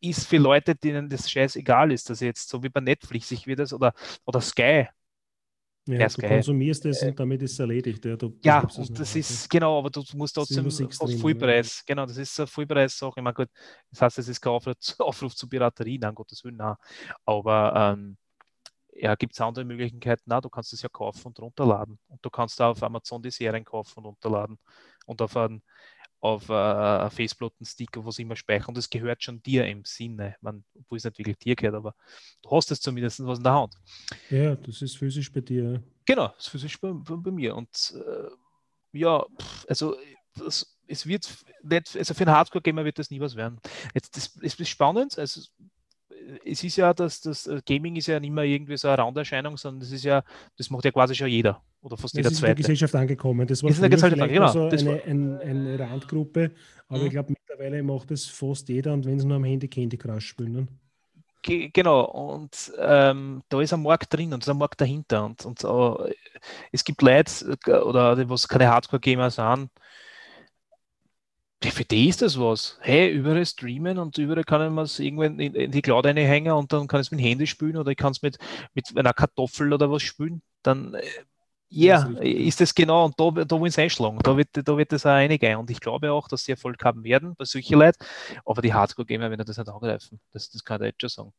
ist 0.00 0.26
für 0.28 0.38
Leute, 0.38 0.74
denen 0.74 1.08
das 1.08 1.30
scheißegal 1.30 1.92
ist, 1.92 2.10
dass 2.10 2.20
jetzt 2.20 2.48
so 2.48 2.62
wie 2.62 2.68
bei 2.68 2.80
Netflix, 2.80 3.30
ich 3.30 3.46
will 3.46 3.56
das 3.56 3.72
oder, 3.72 3.92
oder 4.24 4.40
Sky, 4.40 4.88
ja, 5.86 6.08
du 6.08 6.20
geil. 6.20 6.30
konsumierst 6.30 6.84
es 6.86 7.02
und 7.02 7.18
damit 7.18 7.42
ist 7.42 7.52
es 7.52 7.58
erledigt. 7.58 8.04
Ja, 8.04 8.16
du, 8.16 8.36
ja 8.42 8.60
und 8.60 8.98
das 8.98 9.14
ist, 9.14 9.48
genau, 9.48 9.78
aber 9.78 9.90
du 9.90 10.02
musst 10.14 10.34
trotzdem 10.34 10.66
auf 10.66 11.20
Vollpreis, 11.20 11.78
ja. 11.78 11.82
genau, 11.86 12.06
das 12.06 12.16
ist 12.16 12.38
eine 12.40 12.46
Vollpreis-Sache. 12.46 13.14
Ich 13.16 13.22
meine, 13.22 13.34
gut, 13.34 13.48
das 13.90 14.02
heißt, 14.02 14.18
es 14.18 14.28
ist 14.28 14.40
kein 14.40 14.52
Aufruf, 14.52 14.76
Aufruf 14.98 15.34
zur 15.34 15.48
Piraterie, 15.48 15.98
nein, 15.98 16.14
Gottes 16.14 16.42
Willen, 16.44 16.56
nein. 16.56 16.74
Aber 17.24 17.94
ähm, 17.96 18.16
ja, 18.98 19.14
gibt 19.14 19.34
es 19.34 19.40
andere 19.40 19.64
Möglichkeiten? 19.64 20.22
Na, 20.26 20.40
du 20.40 20.48
kannst 20.48 20.72
es 20.72 20.82
ja 20.82 20.88
kaufen 20.88 21.28
und 21.28 21.38
runterladen. 21.38 21.98
Und 22.08 22.24
du 22.24 22.30
kannst 22.30 22.60
auch 22.60 22.70
auf 22.70 22.82
Amazon 22.82 23.22
die 23.22 23.30
Serien 23.30 23.64
kaufen 23.64 23.98
und 23.98 24.06
runterladen 24.06 24.58
und 25.06 25.22
auf 25.22 25.36
einen 25.36 25.62
auf 26.20 26.48
äh, 26.48 27.10
Festplattensticker, 27.10 28.04
was 28.04 28.18
immer 28.18 28.36
speichern. 28.36 28.68
Und 28.68 28.78
das 28.78 28.90
gehört 28.90 29.22
schon 29.22 29.42
dir 29.42 29.66
im 29.66 29.84
Sinne. 29.84 30.36
Man, 30.40 30.64
obwohl 30.74 30.98
es 30.98 31.04
nicht 31.04 31.18
wirklich 31.18 31.38
dir 31.38 31.56
gehört, 31.56 31.74
aber 31.74 31.94
du 32.42 32.50
hast 32.50 32.70
es 32.70 32.80
zumindest 32.80 33.24
was 33.24 33.38
in 33.38 33.44
der 33.44 33.52
Hand. 33.52 33.74
Ja, 34.30 34.56
das 34.56 34.82
ist 34.82 34.96
physisch 34.96 35.32
bei 35.32 35.40
dir. 35.40 35.82
Genau, 36.04 36.28
das 36.28 36.46
ist 36.46 36.48
physisch 36.48 36.80
bei, 36.80 36.92
bei, 36.92 37.16
bei 37.16 37.30
mir. 37.30 37.54
Und 37.54 37.94
äh, 37.94 38.98
ja, 38.98 39.24
also 39.68 39.96
das, 40.34 40.78
es 40.86 41.06
wird 41.06 41.28
nicht, 41.62 41.96
also 41.96 42.14
für 42.14 42.26
einen 42.26 42.36
Hardcore-Gamer 42.36 42.84
wird 42.84 42.98
das 42.98 43.10
nie 43.10 43.20
was 43.20 43.36
werden. 43.36 43.58
Jetzt, 43.94 44.16
das, 44.16 44.32
das 44.34 44.54
ist 44.54 44.68
spannend. 44.68 45.18
Also, 45.18 45.40
es 46.44 46.62
ist 46.64 46.76
ja, 46.76 46.92
dass 46.92 47.20
das 47.20 47.46
äh, 47.46 47.60
Gaming 47.66 47.96
ist 47.96 48.06
ja 48.06 48.20
nicht 48.20 48.32
mehr 48.32 48.44
irgendwie 48.44 48.76
so 48.76 48.88
eine 48.88 48.98
Randerscheinung, 48.98 49.56
sondern 49.56 49.80
das 49.80 49.92
ist 49.92 50.04
ja, 50.04 50.22
das 50.56 50.70
macht 50.70 50.84
ja 50.84 50.90
quasi 50.90 51.14
schon 51.14 51.28
jeder 51.28 51.62
oder 51.82 51.96
fast 51.96 52.14
das 52.14 52.18
jeder 52.18 52.30
ist 52.30 52.38
zweite. 52.38 52.50
in 52.50 52.56
der 52.56 52.62
Gesellschaft 52.62 52.94
angekommen. 52.94 53.46
Das 53.46 53.62
war 53.62 53.70
ist 53.70 53.76
in 53.76 53.82
der 53.82 53.90
Gesellschaft 53.90 54.32
genau. 54.32 54.52
so 54.52 54.68
eine, 54.68 55.02
ein, 55.04 55.38
eine 55.38 55.78
Randgruppe, 55.78 56.52
aber 56.88 57.00
mhm. 57.00 57.06
ich 57.06 57.12
glaube 57.12 57.32
mittlerweile 57.32 57.82
macht 57.82 58.10
das 58.10 58.26
fast 58.26 58.68
jeder 58.68 58.92
und 58.92 59.06
wenn 59.06 59.18
sie 59.18 59.26
nur 59.26 59.36
am 59.36 59.44
Handy 59.44 59.68
Candy 59.68 59.96
Crush 59.96 60.26
spielen. 60.26 60.52
Ne? 60.52 60.68
Genau, 61.72 62.04
und 62.06 62.72
ähm, 62.78 63.42
da 63.48 63.60
ist 63.60 63.72
ein 63.72 63.82
Markt 63.82 64.12
drin 64.12 64.32
und 64.32 64.42
da 64.42 64.44
ist 64.44 64.48
ein 64.48 64.58
Markt 64.58 64.80
dahinter. 64.80 65.24
Und, 65.24 65.44
und 65.44 65.62
uh, 65.62 65.96
es 66.72 66.82
gibt 66.82 67.02
Leute, 67.02 67.56
äh, 67.66 67.72
oder 67.72 68.28
was 68.28 68.48
keine 68.48 68.68
Hardcore-Gamer 68.68 69.30
sind, 69.30 69.70
für 71.62 71.84
die 71.84 72.08
ist 72.08 72.22
das 72.22 72.38
was. 72.38 72.78
Hey, 72.80 73.10
überall 73.10 73.44
streamen 73.46 73.98
und 73.98 74.16
überall 74.18 74.44
kann 74.44 74.74
man 74.74 74.84
es 74.84 74.98
irgendwann 74.98 75.38
in, 75.40 75.54
in, 75.54 75.70
die 75.70 75.82
Cloud 75.82 76.06
reinhängen 76.06 76.52
und 76.52 76.72
dann 76.72 76.86
kann 76.86 77.00
es 77.00 77.10
mit 77.10 77.20
dem 77.20 77.26
Handy 77.26 77.46
spielen 77.46 77.76
oder 77.76 77.90
ich 77.90 77.96
kann 77.96 78.12
es 78.12 78.22
mit, 78.22 78.38
mit 78.74 78.96
einer 78.96 79.12
Kartoffel 79.12 79.72
oder 79.72 79.90
was 79.90 80.02
spielen. 80.02 80.42
Dann, 80.62 80.94
äh, 80.94 81.02
ja, 81.68 82.08
yeah, 82.08 82.20
ist 82.22 82.60
das 82.60 82.74
genau 82.74 83.06
und 83.06 83.18
da, 83.18 83.44
da 83.44 83.58
wollen 83.58 83.72
sie 83.72 83.82
einschlagen. 83.82 84.18
Da 84.22 84.36
wird, 84.36 84.50
da 84.52 84.76
wird 84.76 84.92
das 84.92 85.04
auch 85.04 85.10
eingehen. 85.10 85.58
Und 85.58 85.70
ich 85.70 85.80
glaube 85.80 86.12
auch, 86.12 86.28
dass 86.28 86.44
sie 86.44 86.52
Erfolg 86.52 86.84
haben 86.84 87.02
werden 87.02 87.34
bei 87.36 87.44
solchen 87.44 87.78
Leuten. 87.78 88.04
Aber 88.44 88.62
die 88.62 88.72
Hardcore-Gamer 88.72 89.30
werden 89.30 89.44
das 89.44 89.58
nicht 89.58 89.68
angreifen. 89.68 90.20
Das, 90.32 90.48
das 90.48 90.64
kann 90.64 90.80
ich 90.82 90.88
jetzt 90.88 91.00
schon 91.00 91.08
sagen. 91.08 91.32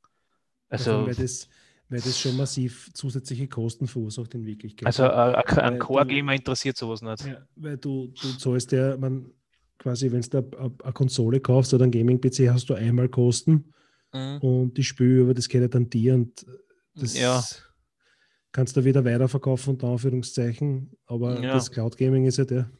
Also, 0.69 1.07
weil 1.07 1.15
das, 1.15 1.47
weil 1.87 2.01
das 2.01 2.19
schon 2.19 2.35
massiv 2.35 2.91
zusätzliche 2.93 3.47
Kosten 3.47 3.87
verursacht 3.87 4.33
in 4.33 4.45
Wirklichkeit. 4.45 4.85
Also 4.85 5.03
äh, 5.03 5.61
ein 5.61 5.79
Core-Gamer 5.79 6.33
interessiert 6.33 6.75
sowas 6.75 7.01
nicht. 7.01 7.25
Ja, 7.25 7.47
weil 7.55 7.77
du, 7.77 8.07
du 8.07 8.37
zahlst 8.37 8.73
ja, 8.73 8.97
man, 8.97 9.31
quasi, 9.77 10.11
wenn 10.11 10.21
du 10.21 10.37
eine 10.83 10.93
Konsole 10.93 11.39
kaufst 11.39 11.73
oder 11.73 11.85
ein 11.85 11.91
Gaming-PC, 11.91 12.49
hast 12.49 12.69
du 12.69 12.73
einmal 12.73 13.09
Kosten 13.09 13.73
mhm. 14.13 14.37
und 14.39 14.77
die 14.77 14.83
Spiele 14.83 15.21
über 15.21 15.33
das 15.33 15.47
geht 15.47 15.73
dann 15.73 15.89
dir 15.89 16.15
und 16.15 16.45
das 16.95 17.17
ja. 17.17 17.43
kannst 18.51 18.75
du 18.75 18.83
wieder 18.83 19.05
weiterverkaufen, 19.05 19.73
unter 19.73 19.87
Anführungszeichen. 19.87 20.91
Aber 21.05 21.41
ja. 21.41 21.53
das 21.53 21.71
Cloud 21.71 21.97
Gaming 21.97 22.25
ist 22.25 22.37
ja 22.37 22.45
der, 22.45 22.71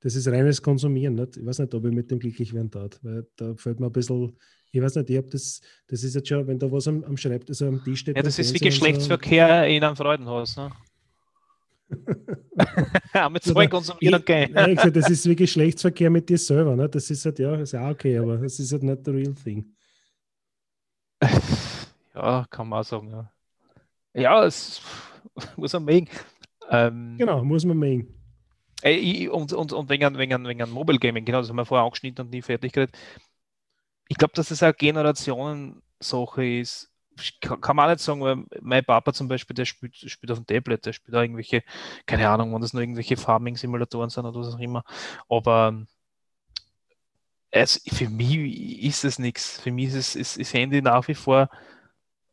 das 0.00 0.16
ist 0.16 0.28
reines 0.28 0.60
Konsumieren. 0.60 1.14
Nicht? 1.14 1.36
Ich 1.36 1.46
weiß 1.46 1.60
nicht, 1.60 1.74
ob 1.74 1.84
ich 1.84 1.92
mit 1.92 2.10
dem 2.10 2.18
glücklich 2.18 2.52
werden 2.52 2.70
darf, 2.70 2.98
weil 3.02 3.26
da 3.36 3.54
fällt 3.54 3.80
mir 3.80 3.86
ein 3.86 3.92
bisschen, 3.92 4.36
ich 4.72 4.82
weiß 4.82 4.96
nicht, 4.96 5.10
ich 5.10 5.16
habe 5.16 5.28
das, 5.28 5.60
das 5.86 6.02
ist 6.02 6.14
jetzt 6.14 6.28
schon, 6.28 6.46
wenn 6.46 6.58
da 6.58 6.70
was 6.70 6.88
am, 6.88 7.04
am 7.04 7.16
Schreibtisch, 7.16 7.62
also 7.62 7.68
am 7.68 7.84
Tisch 7.84 8.00
steht. 8.00 8.16
Ja, 8.16 8.22
das 8.22 8.38
ist 8.38 8.52
wie 8.54 8.58
Geschlechtsverkehr 8.58 9.62
so, 9.62 9.70
in 9.70 9.84
einem 9.84 9.96
Freudenhaus. 9.96 10.56
Ne? 10.56 10.70
mit 13.30 13.42
zwei 13.42 13.66
konsumieren 13.66 14.14
und 14.14 14.26
gehen. 14.26 14.54
das 14.54 15.10
ist 15.10 15.28
wie 15.28 15.36
Geschlechtsverkehr 15.36 16.10
mit 16.10 16.28
dir 16.28 16.38
selber. 16.38 16.76
Ne? 16.76 16.88
Das 16.88 17.10
ist 17.10 17.24
halt, 17.24 17.38
ja, 17.38 17.54
ist 17.56 17.72
ja 17.72 17.88
okay, 17.90 18.18
aber 18.18 18.38
das 18.38 18.58
ist 18.58 18.72
halt 18.72 18.82
nicht 18.82 19.04
the 19.04 19.10
real 19.10 19.34
thing. 19.34 19.64
Ja, 22.14 22.46
kann 22.48 22.68
man 22.68 22.80
auch 22.80 22.84
sagen. 22.84 23.10
Ja, 23.10 23.32
ja 24.14 24.44
es 24.44 24.80
muss 25.56 25.72
man 25.72 25.84
mögen. 25.84 26.08
Ähm, 26.70 27.16
genau, 27.18 27.42
muss 27.42 27.64
man 27.64 27.76
mögen. 27.76 28.14
und, 29.32 29.52
und, 29.52 29.72
und 29.72 29.88
wegen, 29.90 30.16
wegen, 30.16 30.46
wegen 30.46 30.70
Mobile 30.70 31.00
Gaming, 31.00 31.24
genau, 31.24 31.40
das 31.40 31.48
haben 31.48 31.56
wir 31.56 31.64
vorher 31.64 31.84
angeschnitten 31.84 32.24
und 32.24 32.30
nie 32.30 32.40
fertig 32.40 32.72
geredet. 32.72 32.96
Ich 34.08 34.16
glaube, 34.16 34.34
dass 34.34 34.50
das 34.50 34.62
eine 34.62 34.74
Generationensache 34.74 36.46
ist 36.46 36.93
kann 37.40 37.76
man 37.76 37.86
auch 37.86 37.90
nicht 37.90 38.00
sagen, 38.00 38.20
weil 38.20 38.44
mein 38.60 38.84
Papa 38.84 39.12
zum 39.12 39.28
Beispiel, 39.28 39.54
der 39.54 39.64
spielt, 39.64 39.94
spielt 39.96 40.30
auf 40.30 40.38
dem 40.38 40.46
Tablet, 40.46 40.84
der 40.86 40.92
spielt 40.92 41.14
da 41.14 41.22
irgendwelche, 41.22 41.62
keine 42.06 42.28
Ahnung, 42.28 42.52
wann 42.52 42.62
das 42.62 42.72
nur 42.72 42.82
irgendwelche 42.82 43.16
Farming-Simulatoren 43.16 44.10
sind 44.10 44.24
oder 44.24 44.40
was 44.40 44.54
auch 44.54 44.58
immer. 44.58 44.84
Aber 45.28 45.86
es, 47.50 47.82
für 47.86 48.08
mich 48.08 48.84
ist 48.84 49.04
es 49.04 49.18
nichts. 49.18 49.60
Für 49.60 49.70
mich 49.70 49.86
ist, 49.88 49.94
es, 49.94 50.16
ist, 50.16 50.36
ist 50.38 50.54
Handy 50.54 50.82
nach 50.82 51.06
wie 51.08 51.14
vor 51.14 51.48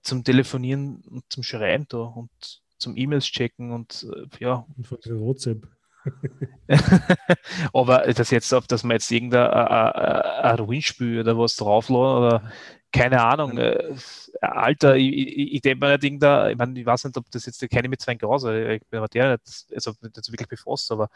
zum 0.01 0.23
Telefonieren 0.23 1.03
und 1.09 1.23
zum 1.29 1.43
Schreiben 1.43 1.85
da 1.89 1.99
und 1.99 2.31
zum 2.77 2.97
E-Mails 2.97 3.25
checken 3.25 3.71
und 3.71 4.07
äh, 4.15 4.43
ja. 4.43 4.65
Und 4.75 4.87
von 4.87 4.97
WhatsApp. 5.19 5.67
aber 7.73 7.99
das 8.13 8.31
jetzt 8.31 8.51
auf, 8.53 8.65
dass 8.65 8.83
man 8.83 8.95
jetzt 8.95 9.11
irgendein 9.11 9.51
ein 9.51 10.59
Ruinspiel 10.59 11.19
oder 11.19 11.37
was 11.37 11.55
draufladen 11.57 12.17
oder 12.17 12.51
keine 12.91 13.23
Ahnung, 13.23 13.57
äh, 13.57 13.93
Alter, 14.41 14.95
ich, 14.95 15.13
ich, 15.13 15.53
ich 15.55 15.61
denke 15.61 15.85
mir 15.85 15.91
nicht 15.93 16.03
irgendein, 16.03 16.51
ich 16.51 16.57
meine, 16.57 16.79
ich 16.79 16.85
weiß 16.85 17.05
nicht, 17.05 17.17
ob 17.17 17.29
das 17.31 17.45
jetzt 17.45 17.65
keine 17.71 17.89
mit 17.89 18.01
zwei 18.01 18.15
Grause, 18.15 18.73
ich 18.73 18.85
bin 18.87 18.97
aber 18.97 19.07
der 19.07 19.29
nicht, 19.29 19.67
also 19.73 19.93
wirklich 20.01 20.47
befasst, 20.47 20.91
aber 20.91 21.09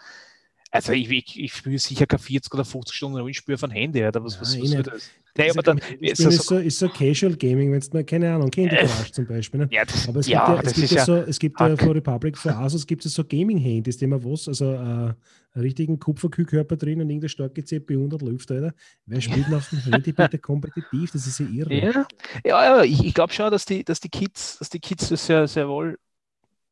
Also 0.75 0.91
ich, 0.91 1.09
ich, 1.09 1.39
ich 1.39 1.53
spiele 1.53 1.79
sicher 1.79 2.05
keine 2.05 2.19
40 2.19 2.53
oder 2.53 2.65
50 2.65 2.95
Stunden 2.95 3.17
Rollenspiel 3.17 3.57
von 3.57 3.71
Handy, 3.71 4.03
oder 4.03 4.23
was, 4.23 4.39
was, 4.41 4.59
was 4.59 4.69
soll 4.69 4.83
das? 4.83 5.09
Nee, 5.37 5.49
aber 5.49 5.63
dann, 5.63 5.81
ist, 5.99 6.21
so, 6.21 6.29
ist, 6.29 6.43
so, 6.43 6.57
ist 6.57 6.79
so 6.79 6.87
Casual 6.87 7.35
Gaming, 7.35 7.71
wenn 7.71 7.79
es 7.79 7.91
mal, 7.91 8.05
keine 8.05 8.33
Ahnung, 8.33 8.49
Candy 8.49 8.75
äh, 8.75 8.85
Crush 8.85 9.11
zum 9.11 9.27
Beispiel. 9.27 9.61
Ne? 9.61 9.69
Ja, 9.69 9.83
das, 9.83 10.07
aber 10.07 10.19
es 10.19 10.27
ja, 10.27 10.45
gibt 10.45 10.63
ja, 10.63 10.69
es 10.69 10.75
gibt 10.75 10.91
ja, 10.91 11.05
so, 11.05 11.15
es 11.15 11.39
gibt 11.39 11.59
ja 11.59 11.75
vor 11.75 11.93
Republic, 11.93 12.37
vor 12.37 12.55
Asus 12.55 12.87
gibt 12.87 13.05
es 13.05 13.13
so 13.13 13.23
Gaming-Handys, 13.23 13.97
die 13.97 14.07
man 14.07 14.23
was, 14.23 14.47
also 14.47 14.73
äh, 14.73 14.77
einen 14.77 15.17
richtigen 15.55 15.99
Kupferkühlkörper 15.99 16.77
drin 16.77 17.01
und 17.01 17.09
irgendeine 17.09 17.29
starke 17.29 17.65
CPU 17.65 18.05
und 18.05 18.21
läuft, 18.21 18.49
Alter. 18.51 18.73
Wer 19.05 19.21
spielt 19.21 19.53
auf 19.53 19.69
dem 19.69 19.79
Handy 19.79 20.13
bitte 20.13 20.39
kompetitiv? 20.39 21.11
Das 21.11 21.27
ist 21.27 21.39
ja 21.39 21.47
irre. 21.47 21.73
Ja, 21.73 22.07
ja, 22.45 22.83
ich, 22.83 23.03
ich 23.03 23.13
glaube 23.13 23.33
schon, 23.33 23.51
dass 23.51 23.65
die, 23.65 23.83
dass 23.83 23.99
die 23.99 24.09
Kids, 24.09 24.57
dass 24.59 24.69
die 24.69 24.79
Kids 24.79 25.09
das 25.09 25.25
sehr, 25.25 25.47
sehr 25.47 25.67
wohl 25.67 25.97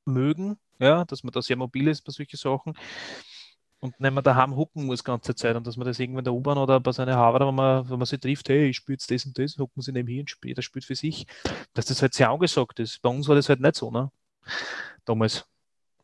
mögen, 0.06 0.56
ja, 0.80 1.04
dass 1.04 1.24
man 1.24 1.34
da 1.34 1.42
sehr 1.42 1.58
mobil 1.58 1.89
ist 1.89 2.02
bei 2.02 2.12
solchen 2.12 2.38
Sachen 2.38 2.74
und 3.84 4.00
nicht 4.00 4.13
mehr 4.13 4.24
daheim 4.24 4.56
hucken 4.56 4.86
muss 4.86 5.00
die 5.00 5.04
ganze 5.04 5.36
Zeit 5.36 5.58
und 5.58 5.67
dass 5.67 5.76
man 5.76 5.86
das 5.86 6.00
irgendwann 6.00 6.22
in 6.22 6.24
der 6.24 6.34
U-Bahn 6.34 6.58
oder 6.58 6.80
bei 6.80 6.93
seiner 6.93 7.17
Harvard, 7.17 7.46
wenn 7.46 7.54
man, 7.54 7.89
wenn 7.89 8.00
man 8.00 8.06
sich 8.06 8.17
trifft, 8.17 8.48
hey, 8.48 8.69
ich 8.69 8.78
spiele 8.78 8.93
jetzt 8.93 9.12
das 9.12 9.26
und 9.26 9.38
das, 9.38 9.58
hucken 9.58 9.82
sie 9.82 9.91
neben 9.91 10.08
hier 10.08 10.22
und 10.22 10.30
spielt, 10.30 10.56
der 10.56 10.62
spielt 10.62 10.86
für 10.86 10.96
sich, 10.96 11.28
dass 11.74 11.88
das 11.88 12.02
halt 12.02 12.13
sehr 12.13 12.30
angesagt 12.30 12.80
ist. 12.80 13.02
Bei 13.02 13.10
uns 13.10 13.28
war 13.28 13.36
das 13.36 13.50
halt 13.50 13.60
nicht 13.60 13.76
so, 13.76 13.91
ne? 13.91 14.10
Damals. 15.04 15.46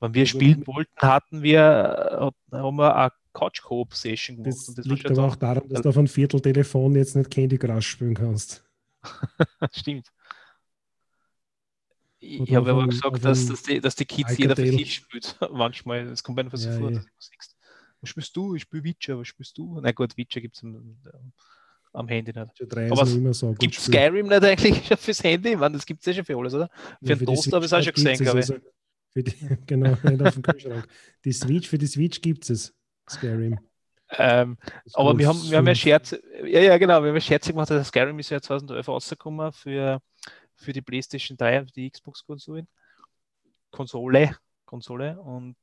Wenn 0.01 0.13
wir 0.13 0.25
spielen 0.25 0.67
wollten, 0.67 0.91
hatten 0.97 1.41
wir, 1.41 2.31
haben 2.51 2.75
wir 2.75 2.95
eine 2.95 3.11
Couch-Coop-Session 3.33 4.37
gemacht. 4.43 4.57
Das, 4.67 4.75
das 4.75 4.85
liegt 4.85 5.09
aber 5.09 5.23
auch 5.23 5.35
daran, 5.37 5.67
dass 5.69 5.81
du 5.81 5.89
auf 5.89 5.97
ein 5.97 6.07
Vierteltelefon 6.07 6.95
jetzt 6.95 7.15
nicht 7.15 7.31
Candy 7.31 7.57
Crush 7.57 7.87
spielen 7.87 8.13
kannst. 8.13 8.65
Stimmt. 9.71 10.11
Ich 12.19 12.53
habe 12.53 12.71
aber 12.71 12.87
gesagt, 12.87 13.23
dass, 13.23 13.45
dass, 13.45 13.63
die, 13.63 13.79
dass 13.79 13.95
die 13.95 14.05
Kids 14.05 14.37
jeder 14.37 14.55
für 14.55 14.67
sich 14.67 14.95
spielt. 14.95 15.37
Manchmal, 15.53 16.07
das 16.07 16.23
kommt 16.23 16.39
einfach 16.39 16.57
so 16.57 16.71
vor. 16.71 16.91
Ja. 16.91 17.01
Was 18.01 18.09
spielst 18.09 18.35
du? 18.35 18.55
Ich 18.55 18.63
spiele 18.63 18.83
Witcher, 18.83 19.19
was 19.19 19.27
spielst 19.27 19.57
du? 19.57 19.79
Na 19.81 19.91
gut, 19.91 20.15
Witcher 20.17 20.41
gibt 20.41 20.55
es 20.55 20.63
am, 20.63 20.97
am, 21.93 22.07
Handy 22.07 22.31
nicht. 22.31 22.91
Aber 22.91 23.05
so 23.33 23.53
gibt 23.53 23.75
Skyrim 23.75 24.27
nicht 24.27 24.43
eigentlich 24.43 24.87
fürs 24.99 25.23
Handy? 25.23 25.49
Ich 25.49 25.57
meine, 25.57 25.75
das 25.75 25.85
gibt 25.85 26.01
es 26.01 26.05
ja 26.05 26.13
schon 26.13 26.25
für 26.25 26.37
alles, 26.37 26.53
oder? 26.53 26.69
Für 27.01 27.09
ja, 27.09 27.15
einen 27.15 27.25
Toaster 27.25 27.55
habe 27.55 27.65
ich 27.65 27.71
es 27.71 27.73
auch 27.73 27.83
schon 27.83 27.93
gesehen, 27.93 28.17
glaube 28.17 28.39
ich. 28.39 28.49
Also 28.49 28.61
die, 29.15 29.57
genau, 29.65 29.97
nicht 30.03 30.21
auf 30.21 30.33
dem 30.33 30.43
Kühlschrank. 30.43 30.87
Die 31.25 31.33
Switch, 31.33 31.67
für 31.67 31.77
die 31.77 31.87
Switch 31.87 32.21
gibt 32.21 32.49
es 32.49 32.73
Skyrim. 33.09 33.59
Ähm, 34.17 34.57
aber 34.93 35.17
wir 35.17 35.27
haben, 35.27 35.41
wir 35.49 35.57
haben 35.57 35.67
ja 35.67 35.75
Scherz, 35.75 36.15
ja, 36.43 36.61
ja, 36.61 36.77
genau, 36.77 37.01
wir 37.01 37.09
haben 37.09 37.15
ja 37.15 37.21
Scherze 37.21 37.51
gemacht, 37.51 37.69
dass 37.69 37.89
Skyrim 37.89 38.17
ist 38.19 38.29
ja 38.29 38.41
2011 38.41 38.87
rausgekommen 38.87 39.51
für, 39.51 40.01
für 40.55 40.73
die 40.73 40.81
PlayStation 40.81 41.37
3, 41.37 41.65
die 41.75 41.91
Xbox-Konsolen. 41.91 42.67
Konsole, 43.71 44.35
Konsole 44.65 45.19
und 45.19 45.57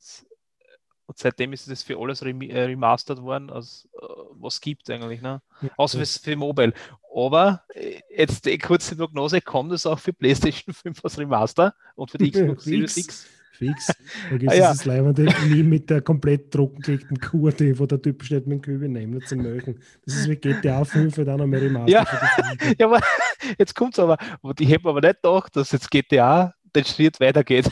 und 1.06 1.18
seitdem 1.18 1.52
ist 1.52 1.70
das 1.70 1.82
für 1.82 1.98
alles 1.98 2.22
äh, 2.22 2.32
remastered 2.32 3.22
worden, 3.22 3.50
als 3.50 3.88
äh, 3.94 4.06
was 4.32 4.60
gibt 4.60 4.90
eigentlich, 4.90 5.22
ne? 5.22 5.40
Ja, 5.62 5.68
Außer 5.76 6.04
für, 6.04 6.36
Mobile. 6.36 6.72
Aber 7.14 7.62
äh, 7.74 8.00
jetzt 8.14 8.44
die 8.44 8.58
kurze 8.58 8.96
Prognose, 8.96 9.40
kommt 9.40 9.72
es 9.72 9.86
auch 9.86 9.98
für 9.98 10.12
PlayStation 10.12 10.74
5 10.82 11.04
als 11.04 11.18
Remaster 11.18 11.74
und 11.94 12.10
für 12.10 12.18
die 12.18 12.30
Xbox 12.32 12.64
Series 12.64 12.96
X? 12.96 13.26
Fix. 13.56 13.88
Es 14.30 14.48
ah, 14.48 14.54
ja. 14.54 14.68
das 14.68 14.84
leibende 14.84 15.32
nie 15.48 15.62
mit 15.62 15.88
der 15.88 16.02
komplett 16.02 16.50
trockengelegten 16.50 17.18
Kur, 17.18 17.52
die, 17.52 17.78
wo 17.78 17.86
der 17.86 18.02
Typ 18.02 18.22
steht 18.22 18.46
mit 18.46 18.58
dem 18.58 18.62
Kübel 18.62 18.88
nehmen 18.88 19.22
zum 19.24 19.38
Mögen. 19.38 19.80
Das 20.04 20.14
ist 20.14 20.28
wie 20.28 20.36
GTA 20.36 20.84
5 20.84 21.14
dann 21.24 21.38
noch 21.38 21.46
mehr 21.46 21.62
Remaster. 21.62 21.90
Ja, 21.90 22.04
ja 22.78 22.86
aber 22.86 23.00
jetzt 23.58 23.74
kommt 23.74 23.94
es 23.94 23.98
aber, 23.98 24.18
die 24.58 24.66
haben 24.66 24.86
aber 24.86 25.00
nicht 25.00 25.22
gedacht, 25.22 25.56
dass 25.56 25.72
jetzt 25.72 25.90
GTA 25.90 26.54
den 26.76 26.84
Schritt 26.84 27.18
weitergeht. 27.20 27.70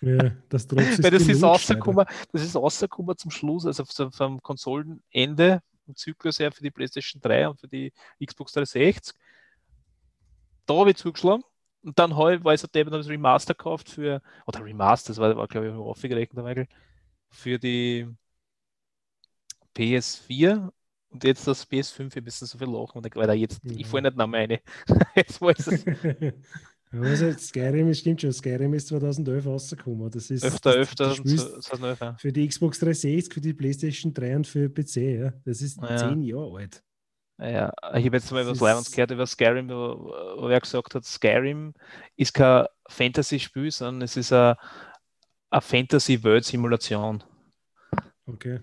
Ja, 0.00 0.32
das 0.48 0.68
Weil 0.76 1.10
das 1.10 1.28
ist, 1.28 1.42
rausgekommen, 1.42 2.06
das 2.32 2.42
ist 2.42 2.56
rausgekommen 2.56 3.16
zum 3.16 3.30
Schluss, 3.30 3.66
also 3.66 3.84
vom 4.10 4.42
Konsolenende 4.42 5.62
im 5.86 5.94
Zyklus 5.94 6.38
her 6.38 6.50
für 6.50 6.62
die 6.62 6.70
PlayStation 6.70 7.20
3 7.22 7.48
und 7.48 7.60
für 7.60 7.68
die 7.68 7.92
Xbox 8.24 8.52
360. 8.52 9.14
Da 10.66 10.74
habe 10.74 10.90
ich 10.90 10.96
zugeschlagen. 10.96 11.44
Und 11.82 11.96
dann 11.98 12.16
habe 12.16 12.34
ich, 12.34 12.44
war 12.44 12.54
ich 12.54 12.60
seitdem 12.60 12.90
das 12.90 13.08
Remaster 13.08 13.54
gekauft 13.54 13.88
für, 13.88 14.20
oder 14.46 14.64
Remaster, 14.64 15.12
das 15.12 15.18
war, 15.18 15.36
war 15.36 15.46
glaube 15.46 15.68
ich, 15.68 15.72
aufgerechnet, 15.72 16.68
für 17.30 17.58
die 17.58 18.08
PS4 19.76 20.72
und 21.10 21.24
jetzt 21.24 21.46
das 21.46 21.70
PS5, 21.70 22.14
wir 22.14 22.22
müssen 22.22 22.46
so 22.46 22.58
viel 22.58 22.68
lachen, 22.68 23.02
weil 23.14 23.26
da 23.26 23.32
jetzt, 23.32 23.60
ich 23.64 23.86
fahre 23.86 24.02
nicht 24.02 24.16
nach 24.16 24.26
meine. 24.26 24.60
jetzt 25.14 25.40
weiß 25.40 25.66
es. 25.68 25.84
Also 26.92 27.32
Skyrim 27.32 27.92
stimmt 27.94 28.20
schon, 28.20 28.32
Skyrim 28.32 28.72
ist 28.74 28.88
2011 28.88 29.46
rausgekommen. 29.46 30.10
Das 30.10 30.30
ist 30.30 30.44
öfter, 30.44 30.70
das, 30.70 30.88
öfter 30.88 31.08
das 31.08 31.16
2011, 31.16 32.00
ja. 32.00 32.14
für 32.14 32.32
die 32.32 32.46
Xbox 32.48 32.78
360, 32.78 33.34
für 33.34 33.40
die 33.40 33.52
PlayStation 33.52 34.14
3 34.14 34.36
und 34.36 34.46
für 34.46 34.68
PC. 34.68 34.96
Ja. 34.96 35.32
Das 35.44 35.62
ist 35.62 35.80
ja. 35.82 35.96
zehn 35.96 36.22
Jahre 36.22 36.58
alt. 36.58 36.82
Ja, 37.38 37.70
ich 37.94 38.06
habe 38.06 38.16
jetzt 38.16 38.32
mal 38.32 38.46
was 38.46 38.60
Leibens 38.60 38.90
gehört 38.90 39.10
über 39.10 39.26
Skyrim, 39.26 39.68
wo, 39.68 40.10
wo 40.38 40.48
er 40.48 40.60
gesagt 40.60 40.94
hat, 40.94 41.04
Skyrim 41.04 41.74
ist 42.16 42.32
kein 42.32 42.66
Fantasy-Spiel, 42.88 43.70
sondern 43.70 44.02
es 44.02 44.16
ist 44.16 44.32
eine, 44.32 44.56
eine 45.50 45.60
Fantasy-World-Simulation. 45.60 47.22
Okay. 48.26 48.60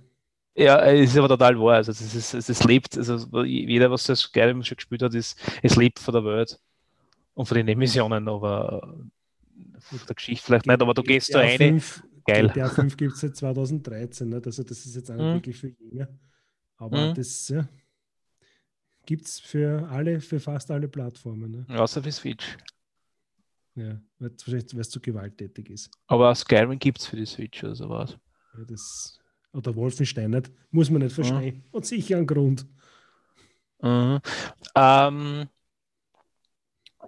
Ja, 0.56 0.84
es 0.86 1.12
ist 1.12 1.18
aber 1.18 1.28
total 1.28 1.60
wahr. 1.60 1.76
Also, 1.76 1.92
es, 1.92 2.34
ist, 2.34 2.50
es, 2.50 2.64
lebt, 2.64 2.98
also 2.98 3.44
jeder, 3.44 3.92
was 3.92 4.06
das 4.06 4.22
Skyrim 4.22 4.64
schon 4.64 4.78
gespielt 4.78 5.04
hat, 5.04 5.14
ist, 5.14 5.40
es 5.62 5.76
lebt 5.76 6.00
von 6.00 6.14
der 6.14 6.26
Welt 6.26 6.60
und 7.34 7.46
von 7.46 7.56
den 7.58 7.68
Emissionen, 7.68 8.28
aber 8.28 8.98
von 9.80 10.00
der 10.08 10.16
Geschichte 10.16 10.46
vielleicht 10.46 10.68
nicht, 10.68 10.82
aber 10.82 10.94
du 10.94 11.04
gehst 11.04 11.34
da 11.34 11.40
rein. 11.40 11.82
Geil. 12.26 12.48
GTA 12.48 12.70
5 12.70 12.96
gibt 12.96 13.14
es 13.14 13.20
seit 13.20 13.36
2013, 13.36 14.30
ne? 14.30 14.42
also 14.44 14.64
das 14.64 14.86
ist 14.86 14.96
jetzt 14.96 15.12
auch 15.12 15.16
nicht 15.16 15.26
mhm. 15.26 15.34
wirklich 15.34 15.58
viel 15.58 15.76
jünger. 15.78 16.08
Aber 16.78 17.10
mhm. 17.10 17.14
das 17.16 17.50
ja, 17.50 17.68
gibt 19.06 19.26
es 19.26 19.40
für 19.40 19.88
alle, 19.90 20.22
für 20.22 20.40
fast 20.40 20.72
alle 20.72 20.88
Plattformen. 20.88 21.66
Ne? 21.68 21.80
Außer 21.80 22.02
für 22.02 22.12
Switch. 22.12 22.58
Ja, 23.76 24.00
wahrscheinlich, 24.20 24.74
weil 24.74 24.82
es 24.82 24.90
zu 24.90 25.02
gewalttätig 25.02 25.70
ist. 25.70 25.92
Aber 26.08 26.34
Skyrim 26.34 26.78
gibt 26.80 27.00
es 27.00 27.08
für 27.08 27.18
die 27.18 27.26
Switch 27.26 27.64
oder 27.64 27.76
sowas. 27.76 28.18
Ja, 28.58 28.64
das, 28.66 29.20
oder 29.52 29.76
Wolfenstein 29.76 30.32
nicht, 30.32 30.52
muss 30.72 30.90
man 30.90 31.02
nicht 31.02 31.14
verstehen. 31.14 31.56
Mhm. 31.56 31.64
Und 31.72 31.86
sicher 31.86 32.18
einen 32.18 32.28
Grund. 32.28 32.66
Mhm. 33.82 34.20
Ähm, 34.76 35.50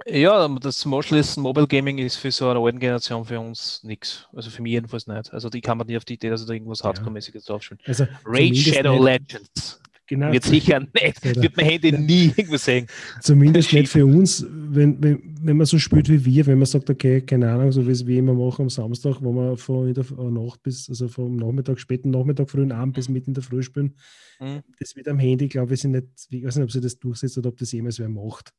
ja, 0.06 0.48
das 0.60 0.86
Motionless 0.86 1.38
Mobile 1.38 1.68
Gaming 1.68 1.98
ist 1.98 2.16
für 2.16 2.32
so 2.32 2.50
eine 2.50 2.60
alten 2.60 2.80
Generation 2.80 3.26
für 3.26 3.40
uns 3.40 3.84
nichts. 3.84 4.28
Also 4.34 4.50
für 4.50 4.62
mich 4.62 4.74
jedenfalls 4.74 5.08
nicht. 5.08 5.34
Also 5.34 5.50
die 5.50 5.62
kann 5.62 5.78
man 5.78 5.88
nie 5.88 5.98
auf 5.98 6.06
die 6.06 6.16
Idee, 6.16 6.30
dass 6.30 6.46
da 6.46 6.54
irgendwas 6.54 6.84
Hardcore-mäßiges 6.84 7.46
draufspielen. 7.46 7.82
Also 7.86 8.06
Raid 8.26 8.58
Shadow 8.58 9.04
Legends. 9.04 9.80
Genau. 10.08 10.32
Wird 10.32 10.44
sicher 10.44 10.80
nicht, 11.02 11.24
wird 11.42 11.58
mein 11.58 11.66
Handy 11.66 11.92
nie 11.92 12.26
irgendwo 12.36 12.58
sehen. 12.58 12.86
Zumindest 13.22 13.74
nicht 13.74 13.90
für 13.90 14.06
uns, 14.06 14.46
wenn, 14.50 15.02
wenn, 15.02 15.36
wenn 15.42 15.58
man 15.58 15.66
so 15.66 15.80
spielt 15.80 16.10
wie 16.10 16.24
wir, 16.24 16.46
wenn 16.46 16.60
man 16.60 16.68
sagt, 16.68 16.90
okay, 16.92 17.22
keine 17.22 17.52
Ahnung, 17.52 17.72
so 17.72 17.88
wie 17.88 17.92
es 17.92 18.06
wir 18.06 18.20
immer 18.20 18.36
machen 18.36 18.64
am 18.64 18.70
Samstag, 18.70 19.18
wo 19.22 19.34
wir 19.34 19.58
von 19.58 19.88
in 19.88 19.96
der 19.96 20.06
Nacht 20.06 20.62
bis, 20.62 20.90
also 20.90 21.08
vom 21.08 21.38
Nachmittag, 21.38 21.80
späten 21.80 22.12
Nachmittag, 22.12 22.52
frühen 22.52 22.72
Abend 22.72 22.96
bis 22.96 23.10
mitten 23.10 23.32
in 23.32 23.34
der 23.34 23.44
Früh 23.44 23.64
spielen, 23.64 23.96
mhm. 24.40 24.62
das 24.80 24.96
wird 24.96 25.08
am 25.08 25.18
Handy, 25.18 25.48
glaube 25.48 25.74
ich, 25.74 25.84
nicht, 25.84 26.06
ich 26.30 26.44
weiß 26.44 26.58
nicht, 26.58 26.66
ob 26.66 26.72
sie 26.72 26.82
das 26.82 27.00
durchsetzt 27.00 27.40
oder 27.40 27.50
ob 27.50 27.58
das 27.58 27.72
jemals 27.72 27.98
wer 27.98 28.10
macht. 28.10 28.54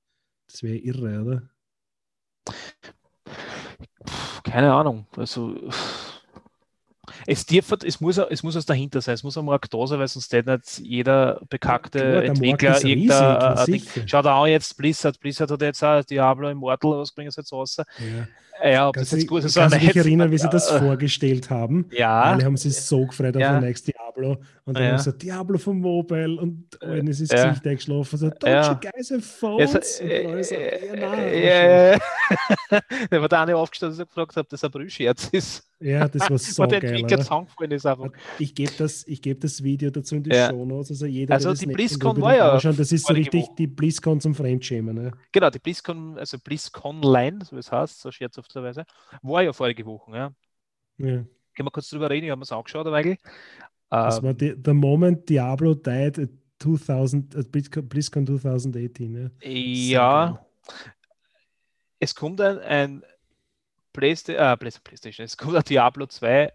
Das 0.51 0.63
wäre 0.63 0.77
irre, 0.77 1.23
oder? 1.23 1.43
Keine 4.45 4.73
Ahnung. 4.73 5.07
Also 5.17 5.57
es, 7.27 7.45
darf, 7.47 7.73
es, 7.85 8.01
muss, 8.01 8.19
es 8.19 8.43
muss 8.43 8.55
was 8.55 8.67
dahinter 8.67 9.01
sein, 9.01 9.15
es 9.15 9.23
muss 9.23 9.37
ein 9.37 9.45
Markt 9.45 9.75
da 9.75 9.87
sein, 9.87 9.99
weil 9.99 10.09
sonst 10.09 10.33
nicht 10.33 10.79
jeder 10.79 11.41
bekackte 11.49 11.99
ja, 11.99 12.21
Entwickler 12.23 12.83
irgendein 12.85 13.65
Ding. 13.67 13.83
Schau 14.07 14.23
da 14.23 14.43
an 14.43 14.49
jetzt 14.49 14.77
Blizzard. 14.77 15.19
Blizzard 15.21 15.51
hat 15.51 15.63
jetzt 15.63 15.83
auch 15.83 16.05
Diablo 16.05 16.49
Immortal, 16.49 16.99
was 16.99 17.13
bringen 17.13 17.31
sie 17.31 17.41
jetzt 17.41 17.53
raus? 17.53 17.77
Ja. 17.77 18.29
Ja, 18.65 18.89
ob 18.89 18.95
das 18.95 19.11
jetzt 19.11 19.27
gut 19.27 19.45
ist. 19.45 19.57
Ich 19.57 19.63
kann 19.63 19.71
mich 19.71 19.97
erinnern, 19.97 20.31
wie 20.31 20.39
sie 20.39 20.49
das 20.49 20.71
vorgestellt 20.71 21.51
haben. 21.51 21.87
Ja. 21.91 22.23
Alle 22.23 22.45
haben 22.45 22.57
sich 22.57 22.77
so 22.77 23.07
gefreut 23.07 23.37
auf 23.37 23.41
ja. 23.41 23.57
ein 23.57 23.63
nächstes 23.63 23.95
Diablo. 23.95 24.39
Und 24.65 24.75
dann 24.75 24.83
ja. 24.83 24.91
haben 24.91 24.99
sie 24.99 25.05
gesagt, 25.05 25.23
Diablo 25.23 25.59
vom 25.59 25.81
Mobile. 25.81 26.41
Und 26.41 26.67
wenn 26.81 27.07
es 27.09 27.21
ist 27.21 27.33
ja. 27.33 27.49
Gesicht 27.49 27.67
eingeschlafen. 27.67 28.19
So, 28.19 28.31
Deutsche 28.31 28.47
ja. 28.47 28.75
Geise 28.75 29.21
Phones. 29.21 30.01
Ja, 30.01 30.09
ja, 31.27 31.93
ja. 31.93 31.99
Der 33.11 33.21
war 33.21 33.29
da 33.29 33.43
eine 33.43 33.57
aufgestanden 33.57 34.01
und 34.01 34.09
gefragt, 34.09 34.37
ob 34.37 34.49
das 34.49 34.65
ein 34.65 34.71
Brühscherz 34.71 35.29
ist. 35.33 35.67
Ja, 35.79 36.09
das 36.09 36.31
war 36.31 36.39
so 36.39 36.67
geil. 36.67 37.05
Ich 38.39 38.55
gebe 38.55 38.73
das, 38.79 39.05
geb 39.07 39.41
das 39.41 39.63
Video 39.63 39.91
dazu 39.91 40.17
in 40.17 40.23
die 40.23 40.31
ja. 40.31 40.49
Show 40.49 40.65
Notes. 40.65 40.91
Also, 40.91 41.07
jeder, 41.07 41.35
also 41.35 41.53
die 41.53 41.67
BlizzCon 41.67 42.21
war 42.21 42.37
ja. 42.37 42.53
Anschauen. 42.53 42.77
Das 42.77 42.93
ist 42.93 43.07
so 43.07 43.13
richtig 43.13 43.47
die 43.59 43.67
BlizzCon 43.67 44.21
zum 44.21 44.35
Fremdschämen. 44.35 44.95
Ne? 44.95 45.13
Genau, 45.33 45.51
die 45.51 45.59
BlizzCon, 45.59 46.19
also 46.19 46.39
BlizzCon 46.39 47.03
Line, 47.03 47.41
so 47.45 47.57
wie 47.57 47.61
es 47.61 47.71
heißt, 47.71 48.01
so 48.01 48.11
scherzhafterweise, 48.47 48.85
war 49.23 49.43
ja 49.43 49.53
vorige 49.53 49.85
Woche. 49.85 50.17
Ja. 50.17 50.33
ja. 50.99 51.07
Können 51.07 51.67
wir 51.67 51.71
kurz 51.71 51.89
drüber 51.91 52.11
reden? 52.11 52.27
Ich 52.27 52.31
habe 52.31 52.39
mir 52.39 52.45
es 52.45 52.53
angeschaut, 52.53 52.87
Weigel. 52.87 53.19
Das 53.91 54.19
ähm, 54.19 54.25
war 54.25 54.35
die, 54.35 54.57
the 54.65 54.73
moment 54.73 55.29
Diablo 55.29 55.75
died 55.75 56.19
at 56.19 56.31
2000, 56.59 57.37
at 57.37 57.51
BlizzCon 57.51 58.27
2018. 58.27 59.31
Ja. 59.41 59.51
ja. 59.51 60.47
Es 61.99 62.15
kommt 62.15 62.41
ein, 62.41 62.59
ein 62.59 63.03
Playsta 63.93 64.53
äh, 64.53 64.57
PlayStation, 64.57 65.25
es 65.25 65.37
kommt 65.37 65.57
ein 65.57 65.63
Diablo 65.63 66.07
2 66.07 66.53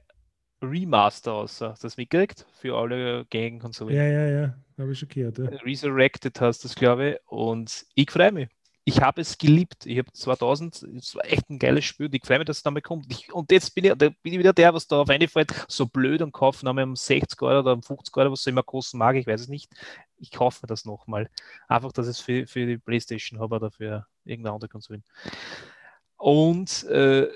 Remaster 0.64 1.34
aus. 1.34 1.60
Hast 1.62 1.84
du 1.84 1.88
das 1.88 1.98
mitgekriegt? 1.98 2.46
Für 2.60 2.78
alle 2.78 3.26
gängigen 3.26 3.60
Konsolen. 3.60 3.96
Ja, 3.96 4.04
ja, 4.04 4.28
ja. 4.28 4.56
Habe 4.78 4.92
ich 4.92 5.00
schon 5.00 5.10
gehört. 5.10 5.40
Ja. 5.40 5.46
Resurrected 5.46 6.40
hast 6.40 6.64
du 6.64 6.68
das, 6.68 6.76
glaube 6.76 7.10
ich. 7.10 7.18
Und 7.26 7.86
ich 7.96 8.12
freue 8.12 8.32
mich. 8.32 8.50
Ich 8.92 9.00
habe 9.00 9.22
es 9.22 9.38
geliebt. 9.38 9.86
Ich 9.86 9.98
habe 9.98 10.12
2000, 10.12 10.84
es 10.98 11.16
war 11.16 11.24
echt 11.24 11.50
ein 11.50 11.60
geiles 11.60 11.86
Spiel. 11.86 12.10
Ich 12.12 12.26
freue 12.26 12.40
mich, 12.40 12.48
dass 12.48 12.58
es 12.58 12.64
damit 12.64 12.84
kommt. 12.84 13.06
Ich, 13.10 13.32
und 13.34 13.50
jetzt 13.50 13.74
bin 13.74 13.86
ich, 13.86 13.96
bin 13.96 14.14
ich 14.22 14.38
wieder 14.38 14.52
der, 14.52 14.74
was 14.74 14.86
da 14.86 15.00
auf 15.00 15.10
eine 15.10 15.30
fällt, 15.30 15.54
so 15.70 15.86
blöd 15.86 16.22
und 16.22 16.34
kaufe 16.34 16.66
nochmal 16.66 16.84
um 16.84 16.98
60 16.98 17.42
Euro 17.42 17.60
oder 17.60 17.74
um 17.74 17.84
50 17.84 18.18
Euro, 18.18 18.34
was 18.34 18.44
so 18.44 18.50
immer 18.50 18.64
kosten 18.64 18.98
mag. 18.98 19.16
Ich 19.16 19.26
weiß 19.26 19.40
es 19.40 19.48
nicht. 19.48 19.72
Ich 20.18 20.30
kaufe 20.30 20.60
mir 20.62 20.68
das 20.68 20.84
nochmal. 20.84 21.30
Einfach, 21.70 21.94
dass 21.94 22.06
es 22.08 22.20
für, 22.20 22.46
für 22.48 22.66
die 22.66 22.78
Playstation 22.78 23.40
habe 23.40 23.56
oder 23.56 23.72
für 23.72 24.06
irgendeine 24.26 24.56
andere 24.56 24.70
Konsole. 24.70 25.02
Und 26.18 26.84
äh, 26.84 27.30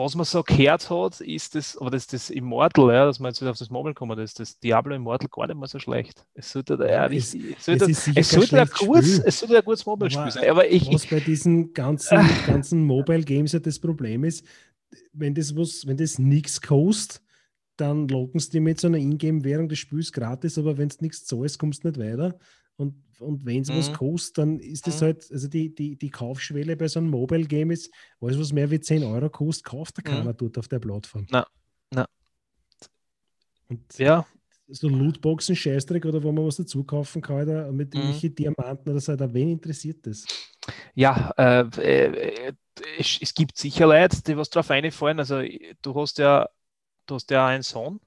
was 0.00 0.16
man 0.16 0.24
so 0.24 0.42
gehört 0.42 0.88
hat, 0.88 1.20
ist 1.20 1.54
das, 1.54 1.76
aber 1.76 1.90
das, 1.90 2.06
das 2.06 2.30
Immortal, 2.30 2.92
ja, 2.92 3.04
dass 3.04 3.20
man 3.20 3.30
jetzt 3.30 3.40
wieder 3.40 3.50
auf 3.50 3.58
das 3.58 3.70
Mobile 3.70 3.94
kommen, 3.94 4.16
das, 4.16 4.34
das 4.34 4.58
Diablo 4.58 4.94
Immortal 4.94 5.28
gar 5.28 5.46
nicht 5.46 5.56
mal 5.56 5.68
so 5.68 5.78
schlecht. 5.78 6.26
Es 6.34 6.52
sollte, 6.52 6.74
ja, 6.80 7.06
es, 7.06 7.34
es, 7.34 7.64
sollte, 7.64 7.84
es, 7.90 8.08
es 8.08 8.30
sollte 8.30 8.60
ein, 8.60 8.68
kurz, 8.70 9.20
es 9.24 9.38
sollte 9.38 9.58
ein 9.58 9.64
gutes 9.64 9.84
Mobile-Spiel 9.84 10.30
sein. 10.30 10.50
Aber 10.50 10.68
ich, 10.70 10.92
was 10.92 11.06
bei 11.06 11.20
diesen 11.20 11.72
ganzen, 11.74 12.18
ganzen 12.46 12.84
Mobile-Games 12.84 13.52
ja 13.52 13.58
das 13.60 13.78
Problem 13.78 14.24
ist, 14.24 14.44
wenn 15.12 15.34
das, 15.34 15.54
was, 15.54 15.86
wenn 15.86 15.96
das 15.96 16.18
nichts 16.18 16.60
kostet, 16.60 17.20
dann 17.76 18.08
locken 18.08 18.40
sie 18.40 18.50
dir 18.50 18.60
mit 18.60 18.80
so 18.80 18.88
einer 18.88 18.98
Ingame-Währung 18.98 19.68
des 19.68 19.78
Spiels 19.78 20.12
gratis, 20.12 20.58
aber 20.58 20.78
wenn 20.78 20.88
es 20.88 21.00
nichts 21.00 21.24
zahlst, 21.24 21.58
kommst 21.58 21.84
du 21.84 21.88
nicht 21.88 22.00
weiter. 22.00 22.38
Und, 22.80 22.94
und 23.20 23.44
wenn 23.44 23.60
es 23.60 23.68
mhm. 23.68 23.76
was 23.76 23.92
kostet, 23.92 24.38
dann 24.38 24.58
ist 24.58 24.86
das 24.86 25.02
mhm. 25.02 25.04
halt, 25.04 25.30
also 25.30 25.48
die, 25.48 25.74
die, 25.74 25.96
die 25.96 26.08
Kaufschwelle 26.08 26.76
bei 26.76 26.88
so 26.88 26.98
einem 26.98 27.10
Mobile 27.10 27.44
Game 27.44 27.70
ist, 27.70 27.92
alles, 28.22 28.38
was 28.38 28.54
mehr 28.54 28.70
wie 28.70 28.80
10 28.80 29.04
Euro 29.04 29.28
kostet, 29.28 29.64
kauft 29.64 29.98
der 29.98 30.04
keiner 30.04 30.32
mhm. 30.32 30.36
dort 30.38 30.56
auf 30.56 30.66
der 30.66 30.78
Plattform. 30.78 31.26
Na, 31.28 31.46
na. 31.90 32.06
Und 33.68 33.98
ja. 33.98 34.26
So 34.72 34.88
Lootboxen, 34.88 35.56
Scheißdreck 35.56 36.06
oder 36.06 36.22
wo 36.22 36.32
man 36.32 36.46
was 36.46 36.56
dazu 36.56 36.84
kaufen 36.84 37.20
kann, 37.20 37.42
oder 37.42 37.70
mit 37.70 37.92
mhm. 37.92 38.00
irgendwelchen 38.00 38.34
Diamanten 38.34 38.90
oder 38.90 39.00
so, 39.00 39.14
da 39.14 39.30
wen 39.34 39.50
interessiert 39.50 40.06
das? 40.06 40.24
Ja, 40.94 41.34
äh, 41.36 41.66
äh, 41.82 42.52
es, 42.98 43.18
es, 43.20 43.34
gibt 43.34 43.58
sicher 43.58 43.86
Leute, 43.88 44.22
die 44.22 44.36
was 44.38 44.48
drauf 44.48 44.70
einfallen. 44.70 45.18
Also 45.18 45.42
du 45.82 45.94
hast 45.96 46.16
ja, 46.18 46.48
du 47.04 47.16
hast 47.16 47.30
ja 47.30 47.46
einen 47.46 47.62
Sohn 47.62 48.00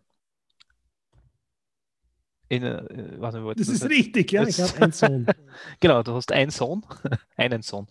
in, 2.55 2.63
äh, 2.63 2.83
was 3.17 3.35
das 3.57 3.67
ist 3.67 3.89
richtig, 3.89 4.31
ja, 4.31 4.43
ich 4.43 4.59
habe 4.61 4.81
einen 4.81 4.91
Sohn. 4.91 5.25
genau, 5.79 6.03
du 6.03 6.13
hast 6.13 6.31
einen 6.31 6.51
Sohn, 6.51 6.85
einen 7.37 7.61
Sohn 7.61 7.87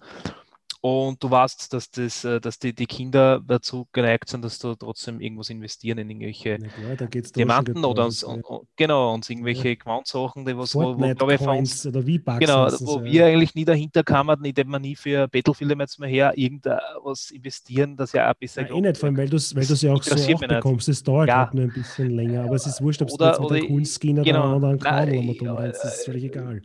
und 0.82 1.22
du 1.22 1.30
weißt, 1.30 1.72
dass, 1.72 1.92
das, 1.92 2.24
äh, 2.24 2.40
dass 2.40 2.58
die, 2.58 2.74
die 2.74 2.86
Kinder 2.86 3.40
dazu 3.46 3.86
geneigt 3.92 4.28
sind, 4.28 4.44
dass 4.44 4.58
du 4.58 4.74
trotzdem 4.74 5.20
irgendwas 5.20 5.48
investieren 5.48 5.98
in 5.98 6.10
irgendwelche 6.10 6.58
klar, 6.58 7.08
Diamanten 7.36 7.84
oder 7.84 8.06
uns, 8.06 8.24
und, 8.24 8.44
und, 8.44 8.66
genau, 8.74 9.14
und 9.14 9.30
irgendwelche 9.30 9.68
ja. 9.68 9.74
Quant-Sachen, 9.76 10.44
die 10.44 10.58
was, 10.58 10.74
wo, 10.74 10.98
wo 10.98 11.14
glaube 11.14 11.34
ich, 11.34 11.40
von 11.40 11.58
uns, 11.58 11.86
oder 11.86 12.04
wie 12.04 12.18
genau, 12.18 12.66
wo 12.80 12.98
ja. 12.98 13.04
wir 13.04 13.26
eigentlich 13.26 13.54
nie 13.54 13.64
dahinter 13.64 14.02
kamen, 14.02 14.44
indem 14.44 14.70
man 14.70 14.82
nie 14.82 14.96
für 14.96 15.28
Battlefield 15.28 15.78
jetzt 15.78 16.00
mal 16.00 16.08
her 16.08 16.32
irgendwas 16.34 17.30
investieren, 17.30 17.96
das 17.96 18.12
ja 18.12 18.28
auch 18.28 18.34
besser 18.34 18.68
ja, 18.68 18.74
eh 18.74 18.80
nicht, 18.80 18.98
vor 18.98 19.06
allem, 19.06 19.18
weil 19.18 19.28
du 19.28 19.36
es 19.36 19.54
weil 19.54 19.62
ja 19.62 19.92
auch 19.92 20.02
so 20.02 20.16
oft 20.16 20.48
bekommst, 20.48 20.88
es 20.88 21.00
dauert 21.04 21.28
ja. 21.28 21.44
halt 21.44 21.54
nur 21.54 21.62
ein 21.62 21.72
bisschen 21.72 22.10
länger, 22.10 22.42
aber 22.42 22.56
es 22.56 22.66
ist 22.66 22.82
wurscht, 22.82 23.02
ob 23.02 23.08
es 23.08 23.16
jetzt 23.20 23.40
mit 23.40 23.52
einem 23.52 23.68
coolen 23.68 23.86
Skin 23.86 24.18
oder 24.18 24.24
genau, 24.24 24.42
einem 24.42 24.64
anderen 24.64 24.78
Kram 24.80 25.12
ja, 25.12 25.68
das 25.68 25.84
ist 25.84 26.04
völlig 26.06 26.24
egal. 26.24 26.60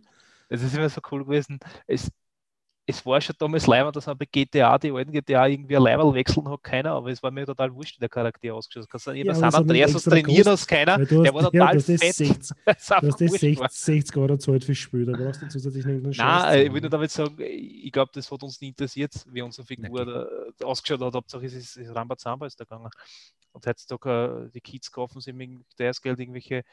Es 0.49 0.63
ist 0.63 0.76
immer 0.76 0.89
so 0.89 1.01
cool 1.11 1.24
gewesen. 1.24 1.59
Es, 1.86 2.09
es 2.89 3.05
war 3.05 3.19
schon 3.19 3.35
damals 3.38 3.67
leider, 3.67 3.91
dass 3.91 4.05
man 4.05 4.17
bei 4.17 4.25
GTA, 4.25 4.77
die 4.77 4.91
alten 4.91 5.11
GTA, 5.11 5.45
irgendwie 5.45 5.75
ein 5.75 5.83
Level 5.83 6.13
wechseln 6.13 6.49
hat 6.49 6.63
keiner, 6.63 6.91
aber 6.91 7.11
es 7.11 7.21
war 7.21 7.31
mir 7.31 7.45
total 7.45 7.73
wurscht, 7.75 7.97
wie 7.97 7.99
der 7.99 8.07
Charakter 8.07 8.53
ausgeschaut 8.53 8.88
hat. 8.93 9.13
Ja, 9.13 9.35
San 9.35 9.53
Andreas 9.53 9.93
was 9.93 10.05
trainieren 10.05 10.47
als 10.47 10.65
keiner, 10.65 10.97
der 10.97 11.33
war 11.33 11.43
total 11.43 11.77
ja, 11.77 11.81
fett. 11.81 12.15
60, 12.15 12.29
du 12.29 12.55
hast 12.65 12.91
das 13.01 13.17
60, 13.17 13.59
60 13.69 14.17
Euro 14.17 14.38
zahlt 14.38 14.63
fürs 14.63 14.77
Spiel, 14.77 15.05
da 15.05 15.11
brauchst 15.11 15.41
du 15.41 15.49
zusätzlich 15.49 15.85
irgendeinen 15.85 16.13
Scheiß. 16.13 16.43
Nein, 16.43 16.65
ich 16.67 16.73
würde 16.73 16.89
damit 16.89 17.11
sagen, 17.11 17.35
ich 17.39 17.91
glaube, 17.91 18.11
das 18.13 18.31
hat 18.31 18.41
uns 18.41 18.61
nie 18.61 18.69
interessiert, 18.69 19.13
wie 19.27 19.41
unsere 19.41 19.67
Figur 19.67 20.01
okay. 20.01 20.53
da 20.57 20.65
ausgeschaut 20.65 21.01
hat. 21.01 21.13
Hauptsache 21.13 21.45
es 21.45 21.53
ist, 21.53 21.75
ist 21.75 21.93
Rambazamba 21.93 22.45
ist 22.45 22.57
da 22.57 22.63
gegangen. 22.63 22.89
Und 23.51 23.65
heutzutage 23.65 24.45
äh, 24.47 24.51
die 24.51 24.61
Kids 24.61 24.91
kaufen 24.91 25.19
sich 25.19 25.33
mit 25.33 25.65
das 25.77 26.01
Geld 26.01 26.19
irgendwelche 26.19 26.63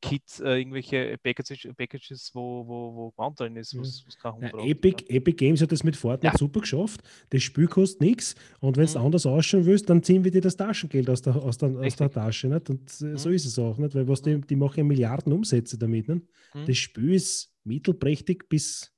Kit, 0.00 0.40
äh, 0.40 0.58
irgendwelche 0.58 1.18
Packages, 1.22 1.66
Packages 1.76 2.30
wo, 2.32 2.64
wo, 2.66 3.12
wo 3.16 3.30
drin 3.34 3.56
ist, 3.56 3.76
was, 3.76 4.04
was 4.06 4.16
kein 4.16 4.32
Hund 4.34 4.42
ja, 4.44 4.64
Epic, 4.64 5.04
Epic 5.08 5.36
Games 5.36 5.60
hat 5.60 5.72
das 5.72 5.82
mit 5.82 5.96
Fortnite 5.96 6.32
ja. 6.32 6.38
super 6.38 6.60
geschafft. 6.60 7.02
Das 7.30 7.42
Spiel 7.42 7.66
kostet 7.66 8.00
nichts 8.00 8.36
und 8.60 8.76
wenn 8.76 8.86
du 8.86 8.98
mhm. 8.98 9.04
anders 9.06 9.26
ausschauen 9.26 9.66
willst, 9.66 9.90
dann 9.90 10.02
ziehen 10.02 10.22
wir 10.22 10.30
dir 10.30 10.40
das 10.40 10.56
Taschengeld 10.56 11.10
aus 11.10 11.22
der, 11.22 11.34
aus 11.34 11.58
der, 11.58 11.70
aus 11.70 11.96
der 11.96 12.10
Tasche. 12.10 12.48
Nicht? 12.48 12.70
Und 12.70 13.00
mhm. 13.00 13.16
so 13.16 13.30
ist 13.30 13.44
es 13.44 13.58
auch, 13.58 13.78
nicht? 13.78 13.94
weil 13.94 14.06
was 14.06 14.22
die, 14.22 14.36
mhm. 14.36 14.46
die 14.46 14.56
machen 14.56 14.78
ja 14.78 14.84
Milliarden 14.84 15.32
Umsätze 15.32 15.76
damit. 15.76 16.08
Nicht? 16.08 16.24
Mhm. 16.54 16.66
Das 16.66 16.76
Spiel 16.76 17.14
ist 17.14 17.52
mittelprächtig 17.64 18.48
bis 18.48 18.92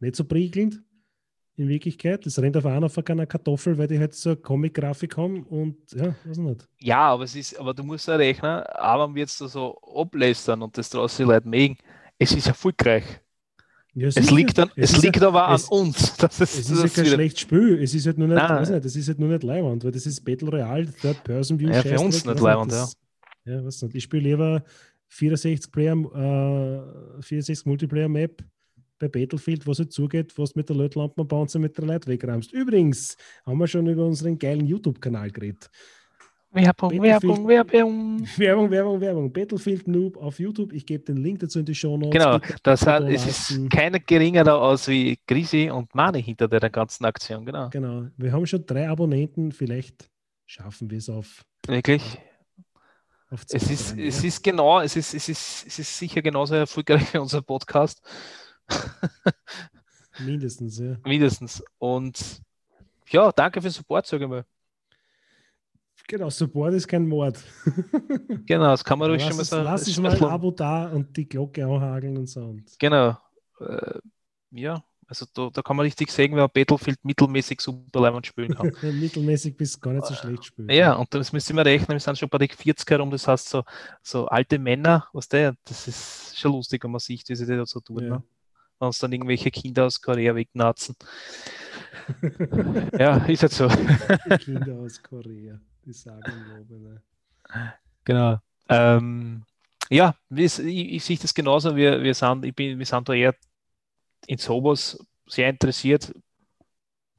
nicht 0.00 0.16
so 0.16 0.24
prickelnd 0.24 0.82
in 1.56 1.68
Wirklichkeit. 1.68 2.24
Das 2.26 2.38
rennt 2.38 2.56
auf 2.56 2.66
einer 2.66 2.86
auf 2.86 2.98
einer 2.98 3.26
Kartoffel, 3.26 3.78
weil 3.78 3.88
die 3.88 3.98
halt 3.98 4.14
so 4.14 4.30
eine 4.30 4.36
Comic-Grafik 4.36 5.16
haben 5.16 5.44
und 5.44 5.76
ja, 5.92 6.14
weiß 6.24 6.38
nicht. 6.38 6.68
Ja, 6.80 7.00
aber 7.08 7.24
es 7.24 7.34
ist, 7.34 7.58
aber 7.58 7.74
du 7.74 7.82
musst 7.82 8.06
ja 8.08 8.16
rechnen, 8.16 8.62
aber 8.62 9.14
wir 9.14 9.22
jetzt 9.22 9.40
da 9.40 9.48
so 9.48 9.78
ablästern 9.94 10.62
und 10.62 10.76
das 10.76 10.90
draußen 10.90 11.24
die 11.24 11.30
Leute 11.30 11.48
mögen, 11.48 11.76
es 12.18 12.32
ist 12.32 12.46
erfolgreich. 12.46 13.04
Ja, 13.94 14.08
es 14.08 14.30
liegt, 14.30 14.58
an, 14.58 14.70
es, 14.76 14.92
es 14.92 15.02
liegt 15.02 15.22
ja, 15.22 15.28
aber 15.28 15.54
es, 15.54 15.70
an 15.70 15.78
uns. 15.78 16.16
Das 16.18 16.38
ist, 16.38 16.58
es 16.58 16.70
ist 16.70 16.82
ja 16.82 17.02
kein 17.02 17.12
schlechtes 17.12 17.40
Spiel. 17.40 17.82
Es 17.82 17.94
ist 17.94 18.06
halt 18.06 18.18
nur 18.18 18.28
nicht, 18.28 18.36
weiß 18.36 18.68
nicht, 18.68 18.84
das 18.84 18.94
ist 18.94 19.08
halt 19.08 19.18
nur 19.18 19.30
nicht 19.30 19.42
Leihwand, 19.42 19.84
weil 19.84 19.92
das 19.92 20.04
ist 20.04 20.22
Battle 20.22 20.50
Royale, 20.50 20.92
Third 20.92 21.24
Person 21.24 21.58
View. 21.58 21.70
Ja, 21.70 21.80
für 21.82 21.98
uns 21.98 22.22
nicht 22.22 22.40
Leihwand, 22.40 22.72
ja. 22.72 22.86
Ja, 23.46 23.64
weiß 23.64 23.82
nicht. 23.82 23.94
Ich 23.94 24.02
spiele 24.02 24.24
lieber 24.24 24.62
64 25.08 25.72
Player, 25.72 25.94
äh, 25.94 27.22
64 27.22 27.64
Multiplayer 27.64 28.08
Map 28.08 28.44
bei 28.98 29.08
Battlefield, 29.08 29.66
was 29.66 29.78
halt 29.78 29.92
zugeht, 29.92 30.36
was 30.38 30.54
mit 30.54 30.68
der 30.68 30.76
Lötlampe 30.76 31.22
und 31.22 31.54
mit 31.56 31.76
der 31.76 31.84
Leute 31.84 32.08
wegräumst. 32.08 32.52
Übrigens 32.52 33.16
haben 33.44 33.58
wir 33.58 33.66
schon 33.66 33.86
über 33.86 34.06
unseren 34.06 34.38
geilen 34.38 34.66
YouTube-Kanal 34.66 35.30
geredet. 35.30 35.70
Werbung, 36.52 37.02
Werbung, 37.02 37.48
Werbung. 37.48 38.26
Werbung, 38.38 38.70
Werbung, 38.70 39.00
Werbung. 39.00 39.32
Battlefield 39.32 39.86
Noob 39.88 40.16
auf 40.16 40.38
YouTube. 40.38 40.72
Ich 40.72 40.86
gebe 40.86 41.04
den 41.04 41.18
Link 41.18 41.40
dazu 41.40 41.58
in 41.58 41.66
die 41.66 41.74
Show 41.74 41.98
Notes. 41.98 42.12
Genau, 42.12 42.38
das 42.62 42.86
hat, 42.86 43.04
es 43.04 43.26
ist 43.26 43.70
keiner 43.70 43.98
geringer 43.98 44.54
aus 44.54 44.88
wie 44.88 45.18
Grisi 45.26 45.68
und 45.70 45.94
Mani 45.94 46.22
hinter 46.22 46.48
der 46.48 46.70
ganzen 46.70 47.04
Aktion. 47.04 47.44
Genau. 47.44 47.68
Genau. 47.70 48.06
Wir 48.16 48.32
haben 48.32 48.46
schon 48.46 48.64
drei 48.64 48.88
Abonnenten. 48.88 49.52
Vielleicht 49.52 50.08
schaffen 50.46 50.90
wir 50.90 50.98
es 50.98 51.10
auf. 51.10 51.44
Wirklich? 51.66 52.18
Auf 53.28 53.44
es, 53.50 53.70
ist, 53.70 53.92
rein, 53.92 54.06
es 54.06 54.22
ja. 54.22 54.28
ist 54.28 54.42
genau, 54.42 54.80
es 54.80 54.96
ist, 54.96 55.12
es, 55.12 55.28
ist, 55.28 55.66
es 55.66 55.78
ist 55.78 55.98
sicher 55.98 56.22
genauso 56.22 56.54
erfolgreich 56.54 57.12
wie 57.12 57.18
unser 57.18 57.42
Podcast. 57.42 58.00
Mindestens, 60.18 60.78
ja. 60.78 60.96
Mindestens. 61.04 61.62
Und 61.78 62.42
ja, 63.08 63.30
danke 63.32 63.60
für 63.60 63.68
den 63.68 63.72
Support, 63.72 64.06
sage 64.06 64.24
ich 64.24 64.30
mal. 64.30 64.44
Genau, 66.08 66.30
Support 66.30 66.74
ist 66.74 66.86
kein 66.86 67.06
Mord. 67.06 67.42
genau, 68.46 68.68
das 68.68 68.84
kann 68.84 68.98
man 68.98 69.10
ruhig 69.10 69.22
schon 69.22 69.36
mal 69.36 69.44
sagen. 69.44 69.64
Lass 69.64 69.88
es 69.88 69.98
mal 69.98 70.12
ein 70.12 70.24
Abo 70.24 70.52
da 70.52 70.86
und 70.88 71.16
die 71.16 71.28
Glocke 71.28 71.64
anhageln 71.64 72.16
und 72.16 72.28
so. 72.28 72.56
Genau. 72.78 73.18
Äh, 73.58 73.98
ja, 74.52 74.84
also 75.08 75.26
da, 75.32 75.50
da, 75.52 75.62
kann 75.62 75.76
man 75.76 75.84
richtig 75.84 76.10
sehen, 76.10 76.34
wer 76.36 76.48
Battlefield 76.48 77.04
mittelmäßig 77.04 77.60
super 77.60 78.00
Leimwand 78.00 78.26
spielen 78.26 78.54
kann. 78.54 78.72
mittelmäßig 79.00 79.56
bis 79.56 79.80
gar 79.80 79.94
nicht 79.94 80.06
so 80.06 80.14
schlecht 80.14 80.44
spielen. 80.44 80.68
Ja, 80.68 80.94
und 80.94 81.12
das 81.12 81.32
müssen 81.32 81.56
wir 81.56 81.64
rechnen, 81.64 81.96
wir 81.96 82.00
sind 82.00 82.18
schon 82.18 82.28
bei 82.28 82.38
den 82.38 82.48
40 82.48 82.88
herum, 82.88 83.10
das 83.10 83.26
heißt 83.26 83.48
so, 83.48 83.64
so 84.02 84.26
alte 84.26 84.58
Männer, 84.58 85.08
was 85.12 85.28
der, 85.28 85.54
das 85.64 85.88
ist 85.88 86.38
schon 86.38 86.52
lustig, 86.52 86.82
wenn 86.84 86.90
man 86.90 87.00
sieht, 87.00 87.28
wie 87.28 87.34
sie 87.34 87.46
das 87.46 87.70
so 87.70 87.80
tun. 87.80 88.02
Ja. 88.02 88.10
Ne? 88.10 88.22
Wenn 88.78 88.86
uns 88.86 88.98
dann 88.98 89.12
irgendwelche 89.12 89.50
Kinder 89.50 89.86
aus 89.86 90.00
Korea 90.00 90.34
wegnatzen. 90.34 90.96
ja, 92.98 93.16
ist 93.26 93.42
halt 93.42 93.52
so. 93.52 93.68
Kinder 94.38 94.74
aus 94.74 95.02
Korea, 95.02 95.58
die 95.84 95.92
sagen 95.92 96.44
Lobe, 96.48 96.78
ne? 96.78 97.02
Genau. 98.04 98.38
Ähm, 98.68 99.44
ja, 99.90 100.14
ich, 100.30 100.58
ich, 100.58 101.04
sehe 101.04 101.18
das 101.18 101.34
genauso. 101.34 101.76
Wir, 101.76 102.02
wir, 102.02 102.14
sind, 102.14 102.44
ich 102.44 102.54
bin, 102.54 102.78
wir 102.78 102.86
sind 102.86 103.08
da 103.08 103.12
eher 103.12 103.34
in 104.26 104.38
sowas 104.38 104.98
sehr 105.26 105.48
interessiert, 105.48 106.12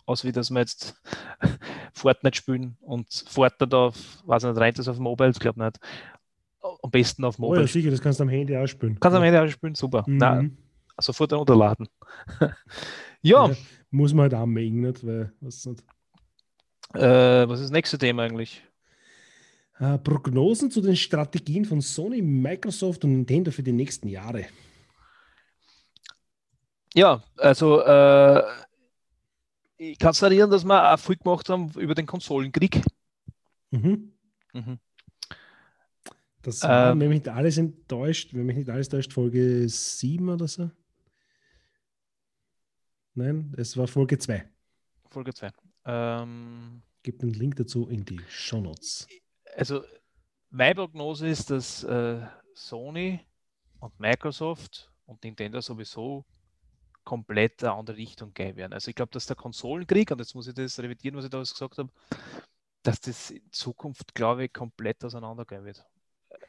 aus 0.06 0.24
wie 0.24 0.32
dass 0.32 0.50
wir 0.50 0.60
jetzt 0.60 0.96
Fortnite 1.94 2.38
spielen 2.38 2.78
und 2.82 3.08
Fortnite 3.28 3.76
auf, 3.76 4.24
weiß 4.26 4.44
nicht, 4.44 4.58
rein 4.58 4.74
das 4.74 4.88
auf 4.88 5.00
Mobile, 5.00 5.30
ich 5.30 5.40
glaube 5.40 5.64
nicht. 5.64 5.80
Am 6.62 6.92
besten 6.92 7.24
auf 7.24 7.38
Mobile. 7.40 7.62
Oh 7.62 7.66
ja, 7.66 7.68
sicher, 7.68 7.92
das 7.92 8.02
kannst 8.02 8.20
du 8.20 8.24
am 8.24 8.30
Handy 8.30 8.58
auch 8.58 8.68
spielen. 8.68 8.98
Kannst 9.00 9.14
du 9.14 9.18
am 9.18 9.24
Handy 9.24 9.40
auch 9.40 9.48
spielen, 9.52 9.76
super. 9.76 10.04
Mhm. 10.06 10.18
Nein, 10.18 10.58
sofort 11.00 11.34
runterladen. 11.34 11.88
ja. 13.22 13.48
ja. 13.48 13.56
Muss 13.90 14.14
man 14.14 14.24
halt 14.24 14.34
auch 14.34 14.46
mengen, 14.46 14.82
nicht? 14.82 15.06
Weil, 15.06 15.32
was, 15.40 15.66
nicht. 15.66 15.82
Äh, 16.94 17.48
was 17.48 17.60
ist 17.60 17.68
das 17.68 17.72
nächste 17.72 17.98
Thema 17.98 18.24
eigentlich? 18.24 18.62
Äh, 19.80 19.98
Prognosen 20.00 20.72
zu 20.72 20.82
den 20.82 20.96
Strategien 20.96 21.64
von 21.64 21.82
Sony, 21.82 22.22
Microsoft 22.22 23.06
und 23.06 23.12
Nintendo 23.12 23.52
für 23.52 23.64
die 23.64 23.72
nächsten 23.72 24.08
Jahre. 24.08 24.48
Ja, 26.94 27.24
also 27.38 27.82
äh, 27.82 28.44
ich 29.78 30.00
kann 30.00 30.12
es 30.12 30.22
erinnern, 30.22 30.50
dass 30.50 30.64
wir 30.64 30.94
auch 30.94 30.98
viel 30.98 31.18
gemacht 31.18 31.48
haben 31.50 31.72
über 31.78 31.94
den 31.94 32.08
Konsolenkrieg. 32.08 32.82
Mhm. 33.70 34.14
Mhm. 34.54 34.80
Das 36.42 36.64
war, 36.64 36.92
ähm, 36.92 37.00
wenn 37.00 37.10
mich 37.10 37.20
nicht 37.20 37.30
alles 37.30 37.58
enttäuscht, 37.58 38.34
wenn 38.34 38.46
mich 38.46 38.58
nicht 38.58 38.70
alles 38.70 38.90
täuscht, 38.90 39.14
Folge 39.14 39.68
7 39.68 40.30
oder 40.30 40.48
so. 40.48 40.72
Nein, 43.18 43.52
es 43.58 43.76
war 43.76 43.88
Folge 43.88 44.20
2. 44.20 44.48
Folge 45.10 45.34
2. 45.34 45.52
Ähm, 45.86 46.84
Gibt 47.02 47.24
einen 47.24 47.34
Link 47.34 47.56
dazu 47.56 47.88
in 47.88 48.06
die 48.06 48.22
Show 48.30 48.62
Notes. 48.62 49.08
Also, 49.56 49.84
meine 50.52 50.76
Prognose 50.76 51.28
ist, 51.28 51.50
dass 51.50 51.84
äh, 51.84 52.22
Sony 52.54 53.20
und 53.80 54.00
Microsoft 54.00 54.92
und 55.08 55.24
Nintendo 55.24 55.60
sowieso 55.62 56.26
komplett 57.04 57.64
eine 57.64 57.74
andere 57.74 57.98
Richtung 57.98 58.36
gehen 58.36 58.56
werden. 58.56 58.74
Also 58.74 58.90
ich 58.90 58.96
glaube, 58.96 59.12
dass 59.14 59.26
der 59.26 59.36
Konsolenkrieg, 59.36 60.12
und 60.12 60.20
jetzt 60.20 60.36
muss 60.36 60.48
ich 60.48 60.54
das 60.54 60.78
revidieren, 60.78 61.18
was 61.18 61.26
ich 61.26 61.32
da 61.32 61.40
gesagt 61.40 61.80
habe, 61.80 61.90
dass 62.84 63.02
das 63.02 63.32
in 63.32 63.52
Zukunft, 63.52 64.14
glaube 64.14 64.46
ich, 64.46 64.54
komplett 64.54 65.04
auseinandergehen 65.04 65.66
wird. 65.66 65.84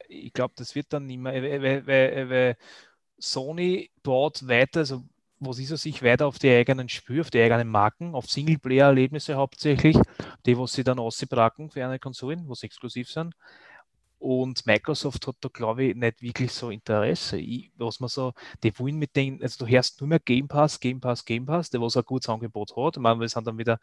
Ich 0.07 0.33
glaube, 0.33 0.53
das 0.55 0.75
wird 0.75 0.93
dann 0.93 1.07
nicht 1.07 1.17
mehr, 1.17 1.33
weil, 1.33 1.87
weil, 1.87 2.29
weil 2.29 2.57
Sony 3.17 3.89
baut 4.03 4.47
weiter, 4.47 4.81
also 4.81 5.03
wo 5.39 5.53
sie 5.53 5.65
sich 5.65 6.03
weiter 6.03 6.27
auf 6.27 6.39
die 6.39 6.49
eigenen 6.49 6.89
Spiele, 6.89 7.21
auf 7.21 7.29
die 7.29 7.41
eigenen 7.41 7.69
Marken, 7.69 8.13
auf 8.13 8.29
Singleplayer-Erlebnisse 8.29 9.35
hauptsächlich, 9.35 9.97
die, 10.45 10.57
wo 10.57 10.67
sie 10.67 10.83
dann 10.83 10.99
ausbracken 10.99 11.69
für 11.69 11.85
eine 11.85 11.99
Konsolen, 11.99 12.47
wo 12.47 12.55
sie 12.55 12.65
exklusiv 12.65 13.09
sind. 13.09 13.35
Und 14.19 14.65
Microsoft 14.65 15.25
hat 15.27 15.37
da, 15.39 15.47
glaube 15.47 15.85
ich, 15.85 15.95
nicht 15.95 16.21
wirklich 16.21 16.51
so 16.51 16.69
Interesse. 16.69 17.37
Ich, 17.37 17.71
was 17.77 18.01
man 18.01 18.09
so, 18.09 18.33
die 18.61 18.77
wollen 18.77 18.97
mit 18.97 19.15
denen, 19.15 19.41
also 19.41 19.65
du 19.65 19.71
hörst 19.71 20.01
nur 20.01 20.09
mehr 20.09 20.19
Game 20.19 20.49
Pass, 20.49 20.77
Game 20.77 20.99
Pass, 20.99 21.23
Game 21.23 21.45
Pass, 21.45 21.69
der 21.69 21.79
was 21.79 21.95
ein 21.95 22.03
gutes 22.03 22.27
Angebot 22.27 22.75
hat. 22.75 22.97
Ich 22.97 23.01
meine, 23.01 23.17
wir 23.21 23.29
sind 23.29 23.47
dann 23.47 23.57
wieder 23.57 23.79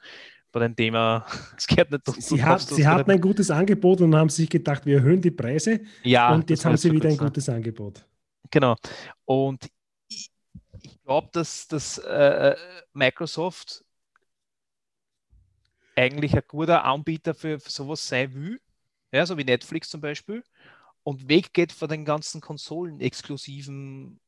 bei 0.52 0.60
dem 0.60 0.76
Thema, 0.76 1.24
es 1.56 1.66
geht 1.66 1.90
nicht 1.90 2.04
Sie, 2.06 2.20
sie, 2.20 2.44
hat, 2.44 2.60
sie 2.60 2.86
hatten 2.86 3.10
ein 3.10 3.20
gutes 3.20 3.50
Angebot 3.50 4.02
und 4.02 4.14
haben 4.14 4.28
sich 4.28 4.50
gedacht, 4.50 4.84
wir 4.84 4.98
erhöhen 4.98 5.22
die 5.22 5.30
Preise. 5.30 5.80
Ja, 6.02 6.34
und 6.34 6.50
jetzt 6.50 6.66
haben 6.66 6.76
sie 6.76 6.92
wieder 6.92 7.08
ein 7.08 7.16
gutes 7.16 7.48
Angebot. 7.48 8.04
Genau. 8.50 8.76
Und 9.24 9.70
ich 10.86 11.02
glaube, 11.02 11.28
dass, 11.32 11.68
dass 11.68 11.98
äh, 11.98 12.52
äh, 12.52 12.56
Microsoft 12.92 13.84
eigentlich 15.96 16.34
ein 16.34 16.42
guter 16.48 16.84
Anbieter 16.84 17.34
für, 17.34 17.58
sowas 17.58 18.06
sein 18.06 18.34
will 18.34 18.60
ja, 19.12 19.26
so 19.26 19.38
wie 19.38 19.44
Netflix 19.44 19.90
zum 19.90 20.00
Beispiel, 20.00 20.44
und 21.04 21.28
weggeht 21.28 21.72
von 21.72 21.88
den 21.88 22.04
ganzen 22.04 22.40
Konsolen-exklusiven 22.40 24.20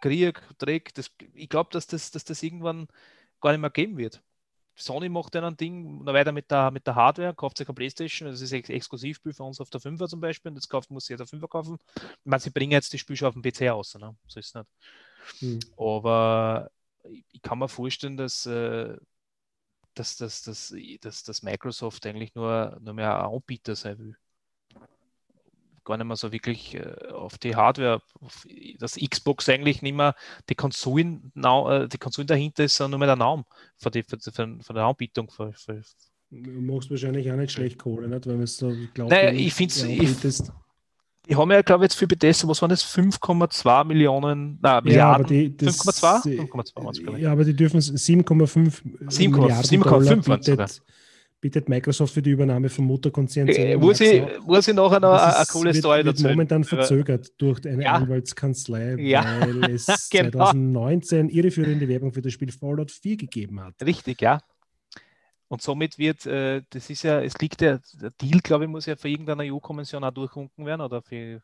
Krieg, 0.00 0.40
Dreck. 0.58 0.94
Das, 0.94 1.10
ich 1.34 1.48
glaube, 1.48 1.70
dass 1.72 1.86
das, 1.86 2.10
dass 2.10 2.24
das 2.24 2.42
irgendwann 2.42 2.88
gar 3.40 3.52
nicht 3.52 3.60
mehr 3.60 3.70
geben 3.70 3.96
wird. 3.98 4.22
Sony 4.76 5.08
macht 5.08 5.34
dann 5.34 5.44
ein 5.44 5.56
Ding 5.56 6.04
noch 6.04 6.12
weiter 6.12 6.32
mit 6.32 6.50
der, 6.50 6.70
mit 6.70 6.86
der 6.86 6.94
Hardware, 6.94 7.34
kauft 7.34 7.56
sich 7.58 7.66
eine 7.66 7.74
Playstation, 7.74 8.28
das 8.28 8.40
ist 8.42 8.52
ex 8.52 8.68
Exklusivspiel 8.68 9.32
für 9.32 9.42
uns 9.42 9.60
auf 9.60 9.70
der 9.70 9.80
5er 9.80 10.06
zum 10.06 10.20
Beispiel, 10.20 10.50
und 10.50 10.56
jetzt 10.56 10.68
kauft, 10.68 10.90
muss 10.90 11.06
sie 11.06 11.16
der 11.16 11.26
5er 11.26 11.48
kaufen. 11.48 11.78
Ich 11.96 12.02
meine, 12.24 12.40
sie 12.40 12.50
bringen 12.50 12.72
jetzt 12.72 12.92
die 12.92 12.98
Spiele 12.98 13.16
schon 13.16 13.28
auf 13.28 13.34
dem 13.34 13.42
PC 13.42 13.70
aus, 13.70 13.94
ne? 13.94 14.14
so 14.26 14.38
ist 14.38 14.48
es 14.48 14.54
nicht. 14.54 14.68
Hm. 15.40 15.60
Aber 15.78 16.70
ich 17.32 17.42
kann 17.42 17.58
mir 17.58 17.68
vorstellen, 17.68 18.16
dass, 18.16 18.44
äh, 18.46 18.96
dass, 19.94 20.16
dass, 20.16 20.42
dass, 20.42 20.74
dass, 21.00 21.22
dass 21.22 21.42
Microsoft 21.42 22.04
eigentlich 22.04 22.34
nur, 22.34 22.78
nur 22.82 22.94
mehr 22.94 23.18
ein 23.18 23.32
Anbieter 23.32 23.74
sein 23.76 23.98
will. 23.98 24.16
Gar 25.86 25.98
nicht 25.98 26.06
mehr 26.06 26.16
so 26.16 26.32
wirklich 26.32 26.74
äh, 26.74 27.08
auf 27.12 27.38
die 27.38 27.54
Hardware, 27.54 28.02
auf 28.20 28.44
das 28.78 28.96
Xbox 28.96 29.48
eigentlich 29.48 29.82
nicht 29.82 29.94
mehr, 29.94 30.16
die 30.50 30.56
Konsolen, 30.56 31.32
äh, 31.36 31.88
die 31.88 31.98
Konsolen 31.98 32.26
dahinter 32.26 32.64
ist 32.64 32.80
nur 32.80 32.98
mehr 32.98 33.06
der 33.06 33.16
Name 33.16 33.44
von, 33.76 33.92
die, 33.92 34.02
von, 34.02 34.18
von, 34.20 34.60
von 34.60 34.76
der 34.76 34.84
Anbietung. 34.84 35.30
Für, 35.30 35.52
für, 35.52 35.80
Du 36.28 36.50
machst 36.60 36.90
wahrscheinlich 36.90 37.30
auch 37.30 37.36
nicht 37.36 37.52
schlecht 37.52 37.78
Kohle, 37.78 38.08
nicht? 38.08 38.26
weil 38.26 38.34
man 38.34 38.42
es 38.42 38.56
so 38.56 38.74
glaubt. 38.94 39.12
Naja, 39.12 39.30
ich 39.30 39.54
finde 39.54 39.74
es. 40.24 40.52
Die 41.28 41.34
haben 41.34 41.50
ja, 41.50 41.62
glaube 41.62 41.84
ich, 41.84 41.90
jetzt 41.90 41.98
für 41.98 42.06
Bethesda, 42.06 42.46
was 42.46 42.62
waren 42.62 42.70
das? 42.70 42.84
5,2 42.84 43.84
Millionen, 43.84 44.58
na, 44.62 44.80
Milliarden? 44.80 45.26
Ja, 45.28 45.70
5,2? 45.70 46.48
5,2 46.50 47.18
Ja, 47.18 47.32
aber 47.32 47.44
die 47.44 47.54
dürfen 47.54 47.80
7,5 47.80 48.82
Milliarden 49.30 49.80
Dollar 49.82 50.16
bietet, 50.16 50.82
bietet 51.46 51.68
Microsoft 51.68 52.12
für 52.12 52.22
die 52.22 52.30
Übernahme 52.30 52.68
vom 52.68 52.86
Mutterkonzern. 52.86 53.46
Äh, 53.46 53.76
muss, 53.76 54.00
ich, 54.00 54.20
muss 54.44 54.66
ich 54.66 54.74
nachher 54.74 54.98
noch 54.98 55.12
eine, 55.12 55.36
eine 55.36 55.46
coole 55.46 55.72
Story 55.72 56.02
dazu 56.02 56.24
wird 56.24 56.32
momentan 56.32 56.64
verzögert 56.64 57.40
durch 57.40 57.64
eine 57.64 57.84
ja. 57.84 57.92
Anwaltskanzlei, 57.92 58.96
ja. 58.96 59.24
weil 59.40 59.70
es 59.70 60.08
genau. 60.10 60.30
2019 60.30 61.28
irreführende 61.28 61.86
Werbung 61.86 62.12
für 62.12 62.20
das 62.20 62.32
Spiel 62.32 62.50
Fallout 62.50 62.90
4 62.90 63.16
gegeben 63.16 63.60
hat. 63.60 63.74
Richtig, 63.80 64.20
ja. 64.22 64.40
Und 65.46 65.62
somit 65.62 65.98
wird, 65.98 66.26
äh, 66.26 66.62
das 66.68 66.90
ist 66.90 67.04
ja, 67.04 67.22
es 67.22 67.38
liegt 67.38 67.62
ja, 67.62 67.78
der 68.02 68.10
Deal, 68.20 68.40
glaube 68.40 68.64
ich, 68.64 68.70
muss 68.70 68.86
ja 68.86 68.96
für 68.96 69.08
irgendeine 69.08 69.44
EU-Kommission 69.44 70.02
auch 70.02 70.10
durchwunken 70.10 70.66
werden 70.66 70.80
oder 70.80 71.00
für. 71.00 71.42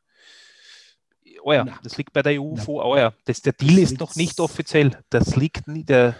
Oh 1.45 1.53
ja, 1.53 1.65
das 1.85 1.97
liegt 1.97 2.13
bei 2.13 2.23
der 2.23 2.43
EU 2.43 2.55
Nein. 2.57 2.65
vor. 2.65 2.85
Oh 2.85 2.97
ja, 2.97 3.13
das, 3.25 3.41
der 3.41 3.53
Deal 3.53 3.79
ist 3.79 4.01
noch 4.01 4.17
nicht 4.17 4.41
offiziell. 4.41 4.99
Das 5.11 5.37
liegt 5.37 5.69
nie, 5.69 5.85
der, 5.85 6.17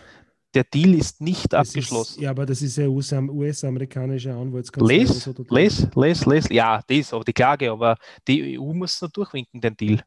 der 0.55 0.65
Deal 0.65 0.95
ist 0.95 1.21
nicht 1.21 1.53
das 1.53 1.69
abgeschlossen. 1.69 2.17
Ist, 2.17 2.21
ja, 2.21 2.31
aber 2.31 2.47
das 2.47 2.63
ist 2.63 2.77
ja 2.77 2.87
US-amerikanische 2.87 4.35
Anwaltskanzlei. 4.35 4.99
Les, 4.99 5.27
les, 5.49 5.89
les, 5.97 6.27
les, 6.27 6.49
ja, 6.51 6.81
das, 6.87 7.13
aber 7.13 7.25
die 7.25 7.33
Klage, 7.33 7.71
aber 7.71 7.97
die 8.27 8.59
EU 8.59 8.73
muss 8.73 9.01
noch 9.01 9.11
durchwinken, 9.11 9.61
den 9.61 9.77
Deal. 9.77 10.03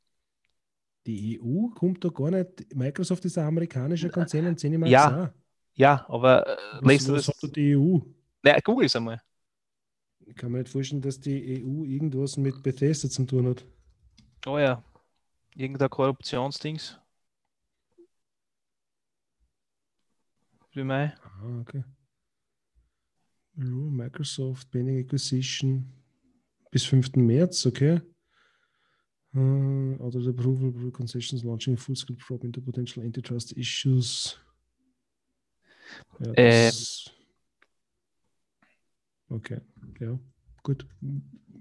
Die 1.06 1.40
EU 1.40 1.68
kommt 1.70 2.04
da 2.04 2.10
gar 2.10 2.32
nicht. 2.32 2.76
Microsoft 2.76 3.26
ist 3.26 3.38
ein 3.38 3.46
amerikanischer 3.46 4.10
Konzern 4.10 4.48
und 4.48 4.60
Cinemax 4.60 4.92
ja, 4.92 5.26
auch. 5.26 5.30
Ja, 5.76 6.06
aber 6.08 6.48
äh, 6.48 6.58
was, 6.82 7.10
was 7.10 7.26
das? 7.28 7.44
hat 7.44 7.56
die 7.56 7.76
EU? 7.76 8.00
Naja, 8.42 8.60
google 8.64 8.86
es 8.86 8.96
einmal. 8.96 9.22
Ich 10.26 10.36
kann 10.36 10.52
mir 10.52 10.60
nicht 10.60 10.72
vorstellen, 10.72 11.02
dass 11.02 11.20
die 11.20 11.64
EU 11.64 11.84
irgendwas 11.84 12.38
mit 12.38 12.64
Bethesda 12.64 13.10
zu 13.10 13.26
tun 13.26 13.48
hat. 13.50 13.64
Oh 14.48 14.58
ja, 14.58 14.84
irgendein 15.56 15.90
Korruptionsdings. 15.90 17.00
Wie 20.76 20.84
mein? 20.84 21.14
Ah, 21.24 21.62
okay. 21.62 21.84
Microsoft, 23.56 24.70
Pending 24.70 25.00
Acquisition 25.00 25.90
bis 26.70 26.84
5. 26.84 27.16
März, 27.16 27.66
okay. 27.66 28.02
Uh, 29.34 29.96
other 30.02 30.30
approval 30.30 30.92
concessions 30.92 31.44
launching 31.44 31.78
full 31.78 31.96
scope 31.96 32.20
probe 32.20 32.46
into 32.46 32.62
potential 32.62 33.04
antitrust 33.04 33.54
issues. 33.54 34.38
Ja, 36.20 36.34
äh, 36.34 36.72
okay, 39.30 39.62
ja, 40.00 40.20
gut. 40.62 40.86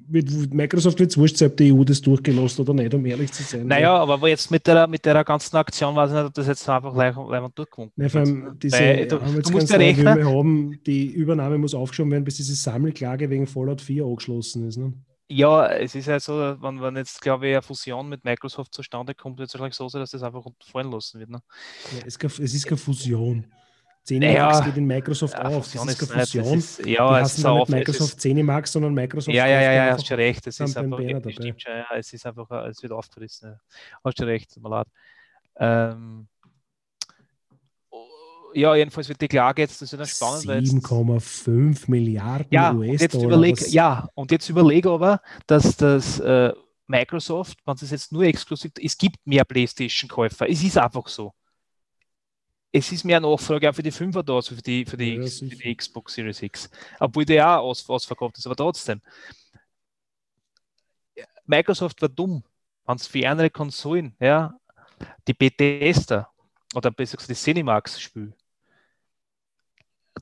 Mit 0.08 0.52
Microsoft 0.52 0.98
wird 0.98 1.10
es 1.10 1.18
wurscht 1.18 1.40
ob 1.42 1.56
die 1.56 1.72
EU 1.72 1.84
das 1.84 2.00
durchgelost 2.00 2.60
oder 2.60 2.74
nicht, 2.74 2.94
um 2.94 3.04
ehrlich 3.06 3.32
zu 3.32 3.42
sein. 3.42 3.66
Naja, 3.66 3.94
aber 3.96 4.28
jetzt 4.28 4.50
mit 4.50 4.66
der, 4.66 4.86
mit 4.86 5.04
der 5.04 5.24
ganzen 5.24 5.56
Aktion 5.56 5.94
weiß 5.94 6.10
ich 6.10 6.16
nicht, 6.16 6.26
ob 6.26 6.34
das 6.34 6.46
jetzt 6.46 6.68
einfach 6.68 6.92
gleich, 6.92 7.14
gleich 7.14 7.48
durchgewunken 7.54 8.08
vor 8.08 8.20
allem 8.20 8.58
diese 8.58 8.78
Weil, 8.78 9.08
du, 9.08 9.18
du 9.18 9.50
musst 9.50 9.70
ja 9.70 9.76
rechnen. 9.76 10.24
haben, 10.24 10.78
die 10.86 11.06
Übernahme 11.06 11.58
muss 11.58 11.74
aufgeschoben 11.74 12.12
werden, 12.12 12.24
bis 12.24 12.36
diese 12.36 12.54
Sammelklage 12.54 13.28
wegen 13.30 13.46
Fallout 13.46 13.80
4 13.80 14.04
angeschlossen 14.04 14.68
ist. 14.68 14.76
Ne? 14.76 14.92
Ja, 15.28 15.66
es 15.68 15.94
ist 15.94 16.06
ja 16.06 16.20
so, 16.20 16.56
wenn, 16.60 16.80
wenn 16.80 16.96
jetzt, 16.96 17.20
glaube 17.20 17.48
ich, 17.48 17.52
eine 17.54 17.62
Fusion 17.62 18.08
mit 18.08 18.24
Microsoft 18.24 18.74
zustande 18.74 19.14
kommt, 19.14 19.38
wird 19.38 19.48
es 19.48 19.54
wahrscheinlich 19.54 19.74
so 19.74 19.88
sein, 19.88 20.00
dass 20.00 20.10
das 20.10 20.22
einfach 20.22 20.44
fallen 20.62 20.90
lassen 20.90 21.18
wird. 21.18 21.30
Ne? 21.30 21.40
Ja, 21.92 22.06
es, 22.06 22.18
es 22.38 22.54
ist 22.54 22.66
keine 22.66 22.76
Fusion. 22.76 23.46
Zenimax 24.04 24.58
ja, 24.58 24.64
geht 24.66 24.76
in 24.76 24.86
Microsoft 24.86 25.34
ja, 25.34 25.44
auf. 25.44 25.72
Das 25.72 25.86
ist 25.86 26.10
keine 26.10 26.26
Fusion. 26.26 26.58
Ist, 26.58 26.86
ja, 26.86 27.20
es 27.20 27.38
ist 27.38 27.44
nicht 27.44 27.68
Microsoft 27.70 28.20
Zenimax, 28.20 28.72
sondern 28.72 28.92
Microsoft. 28.92 29.34
Ja, 29.34 29.46
ja, 29.46 29.62
ja, 29.62 29.72
ja, 29.72 29.92
hast 29.92 30.08
du 30.08 30.14
recht. 30.14 30.46
Es 30.46 30.60
ist 30.60 30.76
einfach, 30.76 30.98
stimmt 30.98 31.62
schon, 31.62 31.72
ja, 31.72 31.86
es 31.96 32.12
ist 32.12 32.26
einfach, 32.26 32.50
es 32.66 32.82
wird 32.82 32.92
aufgerissen. 32.92 33.52
Ja. 33.52 33.58
Hast 34.04 34.20
du 34.20 34.24
recht, 34.24 34.60
mal 34.60 34.68
leid. 34.68 34.86
Ähm, 35.56 36.28
ja, 38.52 38.74
jedenfalls 38.74 39.08
wird 39.08 39.20
die 39.20 39.28
Klage 39.28 39.62
jetzt, 39.62 39.80
das 39.80 39.92
ist 39.92 39.98
ja 39.98 40.06
spannend. 40.06 40.68
7,5 40.68 41.84
Milliarden 41.90 42.46
ja, 42.50 42.72
US-Dollar. 42.72 43.46
Ja, 43.68 44.08
und 44.14 44.30
jetzt 44.30 44.48
überlege 44.48 44.90
aber, 44.90 45.20
dass 45.46 45.76
das 45.76 46.20
äh, 46.20 46.52
Microsoft, 46.86 47.58
wenn 47.64 47.74
es 47.74 47.90
jetzt 47.90 48.12
nur 48.12 48.24
exklusiv, 48.24 48.72
es 48.80 48.96
gibt 48.96 49.16
mehr 49.24 49.44
PlayStation-Käufer. 49.44 50.48
Es 50.48 50.62
ist 50.62 50.78
einfach 50.78 51.08
so 51.08 51.32
es 52.76 52.90
ist 52.90 53.04
mehr 53.04 53.20
Nachfrage 53.20 53.70
auch 53.70 53.74
für 53.74 53.84
die 53.84 53.92
5er 53.92 54.24
da, 54.24 54.34
also 54.34 54.56
für 54.56 54.60
die, 54.60 54.84
für 54.84 54.96
die, 54.96 55.14
ja, 55.14 55.26
für 55.26 55.44
die 55.44 55.76
Xbox 55.76 56.14
Series 56.14 56.42
X. 56.42 56.68
Obwohl 56.98 57.24
die 57.24 57.40
auch 57.40 57.58
aus, 57.58 57.88
ausverkauft 57.88 58.36
ist, 58.36 58.46
aber 58.46 58.56
trotzdem. 58.56 59.00
Microsoft 61.46 62.02
war 62.02 62.08
dumm, 62.08 62.42
wenn 62.84 62.96
es 62.96 63.06
für 63.06 63.28
andere 63.28 63.48
Konsolen, 63.48 64.16
ja, 64.18 64.52
die 65.28 65.34
Bethesda 65.34 66.28
oder 66.74 66.90
besser 66.90 67.16
gesagt 67.16 67.30
die 67.30 67.34
Cinemax-Spiel. 67.34 68.34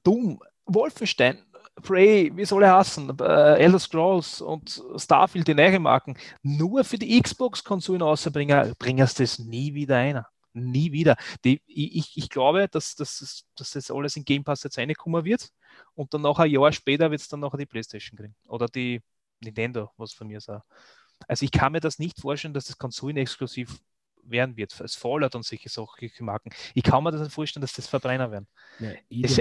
Dumm, 0.02 0.38
Wolfenstein, 0.66 1.38
Prey, 1.76 2.30
wie 2.36 2.44
soll 2.44 2.64
er 2.64 2.76
heißen, 2.76 3.18
äh, 3.18 3.60
Elder 3.60 3.78
Scrolls 3.78 4.42
und 4.42 4.82
Starfield, 4.96 5.48
die 5.48 5.54
neue 5.54 5.80
Marken, 5.80 6.18
nur 6.42 6.84
für 6.84 6.98
die 6.98 7.18
Xbox-Konsolen 7.18 8.02
auszubringen, 8.02 8.74
bringst 8.78 9.18
du 9.18 9.22
das 9.22 9.38
nie 9.38 9.72
wieder 9.72 9.96
einer. 9.96 10.28
Nie 10.54 10.92
wieder. 10.92 11.16
Die, 11.44 11.62
ich, 11.66 12.16
ich 12.16 12.28
glaube, 12.28 12.68
dass, 12.68 12.94
dass, 12.94 13.44
dass 13.56 13.70
das 13.70 13.90
alles 13.90 14.16
in 14.16 14.24
Game 14.24 14.44
Pass 14.44 14.62
jetzt 14.62 14.78
reinkommen 14.78 15.24
wird 15.24 15.50
und 15.94 16.12
dann 16.12 16.22
noch 16.22 16.38
ein 16.38 16.50
Jahr 16.50 16.72
später 16.72 17.10
wird 17.10 17.20
es 17.20 17.28
dann 17.28 17.40
noch 17.40 17.56
die 17.56 17.66
Playstation 17.66 18.18
kriegen. 18.18 18.34
Oder 18.46 18.66
die 18.66 19.00
Nintendo, 19.40 19.90
was 19.96 20.12
von 20.12 20.26
mir 20.26 20.38
ist 20.38 20.48
Also 20.48 21.44
ich 21.44 21.50
kann 21.50 21.72
mir 21.72 21.80
das 21.80 21.98
nicht 21.98 22.20
vorstellen, 22.20 22.54
dass 22.54 22.66
das 22.66 22.78
konsolenexklusiv 22.78 23.80
werden 24.24 24.56
wird, 24.56 24.78
als 24.80 24.94
Fallout 24.94 25.34
und 25.34 25.44
solche, 25.44 25.68
solche 25.68 26.22
Marken. 26.22 26.50
Ich 26.74 26.82
kann 26.82 27.02
mir 27.02 27.10
das 27.10 27.22
nicht 27.22 27.32
vorstellen, 27.32 27.62
dass 27.62 27.72
das 27.72 27.86
Verbrenner 27.86 28.30
werden. 28.30 28.46
Ja, 28.78 28.90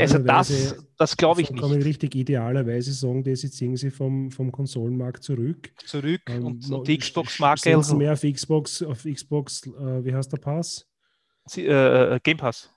also 0.01 0.18
das, 0.20 0.76
das 0.97 1.18
glaube 1.18 1.41
ich 1.41 1.51
nicht. 1.51 1.62
Kann 1.62 1.70
man 1.70 1.82
richtig 1.82 2.16
idealerweise 2.16 2.91
sagen, 2.93 3.24
das 3.24 3.43
jetzt 3.43 3.57
ziehen 3.57 3.76
sie 3.76 3.91
vom, 3.91 4.32
vom 4.32 4.51
Konsolenmarkt 4.51 5.24
zurück. 5.24 5.72
Zurück 5.86 6.22
ähm, 6.28 6.45
und, 6.45 6.72
und 6.72 6.88
die 6.88 6.97
Xbox-Marke. 6.97 7.78
mehr 7.95 8.14
auf 8.14 8.22
Xbox, 8.22 8.82
auf 8.82 9.03
Xbox, 9.03 9.68
äh, 9.68 10.03
wie 10.03 10.14
heißt 10.14 10.32
der 10.32 10.38
Pass? 10.38 10.88
Äh, 11.58 12.16
äh 12.16 12.20
Game 12.24 12.38
Pass. 12.38 12.70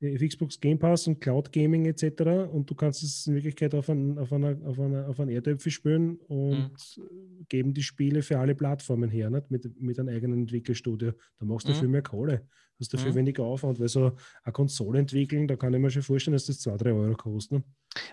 Xbox 0.00 0.60
Game 0.60 0.78
Pass 0.78 1.08
und 1.08 1.20
Cloud 1.20 1.52
Gaming 1.52 1.86
etc. 1.86 2.22
Und 2.52 2.70
du 2.70 2.74
kannst 2.74 3.02
es 3.02 3.26
in 3.26 3.34
Wirklichkeit 3.34 3.74
auf, 3.74 3.88
ein, 3.88 4.16
auf, 4.18 4.32
einer, 4.32 4.56
auf, 4.64 4.78
einer, 4.78 5.08
auf 5.08 5.18
einen 5.18 5.30
Erdäpfel 5.30 5.72
spielen 5.72 6.18
und 6.28 6.70
mhm. 6.96 7.46
geben 7.48 7.74
die 7.74 7.82
Spiele 7.82 8.22
für 8.22 8.38
alle 8.38 8.54
Plattformen 8.54 9.10
her, 9.10 9.28
nicht? 9.28 9.50
Mit, 9.50 9.80
mit 9.80 9.98
einem 9.98 10.08
eigenen 10.08 10.40
Entwickelstudio. 10.42 11.12
Da 11.38 11.46
machst 11.46 11.66
du 11.66 11.72
mhm. 11.72 11.76
viel 11.76 11.88
mehr 11.88 12.02
Kohle. 12.02 12.46
Hast 12.80 12.94
dafür 12.94 13.10
mhm. 13.12 13.16
weniger 13.16 13.44
Aufwand, 13.44 13.80
weil 13.80 13.88
so 13.88 14.12
eine 14.44 14.52
Konsole 14.52 15.00
entwickeln, 15.00 15.48
da 15.48 15.56
kann 15.56 15.74
ich 15.74 15.80
mir 15.80 15.90
schon 15.90 16.02
vorstellen, 16.02 16.34
dass 16.34 16.46
das 16.46 16.60
2, 16.60 16.76
3 16.76 16.92
Euro 16.92 17.14
kostet. 17.14 17.58
Ne? 17.58 17.64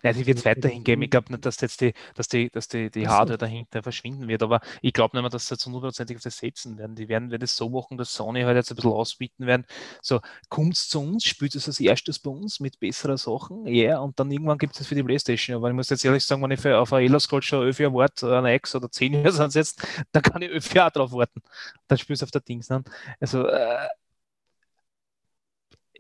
Ja, 0.04 0.14
die 0.14 0.26
wird 0.26 0.40
es 0.40 0.46
weiterhin 0.46 0.84
geben. 0.84 1.02
Ich 1.02 1.10
glaube 1.10 1.32
nicht, 1.32 1.46
dass 1.46 1.60
jetzt 1.62 1.82
die, 1.82 1.94
dass 2.16 2.28
die, 2.28 2.50
dass 2.50 2.68
die, 2.68 2.90
die 2.90 3.08
Hardware 3.08 3.38
dahinter 3.38 3.84
verschwinden 3.84 4.28
wird, 4.28 4.44
aber 4.44 4.62
ich 4.82 4.94
glaube 4.94 5.16
nicht 5.16 5.22
mehr, 5.22 5.30
dass 5.30 5.48
sie 5.48 5.54
jetzt 5.54 5.66
hundertprozentig 5.66 6.18
auf 6.18 6.24
das 6.24 6.38
setzen 6.38 6.78
werden. 6.78 6.96
Die 6.96 7.08
werden, 7.08 7.32
werden 7.32 7.44
es 7.44 7.56
so 7.56 7.70
machen, 7.70 7.98
dass 7.98 8.14
Sony 8.14 8.42
halt 8.42 8.56
jetzt 8.56 8.72
ein 8.72 8.76
bisschen 8.76 8.92
ausbieten 8.92 9.46
werden. 9.46 9.66
So, 10.02 10.22
kommt 10.50 10.76
zu 10.76 11.02
uns, 11.02 11.26
spielt 11.26 11.56
es 11.56 11.68
als 11.68 11.80
erstes 11.80 12.20
bei 12.20 12.32
uns 12.32 12.60
mit 12.60 12.80
besseren 12.80 13.18
Sachen, 13.18 13.66
ja, 13.68 13.90
yeah, 13.90 14.00
und 14.00 14.20
dann 14.20 14.32
irgendwann 14.32 14.58
gibt 14.58 14.80
es 14.80 14.88
für 14.88 14.96
die 14.96 15.04
Playstation. 15.04 15.58
Aber 15.58 15.70
ich 15.70 15.76
muss 15.76 15.90
jetzt 15.90 16.06
ehrlich 16.06 16.26
sagen, 16.26 16.42
wenn 16.42 16.52
ich 16.52 16.60
für, 16.60 16.78
auf 16.78 16.94
ein 16.94 17.04
Elder 17.04 17.20
Scrolls 17.20 17.46
schon 17.46 17.66
11 17.66 17.80
Jahre 17.80 17.94
warte, 17.94 18.38
ein 18.38 18.46
X 18.56 18.76
oder 18.76 18.90
10 18.90 19.14
Jahre 19.14 19.40
ansetzt, 19.44 19.86
dann 20.12 20.24
kann 20.24 20.42
ich 20.42 20.52
11 20.52 20.74
Jahre 20.74 20.92
drauf 20.92 21.12
warten. 21.12 21.42
Dann 21.88 21.98
spielst 21.98 22.22
du 22.22 22.26
auf 22.26 22.32
der 22.32 22.42
Dings 22.42 22.68
dann. 22.68 22.84
Also, 23.20 23.46
äh, 23.48 23.88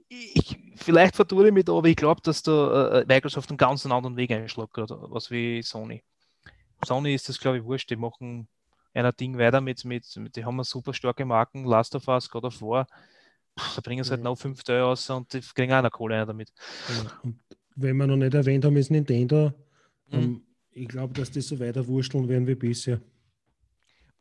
ich, 0.09 0.57
vielleicht 0.75 1.15
vertue 1.15 1.47
ich 1.47 1.53
mich 1.53 1.65
da, 1.65 1.73
aber 1.73 1.87
ich 1.87 1.95
glaube, 1.95 2.21
dass 2.23 2.43
da 2.43 2.99
äh, 2.99 3.05
Microsoft 3.07 3.49
einen 3.49 3.57
ganz 3.57 3.85
anderen 3.85 4.15
Weg 4.17 4.31
einschlägt, 4.31 4.77
oder 4.77 4.99
was 5.09 5.31
wie 5.31 5.61
Sony. 5.61 6.03
Sony 6.83 7.15
ist 7.15 7.29
das, 7.29 7.39
glaube 7.39 7.57
ich, 7.57 7.63
wurscht. 7.63 7.89
Die 7.89 7.95
machen 7.95 8.47
ein 8.93 9.11
Ding 9.19 9.37
weiter 9.37 9.61
mit, 9.61 9.83
mit, 9.85 10.05
mit, 10.17 10.35
die 10.35 10.45
haben 10.45 10.63
super 10.63 10.93
starke 10.93 11.25
Marken, 11.25 11.65
Last 11.65 11.95
of 11.95 12.07
Us, 12.07 12.29
God 12.29 12.45
of 12.45 12.61
War. 12.61 12.87
Da 13.55 13.81
bringen 13.81 14.03
sie 14.03 14.11
halt 14.11 14.21
noch 14.21 14.35
5 14.35 14.63
Teile 14.63 14.81
raus 14.81 15.09
und 15.09 15.31
die 15.33 15.41
kriegen 15.41 15.71
auch 15.71 15.77
eine 15.77 15.89
Kohle 15.89 16.25
damit. 16.25 16.51
Ja, 16.89 17.19
und 17.23 17.39
wenn 17.75 17.97
wir 17.97 18.07
noch 18.07 18.17
nicht 18.17 18.33
erwähnt 18.33 18.65
haben, 18.65 18.75
ist 18.77 18.91
Nintendo. 18.91 19.53
Mhm. 20.07 20.13
Ähm, 20.19 20.41
ich 20.71 20.87
glaube, 20.87 21.13
dass 21.13 21.31
die 21.31 21.41
so 21.41 21.59
weiter 21.59 21.87
wursteln 21.87 22.27
werden 22.27 22.47
wie 22.47 22.55
bisher. 22.55 23.01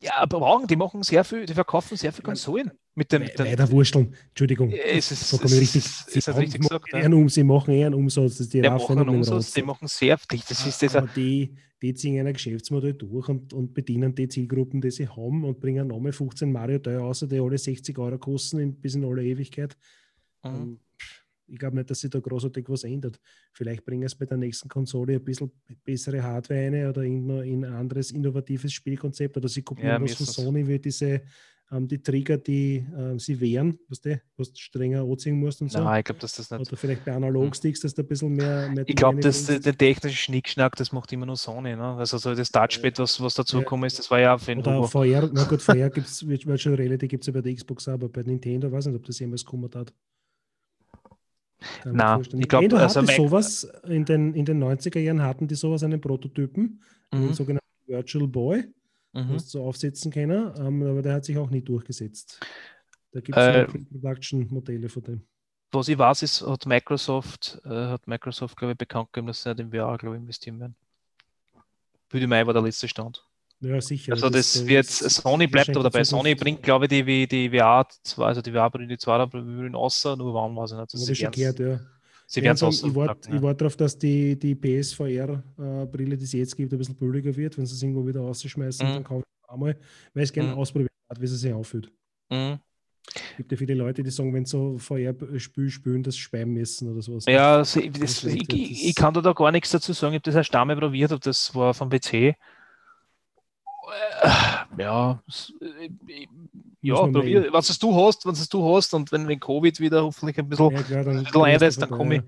Ja, 0.01 0.17
aber 0.17 0.41
warum? 0.41 0.67
Die 0.67 0.77
machen 0.77 1.03
sehr 1.03 1.25
viel, 1.25 1.47
die 1.47 1.55
verkaufen 1.55 1.97
sehr 1.97 2.13
viel 2.13 2.25
Konsolen. 2.25 2.71
Mit 2.97 3.11
dem, 3.11 3.23
wursteln, 3.23 4.15
Entschuldigung. 4.29 4.71
Es 4.71 5.11
ist, 5.11 5.29
so 5.29 5.37
es 5.43 5.61
richtig, 5.61 5.83
sie, 5.83 6.19
ist 6.19 6.29
richtig 6.29 6.61
gesagt, 6.61 6.93
ja. 6.93 7.07
um, 7.09 7.29
sie 7.29 7.43
machen 7.43 7.75
eher 7.75 7.87
einen 7.87 7.97
Umsatz, 7.97 8.39
das 8.39 8.49
die, 8.49 8.61
die 8.63 8.69
machen 8.69 8.99
einen 8.99 9.09
Umsatz, 9.09 9.53
die 9.53 9.63
machen 9.63 9.89
sehr 9.89 10.17
viel. 10.17 10.41
Das 10.49 10.65
ist 10.65 10.81
das 10.81 10.95
aber 10.95 11.09
die, 11.09 11.57
die 11.83 11.93
ziehen 11.95 12.25
ein 12.25 12.33
Geschäftsmodell 12.33 12.95
durch 12.95 13.29
und, 13.29 13.53
und 13.53 13.75
bedienen 13.75 14.15
die 14.15 14.29
Zielgruppen, 14.29 14.81
die 14.81 14.93
sie 14.93 15.09
haben 15.09 15.45
und 15.45 15.59
bringen 15.59 15.89
nochmal 15.89 16.13
15 16.13 16.53
Mario-Teile 16.53 16.99
raus, 16.99 17.27
die 17.29 17.41
alle 17.41 17.59
60 17.59 17.99
Euro 17.99 18.17
kosten 18.17 18.61
in, 18.61 18.75
bis 18.81 18.95
in 18.95 19.05
alle 19.05 19.25
Ewigkeit. 19.25 19.77
Mhm. 20.45 20.51
Ähm, 20.51 20.81
ich 21.49 21.59
glaube 21.59 21.77
nicht, 21.77 21.91
dass 21.91 22.01
sich 22.01 22.11
da 22.11 22.21
großartig 22.21 22.65
was 22.69 22.85
ändert. 22.85 23.21
Vielleicht 23.53 23.85
bringen 23.85 24.05
es 24.05 24.15
bei 24.15 24.25
der 24.25 24.37
nächsten 24.37 24.69
Konsole 24.69 25.15
ein 25.15 25.25
bisschen 25.25 25.51
bessere 25.85 26.23
Hardware 26.23 26.61
eine 26.61 26.89
oder 26.89 27.03
in, 27.03 27.29
in 27.43 27.65
ein 27.65 27.73
anderes 27.73 28.13
innovatives 28.13 28.73
Spielkonzept 28.73 29.37
oder 29.37 29.49
sie 29.49 29.63
kopieren 29.63 29.91
ja, 29.91 30.01
was 30.01 30.15
von 30.15 30.27
Sony, 30.27 30.67
wie 30.67 30.79
diese 30.79 31.23
ähm, 31.73 31.89
die 31.89 32.03
Trigger, 32.03 32.37
die 32.37 32.85
äh, 32.97 33.19
sie 33.19 33.41
wehren, 33.41 33.79
was 33.89 34.01
du, 34.01 34.21
was 34.37 34.53
du 34.53 34.61
strenger 34.61 35.03
anziehen 35.03 35.39
musst 35.39 35.63
und 35.63 35.71
so. 35.71 35.83
Nein, 35.83 36.01
ich 36.01 36.05
glaube, 36.05 36.21
dass 36.21 36.37
das 36.37 36.51
nicht. 36.51 36.61
Oder 36.61 36.77
vielleicht 36.77 37.05
bei 37.05 37.13
Analogsticks, 37.13 37.81
dass 37.81 37.95
da 37.95 38.03
ein 38.03 38.09
bisschen 38.09 38.33
mehr. 38.33 38.69
mehr 38.69 38.85
ich 38.87 38.97
glaube, 38.97 39.21
dass 39.21 39.47
der, 39.47 39.61
der 39.61 39.77
technische 39.77 40.17
Schnickschnack, 40.17 40.77
das 40.77 40.93
macht 40.93 41.13
immer 41.13 41.27
nur 41.27 41.37
Sony. 41.37 41.75
Ne? 41.77 41.95
Also 41.97 42.19
so 42.19 42.35
das 42.35 42.51
Touchpad, 42.51 42.99
was, 42.99 43.21
was 43.21 43.35
dazugekommen 43.35 43.85
ja. 43.85 43.87
ist, 43.89 43.99
das 43.99 44.11
war 44.11 44.21
ja 44.21 44.35
auf 44.35 44.47
jeden 44.47 44.63
Fall. 44.63 44.87
VR, 44.87 45.31
na 45.33 45.45
gut, 45.45 45.63
VR 45.63 45.91
gibt 45.91 46.07
es 46.07 46.27
Virtual 46.27 46.75
Reality 46.75 47.09
gibt 47.09 47.23
es 47.23 47.27
ja 47.29 47.33
bei 47.33 47.41
der 47.41 47.55
Xbox, 47.55 47.89
aber 47.89 48.09
bei 48.09 48.23
Nintendo 48.23 48.71
weiß 48.71 48.87
ich 48.87 48.93
nicht, 48.93 49.01
ob 49.01 49.07
das 49.07 49.19
jemals 49.19 49.45
kommen 49.45 49.71
hat. 49.75 49.93
Nein, 51.85 52.23
ich 52.39 52.49
glaube, 52.49 52.79
also 52.79 53.01
hatte 53.01 53.15
sowas 53.15 53.67
in 53.89 54.05
den, 54.05 54.35
in 54.35 54.45
den 54.45 54.63
90er 54.63 54.99
Jahren 54.99 55.23
hatten 55.23 55.49
die 55.49 55.55
sowas 55.55 55.83
einen 55.83 56.01
Prototypen, 56.01 56.83
mhm. 57.11 57.19
einen 57.19 57.35
sogenannten 57.35 57.65
Virtual 57.87 58.27
Boy, 58.29 58.65
mhm. 59.15 59.39
so 59.39 59.65
aufsetzen 59.65 60.11
können, 60.11 60.53
ähm, 60.59 60.83
aber 60.83 61.03
der 61.03 61.15
hat 61.15 61.25
sich 61.25 61.39
auch 61.39 61.51
nicht 61.51 61.69
durchgesetzt. 61.69 62.41
Da 63.13 63.21
gibt 63.21 63.37
es 63.39 63.45
äh, 63.45 63.67
Production-Modelle 63.67 64.89
von 64.89 65.03
dem. 65.03 65.23
Was 65.73 65.89
ich 65.89 65.99
weiß, 65.99 66.23
ist, 66.23 66.47
hat 66.47 66.67
Microsoft, 66.67 67.61
äh, 67.65 67.69
hat 67.69 68.07
Microsoft, 68.07 68.57
glaube 68.57 68.73
ich, 68.73 68.79
bekannt 68.79 69.13
gegeben, 69.13 69.29
dass 69.29 69.43
sie 69.43 69.51
in 69.51 69.71
VR, 69.71 69.97
glaube 69.99 70.17
ich, 70.17 70.23
investieren 70.23 70.61
werden. 70.61 70.77
Würde 72.11 72.27
Mai 72.27 72.47
war 72.47 72.53
der 72.53 72.63
letzte 72.63 72.87
Stand. 72.87 73.25
Ja, 73.61 73.81
sicher. 73.81 74.13
Also 74.13 74.29
das, 74.31 74.53
das 74.53 74.67
wird, 74.67 74.87
Sony 74.87 75.47
bleibt 75.47 75.71
aber 75.71 75.85
dabei. 75.85 76.05
Sony 76.05 76.35
bringt, 76.35 76.63
glaube 76.63 76.85
ich, 76.85 76.91
die, 76.91 77.27
die 77.27 77.51
VR, 77.51 77.87
also 78.19 78.43
die 78.43 78.53
VR-Brille, 78.53 78.87
die 78.87 78.99
zwei 78.99 79.25
Brillen 79.27 79.75
außer, 79.75 80.17
nur 80.17 80.35
wann 80.35 80.55
weiß 80.55 80.73
ich 80.73 80.79
nicht. 80.79 80.95
Das 80.95 81.09
ich 81.09 81.31
gehört, 81.31 81.59
ja. 81.59 81.81
Sie 82.27 82.43
werden 82.43 82.69
es 82.69 82.83
Ich 82.83 82.95
warte 82.95 83.31
ja. 83.31 83.43
wart 83.43 83.61
darauf, 83.61 83.77
dass 83.77 83.99
die, 83.99 84.39
die 84.39 84.55
PSVR-Brille, 84.55 86.17
die 86.17 86.25
es 86.25 86.33
jetzt 86.33 86.57
gibt, 86.57 86.73
ein 86.73 86.79
bisschen 86.79 86.97
billiger 86.97 87.35
wird. 87.37 87.59
Wenn 87.59 87.67
sie 87.67 87.75
es 87.75 87.83
irgendwo 87.83 88.07
wieder 88.07 88.21
rausschmeißen, 88.21 88.89
mhm. 88.89 88.93
dann 88.95 89.05
kaufe 89.05 89.25
ich 89.27 89.51
einmal, 89.51 89.77
weil 90.13 90.25
ich 90.25 90.33
gerne 90.33 90.51
mhm. 90.51 90.59
ausprobieren 90.59 90.89
wie 91.17 91.27
sie 91.27 91.37
sich 91.37 91.55
anfühlt. 91.55 91.93
Mhm. 92.31 92.59
Es 93.07 93.37
gibt 93.37 93.53
ja 93.53 93.59
viele 93.59 93.75
Leute, 93.75 94.03
die 94.03 94.11
sagen, 94.11 94.33
wenn 94.33 94.47
sie 94.47 94.53
so 94.53 94.79
VR-Spiel 94.79 95.69
spielen, 95.69 96.03
das 96.03 96.17
speiben 96.17 96.55
messen 96.55 96.91
oder 96.91 97.03
sowas. 97.03 97.27
Ja, 97.27 97.57
also 97.57 97.81
ich, 97.81 97.93
das, 97.93 98.25
ich, 98.25 98.51
ich, 98.51 98.95
kann 98.95 99.13
da 99.13 99.33
gar 99.33 99.53
nichts 99.53 99.71
dazu 99.71 99.93
sagen. 99.93 100.15
Ich 100.15 100.19
habe 100.19 100.25
das 100.25 100.35
erst 100.35 100.57
einmal 100.57 100.77
probiert, 100.77 101.13
ob 101.13 101.21
das 101.21 101.55
war 101.55 101.75
vom 101.75 101.91
PC. 101.91 102.13
Äh, 102.15 102.37
ja, 104.79 105.23
äh, 105.61 106.27
ja, 106.89 106.97
probier, 106.97 107.53
was 107.53 107.71
es 107.71 107.79
du 107.79 107.95
hast, 107.95 108.27
was 108.27 108.41
es 108.41 108.49
du 108.49 108.75
hast 108.75 108.93
und 108.95 109.11
wenn, 109.11 109.27
wenn 109.27 109.41
Covid 109.41 109.81
wieder 109.81 110.03
hoffentlich 110.03 110.39
ein 110.39 110.49
bisschen, 110.49 110.71
ja, 110.71 110.83
klar, 110.83 111.05
dann, 111.05 111.19
ein 111.19 111.25
bisschen 111.25 111.43
einreißt, 111.43 111.83
dann 111.83 111.91
komme 111.91 112.17
ich, 112.17 112.23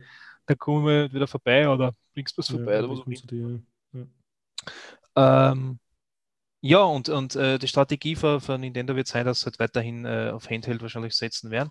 dann 0.47 0.59
komm 0.59 0.89
ich 0.89 1.13
wieder 1.13 1.27
vorbei 1.27 1.69
oder 1.69 1.95
bringst 2.15 2.37
du 2.37 2.39
was 2.39 2.49
vorbei. 2.49 2.75
Ja, 2.75 2.85
oder 2.85 3.07
was 3.07 3.23
dir, 3.23 3.61
ja. 3.93 5.51
Ähm, 5.51 5.79
ja, 6.63 6.83
und, 6.83 7.09
und 7.09 7.37
äh, 7.37 7.59
die 7.59 7.69
Strategie 7.69 8.17
für, 8.17 8.41
für 8.41 8.59
Nintendo 8.59 8.97
wird 8.97 9.07
sein, 9.07 9.25
dass 9.25 9.41
sie 9.41 9.47
halt 9.47 9.59
weiterhin 9.59 10.05
äh, 10.05 10.31
auf 10.33 10.51
Handheld 10.51 10.83
wahrscheinlich 10.83 11.15
setzen 11.15 11.51
werden. 11.51 11.71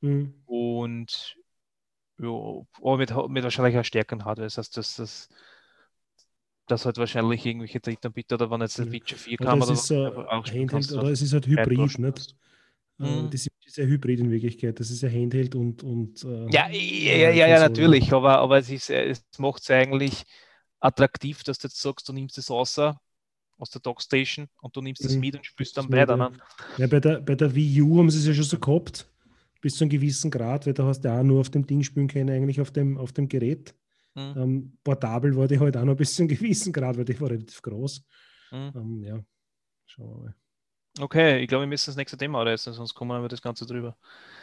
Mhm. 0.00 0.34
Und 0.46 1.36
ja, 2.18 2.28
aber 2.28 2.96
mit, 2.98 3.10
mit 3.28 3.42
wahrscheinlich 3.42 3.74
einer 3.74 3.84
stärkeren 3.84 4.24
Hardware. 4.24 4.46
Das 4.46 4.58
heißt, 4.58 4.76
dass 4.76 4.96
das 4.96 5.28
dass 6.72 6.86
halt 6.86 6.96
wahrscheinlich 6.96 7.44
irgendwelche 7.44 7.80
Drittanbieter 7.80 8.36
oder 8.36 8.50
wenn 8.50 8.62
jetzt 8.62 8.78
der 8.78 8.90
Witcher 8.90 9.16
4 9.16 9.36
kam 9.36 9.60
oder, 9.60 9.72
ist, 9.72 9.90
äh, 9.90 10.06
auch 10.06 10.46
Handheld, 10.46 10.92
oder 10.92 11.08
es 11.08 11.20
ist 11.20 11.34
halt 11.34 11.46
Hybrid, 11.46 11.98
nicht? 11.98 12.34
Äh, 12.98 13.04
mhm. 13.04 13.30
Das 13.30 13.46
ist 13.66 13.76
ja 13.76 13.84
Hybrid 13.84 14.20
in 14.20 14.30
Wirklichkeit. 14.30 14.80
Das 14.80 14.90
ist 14.90 15.02
ja 15.02 15.10
Handheld 15.10 15.54
und. 15.54 15.82
und 15.82 16.24
äh, 16.24 16.50
ja, 16.50 16.68
ja, 16.70 17.30
ja, 17.30 17.46
ja, 17.46 17.60
natürlich, 17.60 18.12
aber, 18.12 18.38
aber 18.38 18.58
es, 18.58 18.70
ist, 18.70 18.88
es 18.88 19.22
macht 19.38 19.62
es 19.62 19.70
eigentlich 19.70 20.24
attraktiv, 20.80 21.42
dass 21.44 21.58
du 21.58 21.68
jetzt 21.68 21.80
sagst, 21.80 22.08
du 22.08 22.14
nimmst 22.14 22.38
es 22.38 22.50
außer 22.50 22.98
aus 23.58 23.70
der 23.70 23.82
Dockstation 23.82 24.48
und 24.62 24.74
du 24.74 24.80
nimmst 24.80 25.04
es 25.04 25.14
mhm. 25.14 25.20
mit 25.20 25.36
und 25.36 25.46
spielst 25.46 25.76
dann 25.76 25.92
weiter. 25.92 26.16
Ne? 26.16 26.32
Ja, 26.78 26.86
bei 26.86 27.00
der, 27.00 27.20
bei 27.20 27.34
der 27.34 27.54
Wii 27.54 27.82
U 27.82 27.98
haben 27.98 28.10
sie 28.10 28.18
es 28.18 28.26
ja 28.26 28.34
schon 28.34 28.44
so 28.44 28.58
gehabt, 28.58 29.06
bis 29.60 29.76
zu 29.76 29.84
einem 29.84 29.90
gewissen 29.90 30.30
Grad, 30.30 30.66
weil 30.66 30.72
da 30.72 30.84
hast 30.84 31.02
du 31.02 31.08
ja 31.08 31.20
auch 31.20 31.22
nur 31.22 31.40
auf 31.40 31.50
dem 31.50 31.66
Ding 31.66 31.82
spielen 31.82 32.08
können, 32.08 32.30
eigentlich 32.30 32.60
auf 32.62 32.70
dem, 32.70 32.96
auf 32.96 33.12
dem 33.12 33.28
Gerät. 33.28 33.74
Mhm. 34.14 34.34
Ähm, 34.36 34.78
portabel 34.84 35.36
war 35.36 35.48
die 35.48 35.58
halt 35.58 35.76
auch 35.76 35.84
noch 35.84 35.94
ein 35.94 35.96
bisschen 35.96 36.28
gewissen, 36.28 36.72
gerade 36.72 36.98
weil 36.98 37.04
die 37.04 37.20
war 37.20 37.30
relativ 37.30 37.62
groß. 37.62 38.04
Mhm. 38.50 38.72
Ähm, 38.74 39.02
ja, 39.04 39.20
schauen 39.86 40.08
wir 40.08 40.24
mal. 40.24 40.34
Okay, 41.00 41.40
ich 41.40 41.48
glaube, 41.48 41.62
wir 41.62 41.68
müssen 41.68 41.86
das 41.86 41.96
nächste 41.96 42.18
Thema 42.18 42.40
anreißen, 42.40 42.74
sonst 42.74 42.92
kommen 42.94 43.12
wir 43.12 43.18
über 43.18 43.28
das 43.28 43.40
Ganze 43.40 43.64
drüber. 43.64 43.96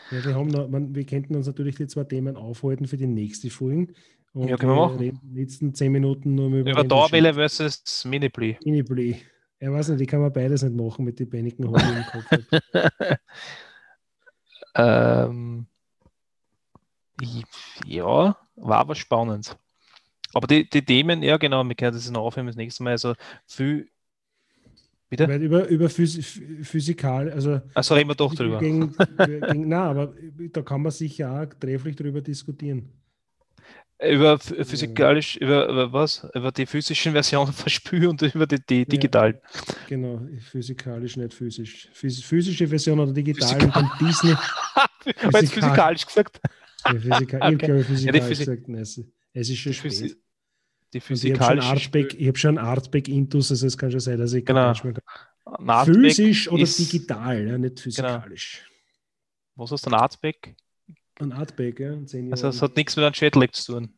Ja, 0.09 0.25
wir, 0.25 0.33
haben 0.33 0.47
noch, 0.47 0.67
man, 0.67 0.95
wir 0.95 1.05
könnten 1.05 1.35
uns 1.35 1.45
natürlich 1.45 1.75
die 1.75 1.85
zwei 1.85 2.05
Themen 2.05 2.35
aufhalten 2.35 2.87
für 2.87 2.97
die 2.97 3.05
nächste 3.05 3.51
Folge. 3.51 3.93
Und 4.33 4.47
ja, 4.47 4.57
können 4.57 4.71
wir 4.71 4.87
machen. 4.87 4.97
Reden 4.97 5.19
die 5.23 5.41
letzten 5.41 5.73
zehn 5.73 5.91
Minuten 5.91 6.35
nur 6.35 6.49
über. 6.49 6.71
Über 6.71 6.83
Dauerwelle 6.83 7.33
versus 7.35 8.03
Mini-Play. 8.05 8.57
Mini-Play. 8.63 9.21
Ich 9.59 9.69
weiß 9.69 9.89
nicht, 9.89 10.01
die 10.01 10.05
kann 10.05 10.21
man 10.21 10.31
beides 10.31 10.63
nicht 10.63 10.75
machen 10.75 11.05
mit 11.05 11.19
den 11.19 11.29
Bändigen 11.29 11.65
im 11.65 11.73
Kopf. 11.73 12.25
ähm, 14.75 15.67
ja, 17.85 18.37
war 18.61 18.77
aber 18.77 18.95
spannend. 18.95 19.57
Aber 20.33 20.47
die, 20.47 20.69
die 20.69 20.83
Themen, 20.83 21.23
ja 21.23 21.37
genau, 21.37 21.63
wir 21.63 21.75
können 21.75 21.93
das 21.93 22.09
noch 22.11 22.21
aufhören 22.21 22.47
das 22.47 22.55
nächste 22.55 22.83
Mal. 22.83 22.91
Also 22.91 23.15
viel 23.47 23.89
Bitte? 25.09 25.27
Weil 25.27 25.41
über, 25.41 25.67
über 25.67 25.89
Phys 25.89 26.39
Physikal, 26.61 27.31
also. 27.31 27.61
Also 27.73 27.95
reden 27.95 28.09
wir 28.09 28.15
doch 28.15 28.35
drüber. 28.35 28.59
Gegen, 28.59 28.95
gegen, 29.17 29.67
na, 29.67 29.89
aber 29.89 30.13
da 30.53 30.61
kann 30.61 30.83
man 30.83 30.91
sicher 30.91 31.31
auch 31.31 31.53
trefflich 31.59 31.95
drüber 31.95 32.21
diskutieren. 32.21 32.89
Über 34.01 34.37
physikalisch, 34.39 35.35
über, 35.37 35.67
über, 35.67 35.91
was? 35.91 36.25
Über 36.33 36.51
die 36.51 36.65
physischen 36.65 37.11
Versionen 37.11 37.51
verspüren 37.51 38.09
und 38.09 38.21
über 38.21 38.45
die, 38.45 38.59
die 38.69 38.85
digitalen. 38.85 39.39
Ja, 39.43 39.61
genau, 39.89 40.21
physikalisch, 40.39 41.17
nicht 41.17 41.33
physisch. 41.33 41.89
Phys 41.91 42.21
physische 42.21 42.67
Version 42.67 42.99
oder 42.99 43.11
digital 43.11 43.61
und 43.63 43.75
dann 43.75 43.89
Disney. 43.99 44.35
Physikal. 45.03 45.43
physikalisch 45.47 46.05
gesagt? 46.05 46.39
Ja, 46.85 46.93
Physikal, 46.93 47.41
okay. 47.41 47.53
Ich 47.53 47.59
glaube, 47.59 47.83
physikalisch 47.83 48.21
ja, 48.21 48.27
Physi 48.27 48.45
gesagt. 48.45 48.67
Nein, 48.67 48.81
es, 48.81 49.01
es 49.33 49.49
ist 49.49 49.57
schon 49.57 49.73
spät. 49.73 50.17
Die 50.93 50.99
physikalische. 50.99 52.07
Ich 52.17 52.27
habe 52.27 52.37
schon 52.37 52.57
Artback-Intus, 52.57 53.51
also 53.51 53.67
es 53.67 53.77
kann 53.77 53.91
schon 53.91 53.99
sein, 53.99 54.17
dass 54.17 54.33
ich 54.33 54.43
genau. 54.43 54.73
physisch 55.85 56.51
oder 56.51 56.63
digital, 56.63 57.47
ja, 57.47 57.57
nicht 57.57 57.75
genau. 57.75 57.81
physikalisch. 57.81 58.63
Genau. 58.65 59.63
Was 59.63 59.71
hast 59.71 59.85
du, 59.85 59.89
ein 59.91 59.93
Artback? 59.93 60.55
Ein 61.19 61.33
Artback, 61.33 61.79
ja. 61.79 61.97
Also 62.31 62.47
es 62.47 62.61
hat 62.61 62.75
nichts 62.75 62.95
mit 62.95 63.05
einem 63.05 63.13
Schädling 63.13 63.51
zu 63.51 63.73
tun. 63.73 63.89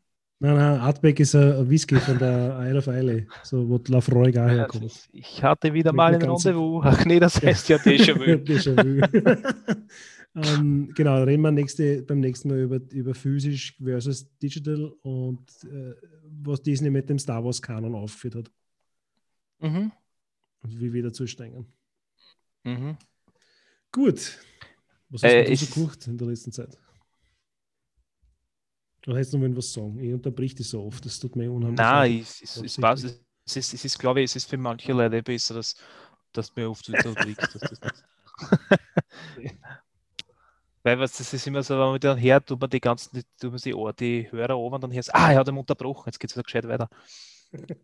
Nein, 0.43 0.55
nein, 0.55 0.79
Artback 0.79 1.19
ist 1.19 1.36
ein 1.36 1.69
Whisky 1.69 1.97
von 1.97 2.17
der 2.17 2.59
Isle 2.63 2.79
of 2.79 2.88
Isle, 2.88 3.27
so 3.43 3.69
wo 3.69 3.77
die 3.77 3.91
Lafroy 3.91 4.32
gar 4.32 4.49
herkommt. 4.49 4.91
Ich 5.13 5.43
hatte 5.43 5.71
wieder 5.71 5.93
mal 5.93 6.15
ein 6.15 6.19
Rendezvous. 6.19 6.84
Ach 6.84 7.05
nee, 7.05 7.19
das 7.19 7.39
heißt 7.39 7.69
ja 7.69 7.77
Déjà-vu. 7.77 8.23
Déjà-vu. 8.43 9.05
ähm, 10.36 10.91
genau, 10.95 11.23
reden 11.23 11.41
wir 11.41 11.51
nächste, 11.51 12.03
beim 12.03 12.19
nächsten 12.19 12.49
Mal 12.49 12.59
über, 12.59 12.79
über 12.91 13.13
physisch 13.13 13.75
versus 13.82 14.27
digital 14.39 14.91
und 15.01 15.49
äh, 15.65 15.95
was 16.43 16.61
Disney 16.61 16.89
mit 16.89 17.09
dem 17.09 17.19
Star 17.19 17.43
Wars 17.43 17.61
Kanon 17.61 17.95
aufgeführt 17.95 18.36
hat. 18.36 18.51
Mhm. 19.59 19.91
Und 20.63 20.79
wie 20.79 20.93
wir 20.93 21.03
dazu 21.03 21.27
steigen. 21.27 21.65
Mhm. 22.63 22.97
Gut. 23.91 24.39
Was 25.09 25.23
hast 25.23 25.32
äh, 25.32 25.43
du 25.45 25.55
so 25.55 25.65
gekocht 25.65 26.07
in 26.07 26.17
der 26.17 26.27
letzten 26.27 26.51
Zeit? 26.51 26.77
Oder 29.07 29.17
hättest 29.17 29.34
du 29.34 29.38
noch 29.39 29.57
was 29.57 29.73
sagen? 29.73 29.99
Ich 29.99 30.13
unterbrich 30.13 30.55
dich 30.55 30.69
so 30.69 30.84
oft, 30.84 31.03
das 31.05 31.19
tut 31.19 31.36
mir 31.36 31.51
unheimlich 31.51 31.79
Nein, 31.79 32.19
es, 32.19 32.41
es, 32.41 32.57
es, 32.57 32.77
passt, 32.77 33.03
es, 33.45 33.57
ist, 33.57 33.73
es 33.73 33.86
ist, 33.86 33.99
glaube 33.99 34.21
ich, 34.21 34.25
es 34.25 34.36
ist 34.36 34.49
für 34.49 34.57
manche 34.57 34.93
Leute 34.93 35.23
besser, 35.23 35.55
dass, 35.55 35.75
dass 36.32 36.55
mir 36.55 36.69
oft 36.69 36.88
unterbrichst. 36.88 37.59
Weil 40.84 40.99
was, 40.99 41.17
das 41.17 41.34
ist 41.34 41.45
immer 41.45 41.61
so, 41.61 41.75
wenn 41.75 41.91
man 41.91 41.99
dann 41.99 42.19
hört, 42.19 42.47
tut 42.47 42.59
man 42.59 42.69
die 42.69 42.82
ganzen, 42.82 43.23
tut 43.39 43.51
man 43.51 43.61
die, 43.63 43.73
Ohr, 43.73 43.93
die 43.93 44.32
Hörer 44.32 44.57
oben 44.57 44.75
und 44.75 44.84
dann 44.84 44.93
hörst 44.93 45.13
ah, 45.13 45.32
er 45.32 45.39
hat 45.39 45.47
ihn 45.47 45.57
unterbrochen, 45.57 46.07
jetzt 46.07 46.19
geht 46.19 46.32
es 46.32 46.36
wieder 46.36 46.43
gescheit 46.43 46.67
weiter. 46.67 46.89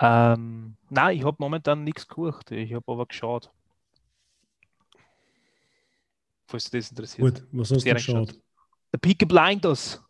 ähm, 0.00 0.76
nein, 0.88 1.16
ich 1.16 1.24
habe 1.24 1.36
momentan 1.38 1.84
nichts 1.84 2.08
gekocht, 2.08 2.50
ich 2.50 2.72
habe 2.72 2.90
aber 2.90 3.06
geschaut. 3.06 3.50
Falls 6.46 6.70
dich 6.70 6.80
das 6.80 6.90
interessiert. 6.90 7.20
Gut, 7.20 7.46
was 7.52 7.70
hast 7.70 7.84
du 7.84 7.92
geschaut? 7.92 8.32
The 8.92 8.98
Peaky 8.98 9.26
Blinders. 9.26 10.02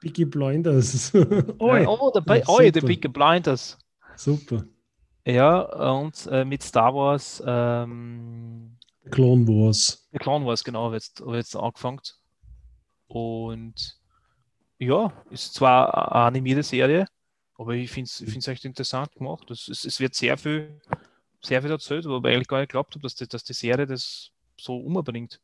Peaky 0.00 0.26
Blinders. 0.26 1.12
Oh, 1.58 2.12
der, 2.14 2.48
Oi, 2.48 2.70
der 2.70 2.80
Peaky 2.82 3.08
Blinders. 3.08 3.78
Super. 4.14 4.64
Ja, 5.24 5.60
und 5.60 6.26
äh, 6.30 6.44
mit 6.44 6.62
Star 6.62 6.94
Wars. 6.94 7.42
Ähm, 7.46 8.76
Clone 9.10 9.46
Wars. 9.46 10.08
Clone 10.18 10.44
Wars, 10.44 10.62
genau, 10.62 10.84
habe 10.84 10.96
jetzt, 10.96 11.20
hab 11.20 11.34
jetzt 11.34 11.56
angefangen. 11.56 12.00
Und 13.06 13.98
ja, 14.78 15.12
ist 15.30 15.54
zwar 15.54 16.12
eine 16.12 16.26
animierte 16.26 16.62
Serie, 16.62 17.06
aber 17.56 17.74
ich 17.74 17.90
finde 17.90 18.08
es 18.08 18.20
ich 18.20 18.48
echt 18.48 18.64
interessant 18.64 19.12
gemacht. 19.14 19.50
Es, 19.50 19.68
es, 19.68 19.84
es, 19.84 20.00
wird 20.00 20.14
sehr 20.14 20.36
viel, 20.36 20.80
sehr 21.42 21.60
viel 21.60 21.70
erzählt, 21.70 22.04
wo 22.06 22.18
ich 22.18 22.24
eigentlich 22.24 22.48
gar 22.48 22.60
nicht 22.60 22.68
geglaubt 22.68 22.94
habe, 22.94 23.02
dass 23.02 23.14
die, 23.14 23.26
dass 23.26 23.44
die 23.44 23.52
Serie 23.52 23.86
das 23.86 24.30
so 24.58 24.76
umbringt. 24.76 25.40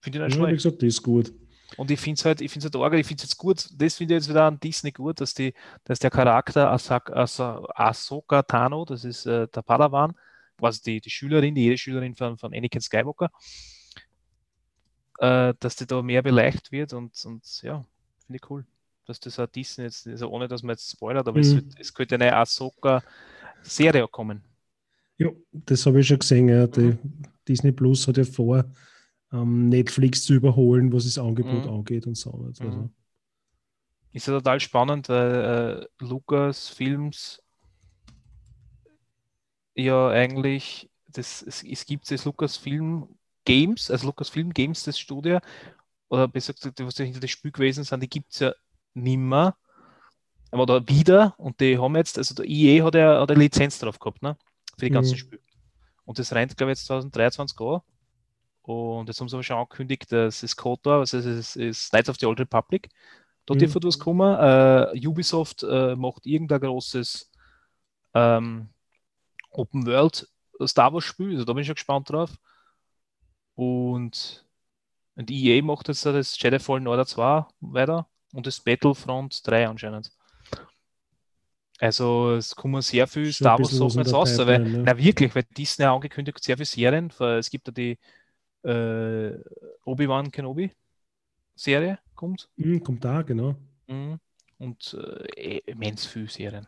Finde 0.00 0.18
ich 0.18 0.24
nicht 0.24 0.36
ja, 0.36 0.40
schlecht. 0.40 0.52
Wie 0.52 0.68
gesagt, 0.68 0.82
die 0.82 0.86
ist 0.86 1.02
gut. 1.02 1.32
Und 1.76 1.90
ich 1.90 1.98
finde 1.98 2.18
es 2.18 2.24
halt, 2.24 2.40
ich 2.40 2.50
finde 2.52 2.68
es 2.68 2.74
halt 2.74 2.82
arg, 2.82 2.94
ich 2.98 3.06
finde 3.06 3.22
es 3.22 3.30
jetzt 3.30 3.38
gut, 3.38 3.68
das 3.76 3.94
finde 3.96 4.14
ich 4.14 4.20
jetzt 4.20 4.28
wieder 4.28 4.44
an 4.44 4.60
Disney 4.60 4.92
gut, 4.92 5.20
dass, 5.20 5.34
die, 5.34 5.54
dass 5.84 5.98
der 5.98 6.10
Charakter 6.10 6.70
Ahsoka 6.70 8.42
Tano, 8.42 8.84
das 8.84 9.04
ist 9.04 9.26
äh, 9.26 9.48
der 9.48 9.62
Padawan, 9.62 10.14
quasi 10.58 10.82
die, 10.82 11.00
die 11.00 11.10
Schülerin, 11.10 11.54
die 11.54 11.62
jede 11.62 11.78
Schülerin 11.78 12.14
von, 12.14 12.38
von 12.38 12.54
Anakin 12.54 12.80
Skywalker, 12.80 13.30
äh, 15.18 15.54
dass 15.60 15.76
die 15.76 15.86
da 15.86 16.02
mehr 16.02 16.22
beleicht 16.22 16.72
wird 16.72 16.92
und, 16.92 17.12
und 17.24 17.62
ja, 17.62 17.84
finde 18.26 18.40
ich 18.42 18.50
cool, 18.50 18.64
dass 19.06 19.20
das 19.20 19.38
auch 19.38 19.46
Disney 19.46 19.84
jetzt, 19.84 20.06
also 20.06 20.28
ohne 20.28 20.48
dass 20.48 20.62
man 20.62 20.74
jetzt 20.74 20.90
spoilert, 20.90 21.26
aber 21.28 21.38
mhm. 21.38 21.44
es, 21.44 21.78
es 21.78 21.94
könnte 21.94 22.16
eine 22.16 22.36
Ahsoka-Serie 22.36 24.08
kommen. 24.08 24.42
Ja, 25.16 25.30
das 25.52 25.86
habe 25.86 26.00
ich 26.00 26.08
schon 26.08 26.18
gesehen. 26.18 26.48
Ja. 26.48 26.66
Die 26.66 26.80
mhm. 26.80 26.98
Disney 27.46 27.72
Plus 27.72 28.08
hat 28.08 28.16
ja 28.16 28.24
vor, 28.24 28.64
ähm, 29.34 29.68
Netflix 29.68 30.24
zu 30.24 30.34
überholen, 30.34 30.92
was 30.92 31.04
das 31.04 31.18
Angebot 31.18 31.64
mhm. 31.64 31.70
angeht 31.70 32.06
und 32.06 32.16
so. 32.16 32.44
Also. 32.46 32.64
Mhm. 32.64 32.90
Ist 34.12 34.28
ja 34.28 34.34
total 34.34 34.60
spannend, 34.60 35.08
weil 35.08 35.88
äh, 36.00 36.04
Lukas 36.04 36.68
Films 36.68 37.42
ja 39.74 40.08
eigentlich, 40.08 40.90
das, 41.08 41.42
es, 41.42 41.62
es 41.62 41.86
gibt 41.86 42.10
das 42.10 42.24
Lucasfilm 42.24 43.08
Games, 43.44 43.90
also 43.90 44.06
Lucasfilm 44.06 44.52
Games, 44.52 44.84
das 44.84 44.98
Studio, 44.98 45.40
oder 46.08 46.28
besser 46.28 46.54
gesagt, 46.54 46.80
was 46.84 46.96
hinter 46.96 47.20
das 47.20 47.30
Spiel 47.30 47.52
gewesen 47.52 47.84
sind, 47.84 48.02
die 48.02 48.08
gibt 48.08 48.32
es 48.32 48.40
ja 48.40 48.52
nimmer, 48.94 49.56
aber 50.50 50.66
da 50.66 50.88
wieder 50.88 51.34
und 51.38 51.60
die 51.60 51.78
haben 51.78 51.96
jetzt, 51.96 52.18
also 52.18 52.34
der 52.34 52.46
EA 52.46 52.84
hat 52.84 52.94
ja 52.94 53.20
hat 53.20 53.30
eine 53.30 53.40
Lizenz 53.40 53.78
drauf 53.78 53.98
gehabt, 53.98 54.22
ne? 54.22 54.36
Für 54.78 54.86
die 54.86 54.92
ganzen 54.92 55.12
mhm. 55.12 55.18
Spiele. 55.18 55.42
Und 56.04 56.18
das 56.18 56.32
rennt, 56.32 56.56
glaube 56.56 56.72
ich, 56.72 56.78
jetzt 56.78 56.86
2023 56.86 57.58
an. 57.60 57.80
Und 58.62 59.08
jetzt 59.08 59.20
haben 59.20 59.28
sie 59.28 59.36
aber 59.36 59.42
schon 59.42 59.56
angekündigt, 59.56 60.10
dass 60.10 60.42
es 60.42 60.56
KOTOR, 60.56 61.00
also 61.00 61.18
es 61.18 61.56
ist, 61.56 61.90
Knights 61.90 62.08
of 62.08 62.16
the 62.18 62.26
Old 62.26 62.40
Republic, 62.40 62.88
da 63.46 63.54
mhm. 63.54 63.58
dürfte 63.58 63.82
was 63.82 63.98
kommen. 63.98 64.34
Äh, 64.38 65.06
Ubisoft 65.06 65.62
äh, 65.62 65.96
macht 65.96 66.24
irgendein 66.26 66.60
großes 66.60 67.30
ähm, 68.14 68.68
Open 69.54 69.86
World 69.86 70.28
Star 70.66 70.92
Wars 70.92 71.04
Spiel, 71.04 71.32
also 71.32 71.44
da 71.44 71.52
bin 71.52 71.62
ich 71.62 71.66
schon 71.66 71.74
gespannt 71.74 72.10
drauf. 72.10 72.36
Und, 73.54 74.44
und 75.16 75.30
EA 75.30 75.62
macht 75.62 75.88
jetzt 75.88 76.04
das 76.06 76.40
Jedi 76.40 76.58
Fallen 76.58 76.86
Order 76.86 77.06
2 77.06 77.46
weiter 77.60 78.08
und 78.32 78.46
das 78.46 78.60
Battlefront 78.60 79.46
3 79.46 79.68
anscheinend. 79.68 80.12
Also 81.78 82.32
es 82.32 82.54
kommen 82.54 82.82
sehr 82.82 83.06
viel 83.06 83.32
Star 83.32 83.58
Wars 83.58 83.70
Sachen 83.70 83.98
jetzt 83.98 84.14
raus, 84.14 84.38
weil, 84.38 84.60
ne? 84.60 84.82
na 84.86 84.96
wirklich, 84.96 85.34
weil 85.34 85.42
Disney 85.56 85.84
angekündigt 85.84 86.42
sehr 86.42 86.56
viele 86.56 86.66
Serien, 86.66 87.10
es 87.18 87.50
gibt 87.50 87.66
ja 87.66 87.72
die 87.72 87.98
äh, 88.62 89.38
Obi-Wan 89.84 90.30
Kenobi 90.30 90.70
Serie 91.54 91.98
kommt. 92.14 92.48
Mhm, 92.56 92.82
kommt 92.82 93.04
da, 93.04 93.22
genau. 93.22 93.54
Mhm. 93.86 94.18
Und 94.58 94.96
äh, 95.36 95.58
immens 95.66 96.06
viele 96.06 96.28
Serien. 96.28 96.66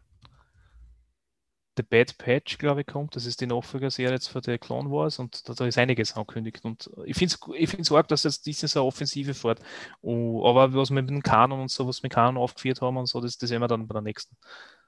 The 1.76 1.82
Bad 1.82 2.16
Patch, 2.18 2.58
glaube 2.58 2.80
ich, 2.80 2.86
kommt. 2.86 3.16
Das 3.16 3.26
ist 3.26 3.40
die 3.40 3.46
Nachfolgerserie 3.46 4.12
jetzt 4.12 4.28
für 4.28 4.40
die 4.40 4.58
Clone 4.58 4.90
Wars 4.90 5.18
und 5.18 5.48
da, 5.48 5.54
da 5.54 5.66
ist 5.66 5.78
einiges 5.78 6.16
angekündigt. 6.16 6.64
Und 6.64 6.90
ich 7.04 7.16
finde 7.16 7.34
es 7.34 7.40
ich 7.58 7.70
find's 7.70 7.92
arg, 7.92 8.08
dass 8.08 8.24
jetzt 8.24 8.46
diese 8.46 8.68
so 8.68 8.84
Offensive 8.84 9.34
fährt. 9.34 9.60
Oh, 10.00 10.46
aber 10.46 10.72
was 10.74 10.90
wir 10.90 10.94
mit 10.94 11.10
dem 11.10 11.22
Kanon 11.22 11.60
und 11.60 11.70
so, 11.70 11.86
was 11.86 12.02
wir 12.02 12.06
mit 12.06 12.14
Kanon 12.14 12.38
aufgeführt 12.38 12.80
haben 12.80 12.96
und 12.96 13.06
so, 13.06 13.20
das, 13.20 13.36
das 13.38 13.48
sehen 13.48 13.60
wir 13.60 13.68
dann 13.68 13.86
bei 13.86 13.92
der 13.92 14.02
nächsten. 14.02 14.36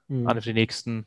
Mhm. 0.08 0.26
Eine 0.26 0.40
für 0.40 0.52
die 0.52 0.60
nächsten. 0.60 1.06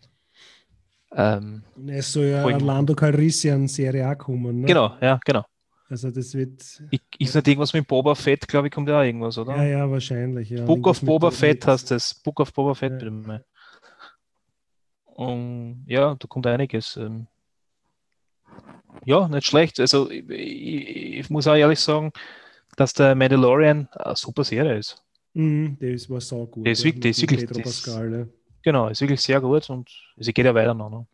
Ähm, 1.14 1.64
es 1.88 2.14
soll 2.14 2.26
ja 2.26 2.46
Orlando 2.46 2.96
Calrissian 2.96 3.68
Serie 3.68 4.10
auch 4.10 4.18
kommen. 4.18 4.62
Ne? 4.62 4.68
Genau, 4.68 4.96
ja, 5.02 5.20
genau. 5.26 5.44
Also 5.90 6.10
das 6.10 6.34
wird. 6.34 6.64
Ich, 6.90 7.02
ist 7.20 7.36
nicht 7.36 7.48
irgendwas 7.50 7.74
mit 7.74 7.86
Boba 7.86 8.16
Fett, 8.16 8.48
glaube 8.48 8.68
ich, 8.68 8.74
kommt 8.74 8.88
ja 8.88 9.00
auch 9.00 9.04
irgendwas, 9.04 9.38
oder? 9.38 9.58
Ja, 9.58 9.64
ja, 9.64 9.92
wahrscheinlich. 9.92 10.50
Ja. 10.50 10.64
Book 10.64 10.88
of 10.88 11.02
Boba 11.02 11.32
Fett 11.32 11.68
heißt 11.68 11.92
das. 11.92 12.14
Book 12.14 12.40
of 12.40 12.54
Boba 12.54 12.76
Fett, 12.76 12.94
ja. 12.94 12.98
bitte 12.98 13.12
mal. 13.12 13.46
Und 15.22 15.84
ja, 15.86 16.16
da 16.16 16.28
kommt 16.28 16.48
einiges. 16.48 16.98
Ähm. 16.98 17.28
Ja, 19.06 19.28
nicht 19.28 19.46
schlecht. 19.46 19.80
Also 19.80 20.10
ich, 20.10 20.28
ich, 20.28 21.20
ich, 21.20 21.30
muss 21.30 21.46
auch 21.46 21.56
ehrlich 21.56 21.80
sagen, 21.80 22.12
dass 22.76 22.94
der 22.94 23.14
Mandalorian 23.14 23.88
eine 23.92 24.16
super 24.16 24.44
Serie 24.44 24.80
ist. 24.80 25.04
Mhm, 25.34 25.78
das 25.80 26.10
war 26.10 26.22
so 26.22 26.48
gut. 26.48 26.66
Der 26.66 26.74
ist 26.74 26.84
wirklich, 26.84 27.02
der 27.02 27.12
ist 27.12 27.22
wirklich 27.22 27.46
das, 27.46 27.58
Pascal, 27.60 28.14
ja. 28.14 28.26
Genau, 28.64 28.88
ist 28.88 29.02
wirklich 29.02 29.22
sehr 29.22 29.40
gut 29.40 29.70
und 29.70 29.92
sie 30.18 30.34
geht 30.34 30.46
ja 30.46 30.56
weiter 30.56 30.74
noch. 30.74 30.90
Ne? 30.90 31.08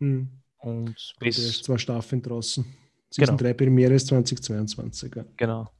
Mhm. 0.00 0.28
Und 0.58 1.14
bis 1.20 1.62
zwei 1.62 1.78
Staffeln 1.78 2.20
draußen. 2.20 2.64
Season 3.10 3.36
genau. 3.36 3.48
3 3.48 3.54
Premiere 3.54 3.94
ist 3.94 4.08
2022. 4.08 5.14
Ja. 5.14 5.24
Genau. 5.36 5.70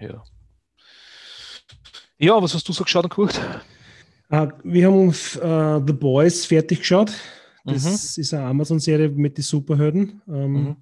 Ja. 0.00 0.22
Ja, 2.18 2.40
was 2.40 2.54
hast 2.54 2.68
du 2.68 2.72
so 2.72 2.84
geschaut 2.84 3.04
und 3.04 3.10
geguckt? 3.10 3.40
Uh, 4.32 4.48
wir 4.64 4.86
haben 4.86 5.08
uh, 5.08 5.86
The 5.86 5.92
Boys 5.92 6.46
fertig 6.46 6.80
geschaut. 6.80 7.12
Das 7.64 7.84
mhm. 7.84 8.20
ist 8.22 8.34
eine 8.34 8.44
Amazon-Serie 8.44 9.08
mit 9.08 9.38
den 9.38 9.42
Superhelden. 9.42 10.22
Ähm, 10.28 10.52
mhm. 10.52 10.76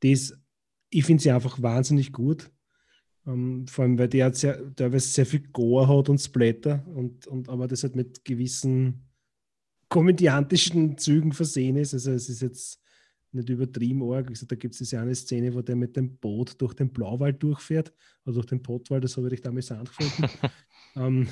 das, 0.00 0.34
ich 0.90 1.04
finde 1.04 1.22
sie 1.22 1.30
einfach 1.30 1.60
wahnsinnig 1.60 2.12
gut. 2.12 2.50
Ähm, 3.26 3.66
vor 3.66 3.84
allem, 3.84 3.98
weil 3.98 4.08
die 4.08 4.24
hat 4.24 4.36
sehr, 4.36 4.74
teilweise 4.74 5.08
sehr 5.08 5.26
viel 5.26 5.40
Gore 5.52 5.88
hat 5.88 6.08
und 6.08 6.18
Splatter, 6.18 6.84
und, 6.94 7.26
und, 7.26 7.48
aber 7.48 7.68
das 7.68 7.82
halt 7.82 7.94
mit 7.94 8.24
gewissen 8.24 9.08
komödiantischen 9.88 10.98
Zügen 10.98 11.32
versehen 11.32 11.76
ist. 11.76 11.94
Also 11.94 12.12
es 12.12 12.28
ist 12.28 12.42
jetzt 12.42 12.82
nicht 13.32 13.48
übertrieben 13.48 14.02
arg. 14.02 14.28
Also, 14.28 14.46
da 14.46 14.56
gibt 14.56 14.74
es 14.74 14.78
diese 14.78 15.00
eine 15.00 15.14
Szene, 15.14 15.54
wo 15.54 15.60
der 15.60 15.76
mit 15.76 15.96
dem 15.96 16.16
Boot 16.16 16.60
durch 16.60 16.74
den 16.74 16.90
Blauwald 16.90 17.42
durchfährt, 17.42 17.92
oder 18.24 18.34
durch 18.34 18.46
den 18.46 18.62
Pottwald, 18.62 19.04
das 19.04 19.16
habe 19.16 19.32
ich 19.32 19.40
damals 19.40 19.70
angefunden. 19.70 20.28
ähm, 20.96 21.28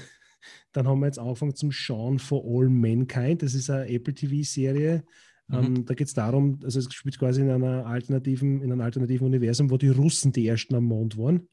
dann 0.73 0.87
haben 0.87 1.01
wir 1.01 1.07
jetzt 1.07 1.19
angefangen 1.19 1.55
zum 1.55 1.73
Schauen 1.73 2.19
for 2.19 2.45
All 2.45 2.69
Mankind. 2.69 3.43
Das 3.43 3.55
ist 3.55 3.71
eine 3.71 3.89
Apple 3.89 4.15
TV-Serie. 4.15 5.05
Mhm. 5.49 5.55
Ähm, 5.55 5.85
da 5.85 5.95
geht 5.95 6.09
es 6.09 6.15
darum, 6.15 6.61
also 6.63 6.79
es 6.79 6.93
spielt 6.93 7.19
quasi 7.19 7.41
in 7.41 7.51
einer 7.51 7.87
alternativen, 7.87 8.63
in 8.63 8.73
einem 8.73 8.81
alternativen 8.81 9.27
Universum, 9.27 9.71
wo 9.71 9.77
die 9.77 9.89
Russen 9.89 10.33
die 10.33 10.47
ersten 10.47 10.75
am 10.75 10.85
Mond 10.85 11.17
waren 11.17 11.49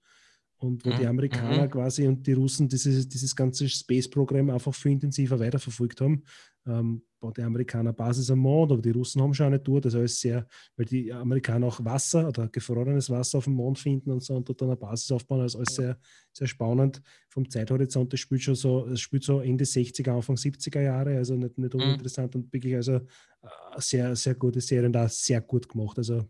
und 0.63 0.85
wo 0.85 0.89
mhm. 0.89 0.97
die 0.97 1.07
Amerikaner 1.07 1.65
mhm. 1.65 1.69
quasi 1.69 2.07
und 2.07 2.25
die 2.25 2.33
Russen 2.33 2.67
dieses, 2.67 3.07
dieses 3.07 3.35
ganze 3.35 3.67
Space-Programm 3.67 4.49
einfach 4.49 4.73
viel 4.73 4.93
intensiver 4.93 5.39
weiterverfolgt 5.39 6.01
haben. 6.01 6.23
Ähm, 6.65 7.03
die 7.37 7.41
Amerikaner 7.41 7.93
Basis 7.93 8.29
am 8.31 8.39
Mond, 8.39 8.71
aber 8.71 8.81
die 8.81 8.91
Russen 8.91 9.21
haben 9.21 9.33
schon 9.33 9.47
eine 9.47 9.63
Tour, 9.63 9.79
das 9.79 9.93
ist 9.93 10.19
sehr, 10.19 10.45
weil 10.75 10.85
die 10.85 11.11
Amerikaner 11.11 11.67
auch 11.67 11.83
Wasser 11.83 12.27
oder 12.27 12.49
gefrorenes 12.49 13.09
Wasser 13.09 13.37
auf 13.37 13.45
dem 13.45 13.53
Mond 13.53 13.79
finden 13.79 14.11
und 14.11 14.21
so 14.21 14.35
und 14.35 14.49
dort 14.49 14.61
dann 14.61 14.69
eine 14.69 14.77
Basis 14.77 15.09
aufbauen, 15.11 15.39
das 15.39 15.53
ist 15.53 15.55
alles 15.55 15.75
sehr, 15.75 15.97
sehr 16.33 16.47
spannend. 16.47 17.01
Vom 17.29 17.49
Zeithorizont, 17.49 18.11
das 18.11 18.19
spielt 18.19 18.41
schon 18.41 18.55
so, 18.55 18.85
das 18.87 18.99
spielt 18.99 19.23
so 19.23 19.39
Ende 19.39 19.63
60er, 19.63 20.11
Anfang 20.11 20.35
70er 20.35 20.81
Jahre, 20.81 21.15
also 21.15 21.35
nicht, 21.35 21.57
nicht 21.57 21.73
mhm. 21.73 21.81
uninteressant 21.81 22.35
mhm. 22.35 22.41
und 22.41 22.53
wirklich 22.53 22.75
also 22.75 22.95
äh, 22.95 23.47
sehr, 23.77 24.15
sehr 24.15 24.35
gute 24.35 24.59
Serie 24.59 24.87
und 24.87 24.93
da 24.93 25.07
sehr 25.07 25.39
gut 25.39 25.69
gemacht. 25.69 25.97
Also 25.97 26.25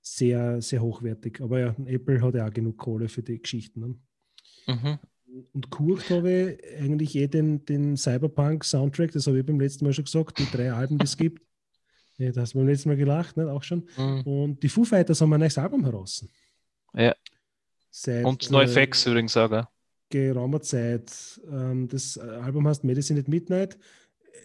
sehr, 0.00 0.62
sehr 0.62 0.82
hochwertig. 0.82 1.40
Aber 1.40 1.60
ja, 1.60 1.76
Apple 1.86 2.20
hat 2.22 2.34
ja 2.34 2.46
auch 2.46 2.52
genug 2.52 2.78
Kohle 2.78 3.08
für 3.08 3.22
die 3.22 3.40
Geschichten. 3.40 3.80
Ne? 3.80 4.74
Mhm. 4.74 4.98
Und 5.52 5.70
Kurt 5.70 6.08
habe 6.10 6.58
ich 6.60 6.80
eigentlich 6.80 7.14
eh 7.14 7.26
den, 7.26 7.64
den 7.64 7.96
Cyberpunk-Soundtrack, 7.96 9.12
das 9.12 9.26
habe 9.26 9.38
ich 9.38 9.46
beim 9.46 9.60
letzten 9.60 9.84
Mal 9.84 9.92
schon 9.92 10.04
gesagt, 10.04 10.38
die 10.38 10.46
drei 10.50 10.72
Alben, 10.72 10.98
die 10.98 11.04
es 11.04 11.16
gibt. 11.16 11.42
Ja, 12.16 12.32
da 12.32 12.40
hast 12.40 12.54
du 12.54 12.58
beim 12.58 12.66
letzten 12.66 12.88
Mal 12.88 12.96
gelacht, 12.96 13.36
ne? 13.36 13.50
auch 13.50 13.62
schon. 13.62 13.86
Mhm. 13.96 14.22
Und 14.22 14.62
die 14.62 14.68
Foo 14.68 14.84
Fighters 14.84 15.20
haben 15.20 15.32
ein 15.32 15.40
neues 15.40 15.58
Album 15.58 15.84
heraus. 15.84 16.26
Ja. 16.94 17.14
Seit, 17.90 18.24
Und 18.24 18.50
NoFX 18.50 19.06
äh, 19.06 19.10
übrigens 19.10 19.36
auch. 19.36 19.66
Geraumer 20.10 20.60
Zeit. 20.62 21.40
Ähm, 21.50 21.88
das 21.88 22.18
Album 22.18 22.66
heißt 22.66 22.82
Medicine 22.84 23.20
at 23.20 23.28
Midnight. 23.28 23.78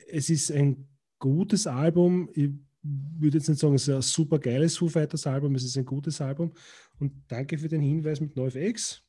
Es 0.08 0.30
ist 0.30 0.52
ein 0.52 0.88
gutes 1.20 1.66
Album. 1.68 2.30
Ich 2.34 2.52
würde 2.84 3.38
jetzt 3.38 3.48
nicht 3.48 3.60
sagen, 3.60 3.76
es 3.76 3.88
ist 3.88 3.94
ein 3.94 4.02
super 4.02 4.40
geiles 4.40 4.78
Foo 4.78 4.90
Fighters 4.90 5.26
Album, 5.26 5.56
es 5.56 5.64
ist 5.64 5.78
ein 5.78 5.86
gutes 5.86 6.20
Album. 6.22 6.52
Und 7.00 7.14
danke 7.28 7.58
für 7.58 7.70
den 7.70 7.82
Hinweis 7.82 8.20
mit 8.20 8.36
NoFX. 8.36 9.02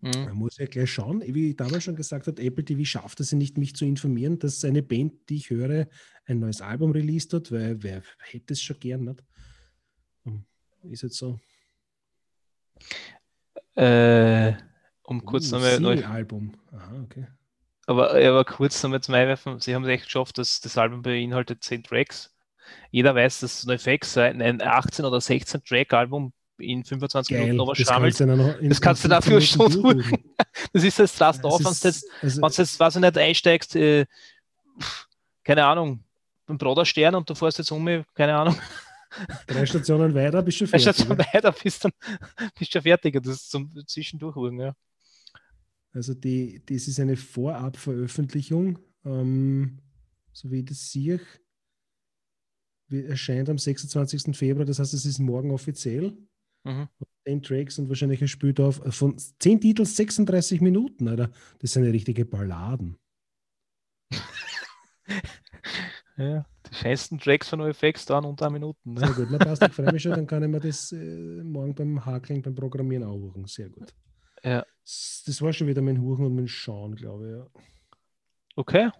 Mhm. 0.00 0.24
Man 0.24 0.34
muss 0.34 0.58
ja 0.58 0.66
gleich 0.66 0.90
schauen, 0.90 1.22
wie 1.24 1.50
ich 1.50 1.56
damals 1.56 1.84
schon 1.84 1.94
gesagt 1.94 2.26
habe, 2.26 2.42
Apple 2.42 2.64
TV 2.64 2.84
schafft 2.84 3.20
es 3.20 3.30
ja 3.30 3.38
nicht, 3.38 3.56
mich 3.56 3.76
zu 3.76 3.84
informieren, 3.84 4.38
dass 4.40 4.64
eine 4.64 4.82
Band, 4.82 5.14
die 5.28 5.36
ich 5.36 5.50
höre, 5.50 5.86
ein 6.24 6.40
neues 6.40 6.60
Album 6.60 6.90
released 6.90 7.32
hat, 7.32 7.52
weil 7.52 7.80
wer 7.82 8.02
hätte 8.18 8.54
es 8.54 8.60
schon 8.60 8.80
gern, 8.80 9.04
nicht? 9.04 9.22
Hm, 10.24 10.44
ist 10.90 11.02
jetzt 11.02 11.16
so. 11.16 11.38
Äh, 13.76 14.54
um 15.04 15.24
kurz 15.24 15.52
uh, 15.52 15.58
nochmal. 15.58 16.02
Album. 16.04 16.52
Aha, 16.72 17.02
okay. 17.04 17.26
Aber, 17.86 18.10
aber 18.10 18.44
kurz 18.44 18.82
nochmal 18.82 19.02
zum 19.02 19.14
Einwerfen, 19.14 19.60
Sie 19.60 19.74
haben 19.74 19.84
es 19.84 19.90
echt 19.90 20.04
geschafft, 20.06 20.38
dass 20.38 20.60
das 20.60 20.76
Album 20.78 21.02
beinhaltet 21.02 21.62
10 21.62 21.84
Tracks 21.84 22.34
jeder 22.90 23.14
weiß, 23.14 23.40
dass 23.40 23.64
NoFX 23.64 24.18
ein 24.18 24.62
18 24.62 25.04
oder 25.04 25.20
16 25.20 25.64
Track-Album 25.64 26.32
in 26.58 26.84
25 26.84 27.36
Geil, 27.36 27.46
Minuten 27.48 27.70
überschrammelt. 27.70 28.18
Das, 28.18 28.56
das 28.60 28.80
kannst 28.80 29.04
du 29.04 29.08
dafür 29.08 29.40
schon 29.40 29.70
tun. 29.70 30.04
Das 30.72 30.84
ist 30.84 30.98
das 30.98 31.18
Last 31.18 31.44
Off, 31.44 31.58
wenn 31.58 31.72
du 31.72 31.88
jetzt, 31.88 32.06
also, 32.20 32.62
jetzt, 32.62 32.80
weiß 32.80 32.96
ich 32.96 33.00
nicht, 33.00 33.18
einsteigst, 33.18 33.76
äh, 33.76 34.06
keine 35.44 35.64
Ahnung, 35.64 36.04
beim 36.46 36.58
Broderstern 36.58 37.14
und 37.14 37.28
du 37.28 37.34
fährst 37.34 37.58
jetzt 37.58 37.70
um 37.72 37.82
mich, 37.84 38.04
keine 38.14 38.34
Ahnung. 38.34 38.56
Drei 39.46 39.66
Stationen 39.66 40.14
weiter 40.14 40.42
bist 40.42 40.60
du 40.60 40.66
fertig. 40.66 40.84
Drei 40.84 40.92
Stationen 40.92 41.18
weiter 41.18 41.52
bist 41.52 41.84
du 41.84 41.88
bist 42.58 42.74
du 42.74 42.82
fertig. 42.82 43.22
Das 43.22 43.34
ist 43.34 43.50
zum 43.50 43.70
Zwischendurchruhen, 43.86 44.58
ja. 44.58 44.74
Also 45.92 46.14
die, 46.14 46.62
das 46.64 46.88
ist 46.88 46.98
eine 47.00 47.16
Vorabveröffentlichung, 47.16 48.78
ähm, 49.04 49.78
so 50.32 50.50
wie 50.50 50.60
ich 50.60 50.64
das 50.64 50.90
sehe 50.90 51.20
erscheint 52.92 53.48
am 53.48 53.58
26. 53.58 54.36
Februar, 54.36 54.64
das 54.64 54.78
heißt, 54.78 54.94
es 54.94 55.04
ist 55.04 55.18
morgen 55.18 55.50
offiziell. 55.50 56.16
Mhm. 56.64 56.88
10 57.24 57.42
Tracks 57.42 57.78
und 57.78 57.88
wahrscheinlich 57.88 58.20
ein 58.22 58.60
auf 58.60 58.80
von 58.90 59.16
10 59.18 59.60
Titeln 59.60 59.86
36 59.86 60.60
Minuten, 60.60 61.08
Alter. 61.08 61.30
Das 61.60 61.72
sind 61.72 61.84
eine 61.84 61.92
richtige 61.92 62.24
Balladen. 62.24 62.96
ja, 66.16 66.44
die 66.68 66.74
schönsten 66.74 67.18
Tracks 67.18 67.48
von 67.48 67.60
OFX 67.60 68.06
dauern 68.06 68.24
unter 68.24 68.50
Minuten. 68.50 68.94
Ne? 68.94 69.00
Sehr 69.00 69.12
gut, 69.12 69.28
na 69.30 69.38
passt, 69.38 69.62
ich 69.62 69.72
freue 69.72 69.92
mich 69.92 70.02
schon, 70.02 70.12
dann 70.16 70.26
kann 70.26 70.42
ich 70.42 70.48
mir 70.48 70.60
das 70.60 70.92
äh, 70.92 71.42
morgen 71.42 71.74
beim 71.74 72.04
Hakeln, 72.04 72.42
beim 72.42 72.54
Programmieren 72.54 73.04
auch 73.04 73.18
hören. 73.18 73.46
Sehr 73.46 73.68
gut. 73.68 73.94
Ja. 74.42 74.64
Das 75.26 75.40
war 75.40 75.52
schon 75.52 75.68
wieder 75.68 75.82
mein 75.82 76.00
Huchen 76.00 76.26
und 76.26 76.34
mein 76.34 76.48
Schauen, 76.48 76.96
glaube 76.96 77.26
ich. 77.26 77.32
Ja. 77.32 77.46
Okay, 78.56 78.90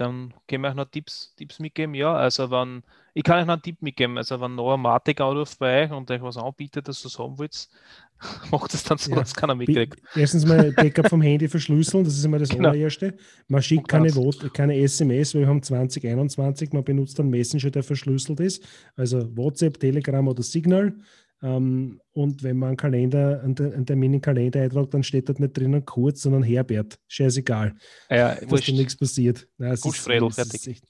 dann 0.00 0.32
können 0.48 0.62
wir 0.62 0.70
euch 0.70 0.74
noch 0.74 0.86
Tipps, 0.86 1.34
Tipps 1.36 1.58
mitgeben. 1.58 1.94
Ja, 1.94 2.14
also 2.14 2.50
wenn, 2.50 2.82
ich 3.12 3.22
kann 3.22 3.38
euch 3.38 3.46
noch 3.46 3.54
einen 3.54 3.62
Tipp 3.62 3.82
mitgeben. 3.82 4.16
Also 4.16 4.40
wenn 4.40 4.54
noch 4.54 4.72
ein 4.72 4.80
Matik 4.80 5.20
anruft 5.20 5.58
bei 5.58 5.84
euch 5.84 5.90
und 5.90 6.10
euch 6.10 6.22
was 6.22 6.38
anbietet, 6.38 6.88
das 6.88 7.04
ihr 7.04 7.10
haben 7.18 7.38
wollt, 7.38 7.68
macht 8.50 8.72
es 8.72 8.82
dann 8.84 8.96
so, 8.96 9.10
ja. 9.10 9.18
dass 9.18 9.34
keiner 9.34 9.54
mitkriegt. 9.54 10.00
Erstens 10.14 10.46
mal 10.46 10.72
Backup 10.72 11.08
vom 11.08 11.20
Handy 11.20 11.48
verschlüsseln, 11.48 12.04
das 12.04 12.16
ist 12.16 12.24
immer 12.24 12.38
das 12.38 12.48
genau. 12.50 12.70
allererste. 12.70 13.14
Man 13.48 13.62
schickt 13.62 13.88
keine, 13.88 14.10
keine 14.54 14.76
SMS, 14.76 15.34
weil 15.34 15.42
wir 15.42 15.48
haben 15.48 15.62
2021, 15.62 16.72
man 16.72 16.84
benutzt 16.84 17.20
einen 17.20 17.30
Messenger, 17.30 17.70
der 17.70 17.82
verschlüsselt 17.82 18.40
ist. 18.40 18.64
Also 18.96 19.36
WhatsApp, 19.36 19.78
Telegram 19.78 20.26
oder 20.26 20.42
Signal. 20.42 20.94
Ähm, 21.42 22.00
und 22.12 22.42
wenn 22.42 22.58
man 22.58 22.68
einen 22.68 22.76
Kalender, 22.76 23.40
einen, 23.42 23.56
einen 23.58 23.86
Termin 23.86 24.14
in 24.14 24.20
Kalender 24.20 24.60
eintragt, 24.62 24.92
dann 24.92 25.02
steht 25.02 25.28
dort 25.28 25.40
nicht 25.40 25.56
drinnen 25.56 25.84
Kurz, 25.84 26.22
sondern 26.22 26.42
Herbert. 26.42 26.98
Scheißegal. 27.08 27.74
Ja, 28.10 28.34
dass 28.34 28.66
da 28.66 28.72
nichts 28.72 28.96
passiert. 28.96 29.48
Nein, 29.56 29.76
Gut, 29.80 29.94
ist, 29.94 30.02
Fredel, 30.02 30.30
fertig. 30.30 30.66
Echt, 30.66 30.84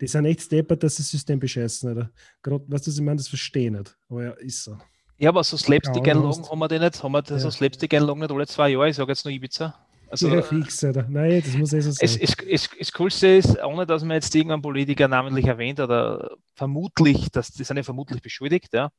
die 0.00 0.06
sind 0.06 0.24
echt 0.24 0.42
steppert, 0.42 0.82
dass 0.82 0.96
das 0.96 1.08
System 1.08 1.38
bescheißen. 1.38 1.92
Oder? 1.92 2.10
Gerade, 2.42 2.64
weißt 2.66 2.86
du, 2.86 2.90
was 2.90 2.98
ich 2.98 3.04
meine, 3.04 3.16
das 3.16 3.28
verstehe 3.28 3.66
ich 3.66 3.72
nicht. 3.78 3.96
Aber 4.08 4.24
ja, 4.24 4.30
ist 4.32 4.64
so. 4.64 4.76
Ja, 5.18 5.28
aber 5.28 5.44
so 5.44 5.56
Slapstick-Einlagen 5.56 6.48
haben 6.48 6.58
wir 6.58 6.68
die 6.68 6.78
nicht. 6.80 7.02
Haben 7.02 7.12
wir 7.12 7.22
ja. 7.24 7.38
so 7.38 7.50
Slapstick-Einlagen 7.50 8.20
nicht 8.20 8.32
alle 8.32 8.46
zwei 8.48 8.70
Jahre? 8.70 8.88
Ich 8.88 8.96
sage 8.96 9.12
jetzt 9.12 9.24
nur 9.24 9.32
Ibiza. 9.32 9.72
Also, 10.10 10.28
ja, 10.28 10.42
fix, 10.42 10.82
oder? 10.84 11.06
Nein, 11.08 11.42
das 11.42 11.54
muss 11.54 11.72
eh 11.72 11.80
so 11.80 11.90
sein. 11.92 12.04
Es, 12.04 12.16
es, 12.16 12.34
es, 12.46 12.68
das 12.78 12.92
Coolste 12.92 13.28
ist, 13.28 13.56
ohne 13.62 13.86
dass 13.86 14.02
man 14.02 14.16
jetzt 14.16 14.34
irgendeinen 14.34 14.60
Politiker 14.60 15.08
namentlich 15.08 15.46
erwähnt 15.46 15.80
oder 15.80 16.36
vermutlich, 16.54 17.30
dass 17.30 17.50
die 17.52 17.64
sind 17.64 17.78
ja 17.78 17.82
vermutlich 17.82 18.20
beschuldigt, 18.20 18.74
ja, 18.74 18.90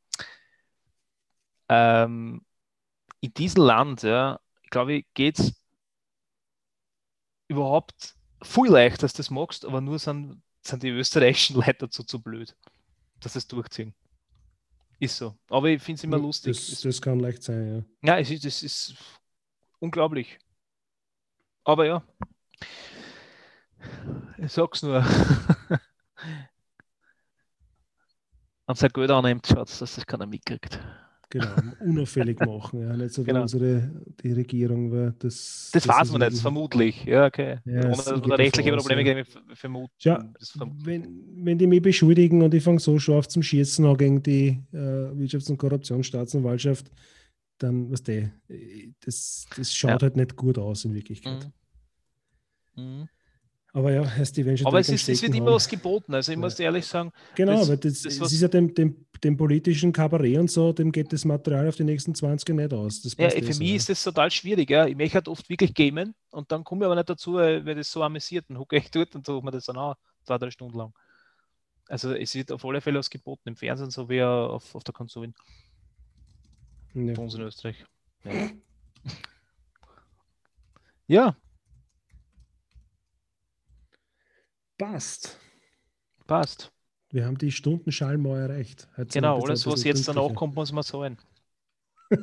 ähm, 1.74 2.46
in 3.22 3.34
diesem 3.34 3.64
Land, 3.64 4.04
ja, 4.04 4.40
glaube 4.70 4.94
ich, 4.94 5.06
geht 5.14 5.40
es 5.40 5.54
überhaupt 7.48 8.16
viel 8.42 8.70
leichter, 8.70 9.02
dass 9.02 9.14
du 9.14 9.18
das 9.18 9.30
magst, 9.30 9.66
aber 9.66 9.82
nur 9.82 9.98
sind, 10.00 10.42
sind 10.62 10.84
die 10.84 10.90
österreichischen 10.90 11.56
Leute 11.60 11.76
dazu 11.80 12.04
zu 12.04 12.22
blöd, 12.22 12.56
dass 13.20 13.36
es 13.36 13.48
durchziehen. 13.48 13.94
Ist 15.00 15.18
so. 15.18 15.36
Aber 15.50 15.68
ich 15.70 15.82
finde 15.82 15.98
es 15.98 16.04
immer 16.04 16.20
lustig. 16.20 16.56
Das, 16.56 16.82
das, 16.82 17.02
kann 17.02 17.20
leicht 17.20 17.44
sein, 17.44 17.86
ja. 18.04 18.14
Ja, 18.14 18.20
es 18.20 18.30
ist, 18.30 18.46
das 18.46 18.64
ist 18.64 18.96
unglaublich. 19.80 20.38
Aber 21.64 21.86
ja, 21.86 22.04
ich 24.38 24.52
sag's 24.52 24.84
nur. 24.84 25.04
Wenn 28.66 28.76
sein 28.76 28.92
Geld 28.94 29.12
annimmt, 29.12 29.48
schaut 29.48 29.70
dass 29.70 29.80
das 29.80 30.06
keiner 30.06 30.26
mitkriegt. 30.26 30.80
Genau, 31.34 31.48
unauffällig 31.80 32.40
machen. 32.40 32.82
Ja, 32.82 32.96
nicht 32.96 33.12
so 33.12 33.24
wie 33.24 33.30
genau. 33.30 33.42
unsere 33.42 33.90
die 34.22 34.34
Regierung. 34.34 34.92
Weil 34.92 35.16
das, 35.18 35.72
das, 35.74 35.84
das 35.84 35.88
weiß 35.88 36.12
man 36.12 36.22
jetzt, 36.22 36.42
vermutlich. 36.42 37.06
Ja, 37.06 37.26
okay. 37.26 37.58
Ja, 37.66 37.88
Ohne 37.88 38.38
rechtliche 38.38 38.72
Probleme 38.72 39.18
ja. 39.18 39.24
vermuten. 39.56 39.94
Ja, 40.02 40.32
wenn, 40.84 41.24
wenn 41.38 41.58
die 41.58 41.66
mich 41.66 41.82
beschuldigen 41.82 42.44
und 42.44 42.54
ich 42.54 42.64
fange 42.64 42.80
so 42.80 43.00
scharf 43.00 43.28
zum 43.30 43.42
Schießen 43.42 43.84
an 43.84 43.98
gegen 43.98 44.22
die 44.22 44.62
äh, 44.74 44.78
Wirtschafts- 44.78 45.50
und 45.50 45.58
Korruptionsstaatsanwaltschaft, 45.58 46.92
dann, 47.58 47.92
was 47.92 48.04
du, 48.04 48.32
das, 49.04 49.48
das 49.58 49.74
schaut 49.74 49.90
ja. 49.90 50.02
halt 50.02 50.16
nicht 50.16 50.36
gut 50.36 50.60
aus 50.60 50.86
in 50.86 50.94
Wirklichkeit. 50.94 51.50
Mhm. 52.76 52.84
Mhm. 52.84 53.10
Aber 53.76 53.92
ja, 53.92 54.06
heißt 54.08 54.38
die 54.38 54.66
Aber 54.66 54.80
es, 54.80 54.90
ist, 54.90 55.10
es 55.10 55.24
wird 55.24 55.34
immer 55.34 55.54
was 55.54 55.68
geboten, 55.68 56.14
also 56.14 56.32
ich 56.32 56.38
muss 56.38 56.60
ehrlich 56.60 56.86
sagen. 56.86 57.12
Genau, 57.34 57.58
das, 57.58 57.70
weil 57.70 57.78
das, 57.78 58.04
das 58.04 58.32
ist 58.32 58.42
ja 58.42 58.48
dem, 58.48 58.72
dem, 58.76 59.08
dem, 59.24 59.38
politischen 59.38 59.92
Kabarett 59.92 60.38
und 60.38 60.52
so, 60.52 60.74
dem 60.74 60.92
geht 60.92 61.14
das 61.14 61.26
Material 61.26 61.68
auf 61.68 61.76
die 61.76 61.84
nächsten 61.84 62.14
20 62.14 62.50
Jahre 62.50 62.62
nicht 62.62 62.74
aus. 62.74 63.16
ja, 63.18 63.30
für 63.30 63.42
mich 63.42 63.58
so, 63.58 63.76
ist 63.76 63.90
das 63.90 64.04
total 64.04 64.32
schwierig. 64.32 64.70
Ja. 64.70 64.86
Ich 64.86 64.96
möchte 64.96 65.16
halt 65.16 65.28
oft 65.28 65.50
wirklich 65.50 65.74
gamen 65.74 66.14
und 66.32 66.52
dann 66.52 66.64
komme 66.64 66.82
ich 66.82 66.86
aber 66.86 66.96
nicht 66.96 67.10
dazu, 67.10 67.36
weil 67.36 67.76
das 67.76 67.92
so 67.92 68.04
amüsiert. 68.04 68.46
Dann 68.50 68.58
hucke 68.58 68.78
ich 68.78 68.92
dort 68.92 69.16
und 69.16 69.26
suche 69.26 69.44
mir 69.44 69.52
das 69.52 69.66
dann 69.66 69.78
auch 69.78 69.96
zwei, 70.24 70.38
drei 70.38 70.52
Stunden 70.52 70.78
lang. 70.78 70.94
Also 71.88 72.14
es 72.14 72.34
wird 72.36 72.52
auf 72.52 72.64
alle 72.66 72.82
Fälle 72.82 73.00
was 73.00 73.10
geboten 73.10 73.50
im 73.50 73.56
Fernsehen, 73.56 73.92
so 73.92 74.10
wie 74.10 74.24
auf, 74.24 74.74
auf 74.74 74.84
der 74.84 74.94
Konsole. 74.94 75.34
Ja. 76.94 77.14
Bei 77.14 77.22
uns 77.22 77.34
in 77.36 77.42
Österreich. 77.42 77.84
Ja. 78.24 78.50
ja. 81.08 81.38
Passt. 84.78 85.40
Passt. 86.26 86.73
Wir 87.14 87.26
haben 87.28 87.38
die 87.38 87.52
Stundenschallmauer 87.52 88.40
erreicht. 88.40 88.88
Genau, 89.14 89.40
alles, 89.40 89.68
was 89.68 89.84
jetzt 89.84 90.08
danach 90.08 90.34
kommt, 90.34 90.56
muss 90.56 90.72
man 90.72 90.82
sagen. 90.82 91.18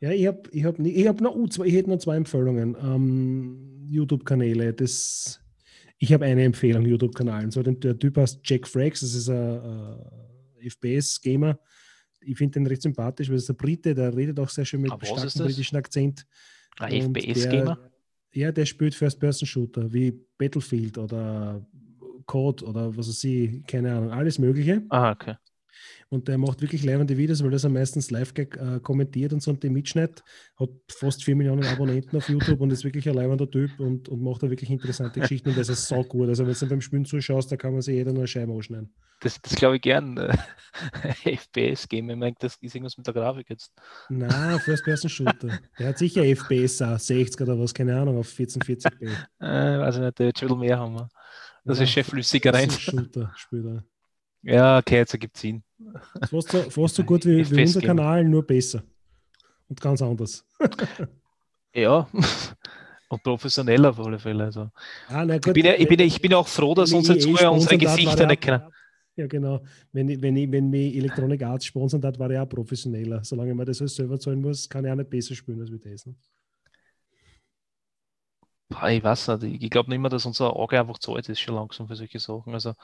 ja, 0.00 0.12
ich 0.12 0.28
habe 0.28 0.42
ich 0.52 0.64
hab, 0.64 0.78
ich 0.78 1.08
hab 1.08 1.20
noch, 1.20 1.36
ich 1.64 1.74
hätte 1.74 1.90
noch 1.90 1.98
zwei 1.98 2.14
Empfehlungen. 2.16 2.76
Ähm, 2.80 3.82
YouTube-Kanäle. 3.84 4.76
ich 4.78 6.12
habe 6.12 6.24
eine 6.24 6.44
Empfehlung, 6.44 6.86
YouTube-Kanal. 6.86 7.50
So, 7.50 7.64
der 7.64 7.98
Typ 7.98 8.16
heißt 8.16 8.38
Jack 8.44 8.68
Frags, 8.68 9.00
das 9.00 9.14
ist 9.14 9.28
ein 9.28 9.98
FPS-Gamer. 10.60 11.58
Ich 12.20 12.36
finde 12.38 12.60
den 12.60 12.68
recht 12.68 12.82
sympathisch, 12.82 13.28
weil 13.28 13.38
es 13.38 13.50
ein 13.50 13.56
Brite, 13.56 13.92
der 13.92 14.16
redet 14.16 14.38
auch 14.38 14.50
sehr 14.50 14.64
schön 14.64 14.82
mit 14.82 14.92
starkem 15.02 15.46
britischen 15.46 15.78
Akzent. 15.78 16.24
Ein 16.78 17.12
FPS-Gamer? 17.12 17.90
Ja, 18.34 18.52
der 18.52 18.66
spielt 18.66 18.94
First-Person-Shooter 18.94 19.92
wie 19.92 20.12
Battlefield 20.38 20.96
oder 20.96 21.66
Code 22.26 22.64
oder 22.64 22.96
was 22.96 23.08
weiß 23.08 23.24
ich, 23.24 23.66
keine 23.66 23.94
Ahnung, 23.94 24.10
alles 24.10 24.38
Mögliche. 24.38 24.82
Ah, 24.88 25.12
okay. 25.12 25.36
Und 26.08 26.28
der 26.28 26.38
macht 26.38 26.62
wirklich 26.62 26.84
leibende 26.84 27.16
Videos, 27.16 27.42
weil 27.42 27.50
das 27.50 27.64
er 27.64 27.70
meistens 27.70 28.10
live 28.10 28.32
äh, 28.36 28.80
kommentiert 28.80 29.32
und 29.32 29.42
so 29.42 29.50
und 29.50 29.62
den 29.62 29.72
Mitschnitt. 29.72 30.22
Hat 30.58 30.70
fast 30.88 31.24
4 31.24 31.34
Millionen 31.34 31.64
Abonnenten 31.64 32.16
auf 32.16 32.28
YouTube 32.28 32.60
und 32.60 32.72
ist 32.72 32.84
wirklich 32.84 33.08
ein 33.08 33.14
leibender 33.14 33.50
Typ 33.50 33.78
und, 33.80 34.08
und 34.08 34.22
macht 34.22 34.42
da 34.42 34.50
wirklich 34.50 34.70
interessante 34.70 35.20
Geschichten 35.20 35.48
und 35.50 35.58
das 35.58 35.68
ist 35.68 35.88
so 35.88 36.02
gut. 36.04 36.28
Also 36.28 36.46
wenn 36.46 36.54
du 36.54 36.68
beim 36.68 36.80
Spielen 36.80 37.04
zuschaust, 37.04 37.50
da 37.50 37.56
kann 37.56 37.72
man 37.72 37.82
sich 37.82 37.96
jeder 37.96 38.12
nur 38.12 38.20
eine 38.20 38.28
Scheibe 38.28 38.52
ausschneiden. 38.52 38.94
Das, 39.20 39.40
das 39.40 39.56
glaube 39.56 39.76
ich 39.76 39.82
gern. 39.82 40.16
FPS 41.24 41.88
Game, 41.88 42.10
ich 42.10 42.16
meine, 42.16 42.36
das 42.38 42.56
ist 42.60 42.74
irgendwas 42.74 42.96
mit 42.96 43.06
der 43.06 43.14
Grafik 43.14 43.50
jetzt. 43.50 43.72
Nein, 44.08 44.60
First-Person-Shooter. 44.60 45.58
Der 45.78 45.88
hat 45.88 45.98
sicher 45.98 46.22
FPS 46.22 46.82
auch, 46.82 46.98
60 46.98 47.40
oder 47.40 47.58
was, 47.58 47.74
keine 47.74 47.98
Ahnung, 47.98 48.18
auf 48.18 48.28
1440p. 48.28 49.08
äh, 49.40 49.44
also 49.46 50.00
nicht, 50.02 50.18
der 50.18 50.26
wird 50.26 50.38
schon 50.38 50.58
mehr 50.58 50.78
haben. 50.78 51.08
Das 51.66 51.78
ja, 51.78 51.84
ist 51.84 51.90
schon 51.90 52.04
flüssiger 52.04 52.54
rein. 52.54 52.70
Shooter 52.70 53.32
spielt 53.36 53.66
er. 53.66 53.84
Ja, 54.42 54.78
okay, 54.78 54.98
jetzt 54.98 55.12
ergibt 55.12 55.36
Sinn. 55.36 55.62
Fast 56.30 56.50
so, 56.50 56.70
fast 56.70 56.94
so 56.94 57.02
gut 57.02 57.26
wie, 57.26 57.50
wie 57.50 57.60
unser 57.60 57.80
Kanal, 57.80 58.24
nur 58.24 58.46
besser. 58.46 58.82
Und 59.68 59.80
ganz 59.80 60.00
anders. 60.00 60.46
ja, 61.74 62.06
und 63.08 63.22
professioneller 63.22 63.90
auf 63.90 63.98
alle 63.98 64.18
Fälle. 64.20 64.44
Also. 64.44 64.70
Ah, 65.08 65.24
na 65.24 65.34
ich, 65.34 65.40
bin 65.40 65.64
ja, 65.64 65.74
ich, 65.74 65.88
bin, 65.88 65.98
ich 65.98 66.20
bin 66.20 66.34
auch 66.34 66.46
froh, 66.46 66.74
dass 66.74 66.92
unsere 66.92 67.18
Zuhörer 67.18 67.52
unsere 67.52 67.76
Gesichter 67.76 68.26
nicht 68.26 68.42
kennen. 68.42 68.62
Ja, 69.16 69.26
genau. 69.26 69.62
Wenn, 69.92 70.20
wenn, 70.22 70.36
ich, 70.36 70.52
wenn 70.52 70.70
mich 70.70 70.94
Electronic 70.94 71.42
Arts 71.42 71.64
sponsern 71.64 72.02
hat, 72.02 72.18
war 72.18 72.30
ich 72.30 72.38
auch 72.38 72.48
professioneller. 72.48 73.24
Solange 73.24 73.54
man 73.54 73.66
das 73.66 73.80
alles 73.80 73.94
selber 73.94 74.20
zahlen 74.20 74.40
muss, 74.40 74.68
kann 74.68 74.84
ich 74.84 74.90
auch 74.90 74.96
nicht 74.96 75.10
besser 75.10 75.34
spielen 75.34 75.60
als 75.60 75.70
wir 75.70 75.78
das. 75.78 76.06
Ne? 76.06 76.14
Ich 78.68 79.04
weiß 79.04 79.28
nicht, 79.28 79.62
ich 79.62 79.70
glaube 79.70 79.90
nicht 79.90 80.00
mehr, 80.00 80.10
dass 80.10 80.26
unser 80.26 80.54
Auge 80.54 80.78
einfach 80.78 80.98
zu 80.98 81.14
alt 81.14 81.28
ist 81.28 81.40
schon 81.40 81.54
langsam 81.54 81.86
für 81.86 81.94
solche 81.94 82.18
Sachen. 82.18 82.52
Also 82.52 82.74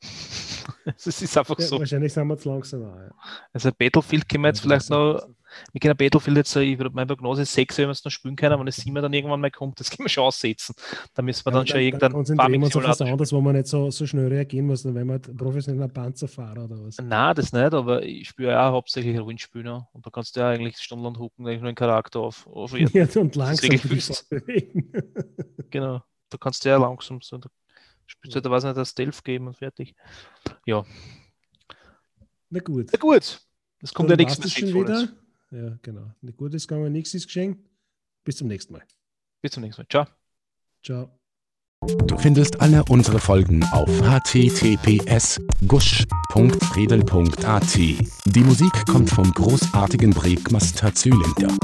es 0.96 1.22
ist 1.22 1.36
einfach 1.36 1.58
ja, 1.58 1.66
so. 1.66 1.78
Wahrscheinlich 1.78 2.12
sind 2.12 2.26
wir 2.26 2.38
zu 2.38 2.48
langsam. 2.48 2.82
Ja. 2.82 3.10
Also 3.52 3.70
Battlefield 3.76 4.28
können 4.28 4.44
wir 4.44 4.48
jetzt 4.48 4.58
ja, 4.58 4.62
vielleicht 4.62 4.90
noch, 4.90 5.28
wir 5.72 5.80
können 5.80 5.96
Battlefield 5.96 6.36
jetzt, 6.36 6.56
ich 6.56 6.78
würde 6.78 6.94
meine 6.94 7.06
Prognose 7.06 7.44
6, 7.44 7.78
wenn 7.78 7.86
wir 7.86 7.92
es 7.92 8.04
noch 8.04 8.10
spielen 8.10 8.36
können, 8.36 8.58
wenn 8.58 8.66
es 8.66 8.76
7 8.76 8.94
dann 8.94 9.12
irgendwann 9.12 9.40
mal 9.40 9.50
kommt, 9.50 9.78
das 9.80 9.90
können 9.90 10.06
wir 10.06 10.10
schon 10.10 10.24
aussetzen. 10.24 10.74
Da 11.14 11.22
müssen 11.22 11.44
wir 11.44 11.52
dann, 11.52 11.66
dann 11.66 11.90
schon 11.90 11.98
dann 11.98 12.12
konzentrieren 12.12 12.52
wir 12.60 12.64
uns 12.64 12.76
auf 12.76 12.84
was 12.84 13.00
anderes, 13.02 13.32
wo 13.32 13.40
wir 13.40 13.52
nicht 13.52 13.66
so, 13.66 13.90
so 13.90 14.06
schnell 14.06 14.28
reagieren 14.28 14.66
müssen, 14.66 14.94
wenn 14.94 15.06
wir 15.06 15.18
professioneller 15.18 15.88
Panzerfahrer 15.88 16.64
oder 16.64 16.84
was. 16.84 16.98
Nein, 16.98 17.34
das 17.34 17.52
nicht, 17.52 17.74
aber 17.74 18.02
ich 18.02 18.28
spiele 18.28 18.50
ja 18.50 18.68
auch 18.68 18.72
hauptsächlich 18.72 19.18
Rollenspieler 19.18 19.88
und 19.92 20.06
da 20.06 20.10
kannst 20.10 20.36
du 20.36 20.40
ja 20.40 20.50
eigentlich 20.50 20.78
stundenlang 20.78 21.18
hucken, 21.18 21.46
eigentlich 21.46 21.60
nur 21.60 21.68
einen 21.68 21.76
Charakter 21.76 22.20
auf, 22.20 22.46
auf 22.46 22.72
ja, 22.78 23.06
und 23.16 23.36
langsam 23.36 23.68
bewegen. 24.30 24.92
genau, 25.70 26.02
da 26.30 26.38
kannst 26.38 26.64
du 26.64 26.68
ja 26.68 26.76
langsam 26.76 27.20
so, 27.22 27.40
Spielst 28.06 28.36
du 28.36 28.40
da 28.40 28.50
was 28.50 28.64
nicht 28.64 28.76
das 28.76 28.90
Stealth 28.90 29.24
geben 29.24 29.48
und 29.48 29.56
fertig. 29.56 29.94
Ja. 30.64 30.84
Na 32.50 32.60
gut. 32.60 32.90
Na 32.92 32.98
gut. 32.98 33.40
Es 33.82 33.92
kommt 33.92 34.10
Dann 34.10 34.18
ja 34.18 34.24
nichts 34.24 34.38
mehr 34.38 34.48
schon 34.48 34.74
wieder. 34.74 35.08
Ja, 35.50 35.78
genau. 35.82 36.10
Na 36.20 36.32
gut, 36.32 36.54
kann 36.66 36.80
man 36.80 36.92
nichts 36.92 37.14
ist 37.14 37.26
geschenkt. 37.26 37.68
Bis 38.24 38.36
zum 38.36 38.48
nächsten 38.48 38.72
Mal. 38.72 38.82
Bis 39.42 39.52
zum 39.52 39.62
nächsten 39.62 39.82
Mal. 39.82 39.86
Ciao. 39.88 40.06
Ciao. 40.82 41.10
Du 42.06 42.16
findest 42.18 42.60
alle 42.60 42.82
unsere 42.88 43.18
Folgen 43.18 43.62
auf 43.72 43.88
https 44.02 45.38
gusch.redel.at. 45.68 46.04
Die 47.76 48.40
Musik 48.40 48.72
kommt 48.86 49.10
vom 49.10 49.30
großartigen 49.30 50.10
Breakmaster 50.10 50.92
Zylinder. 50.94 51.54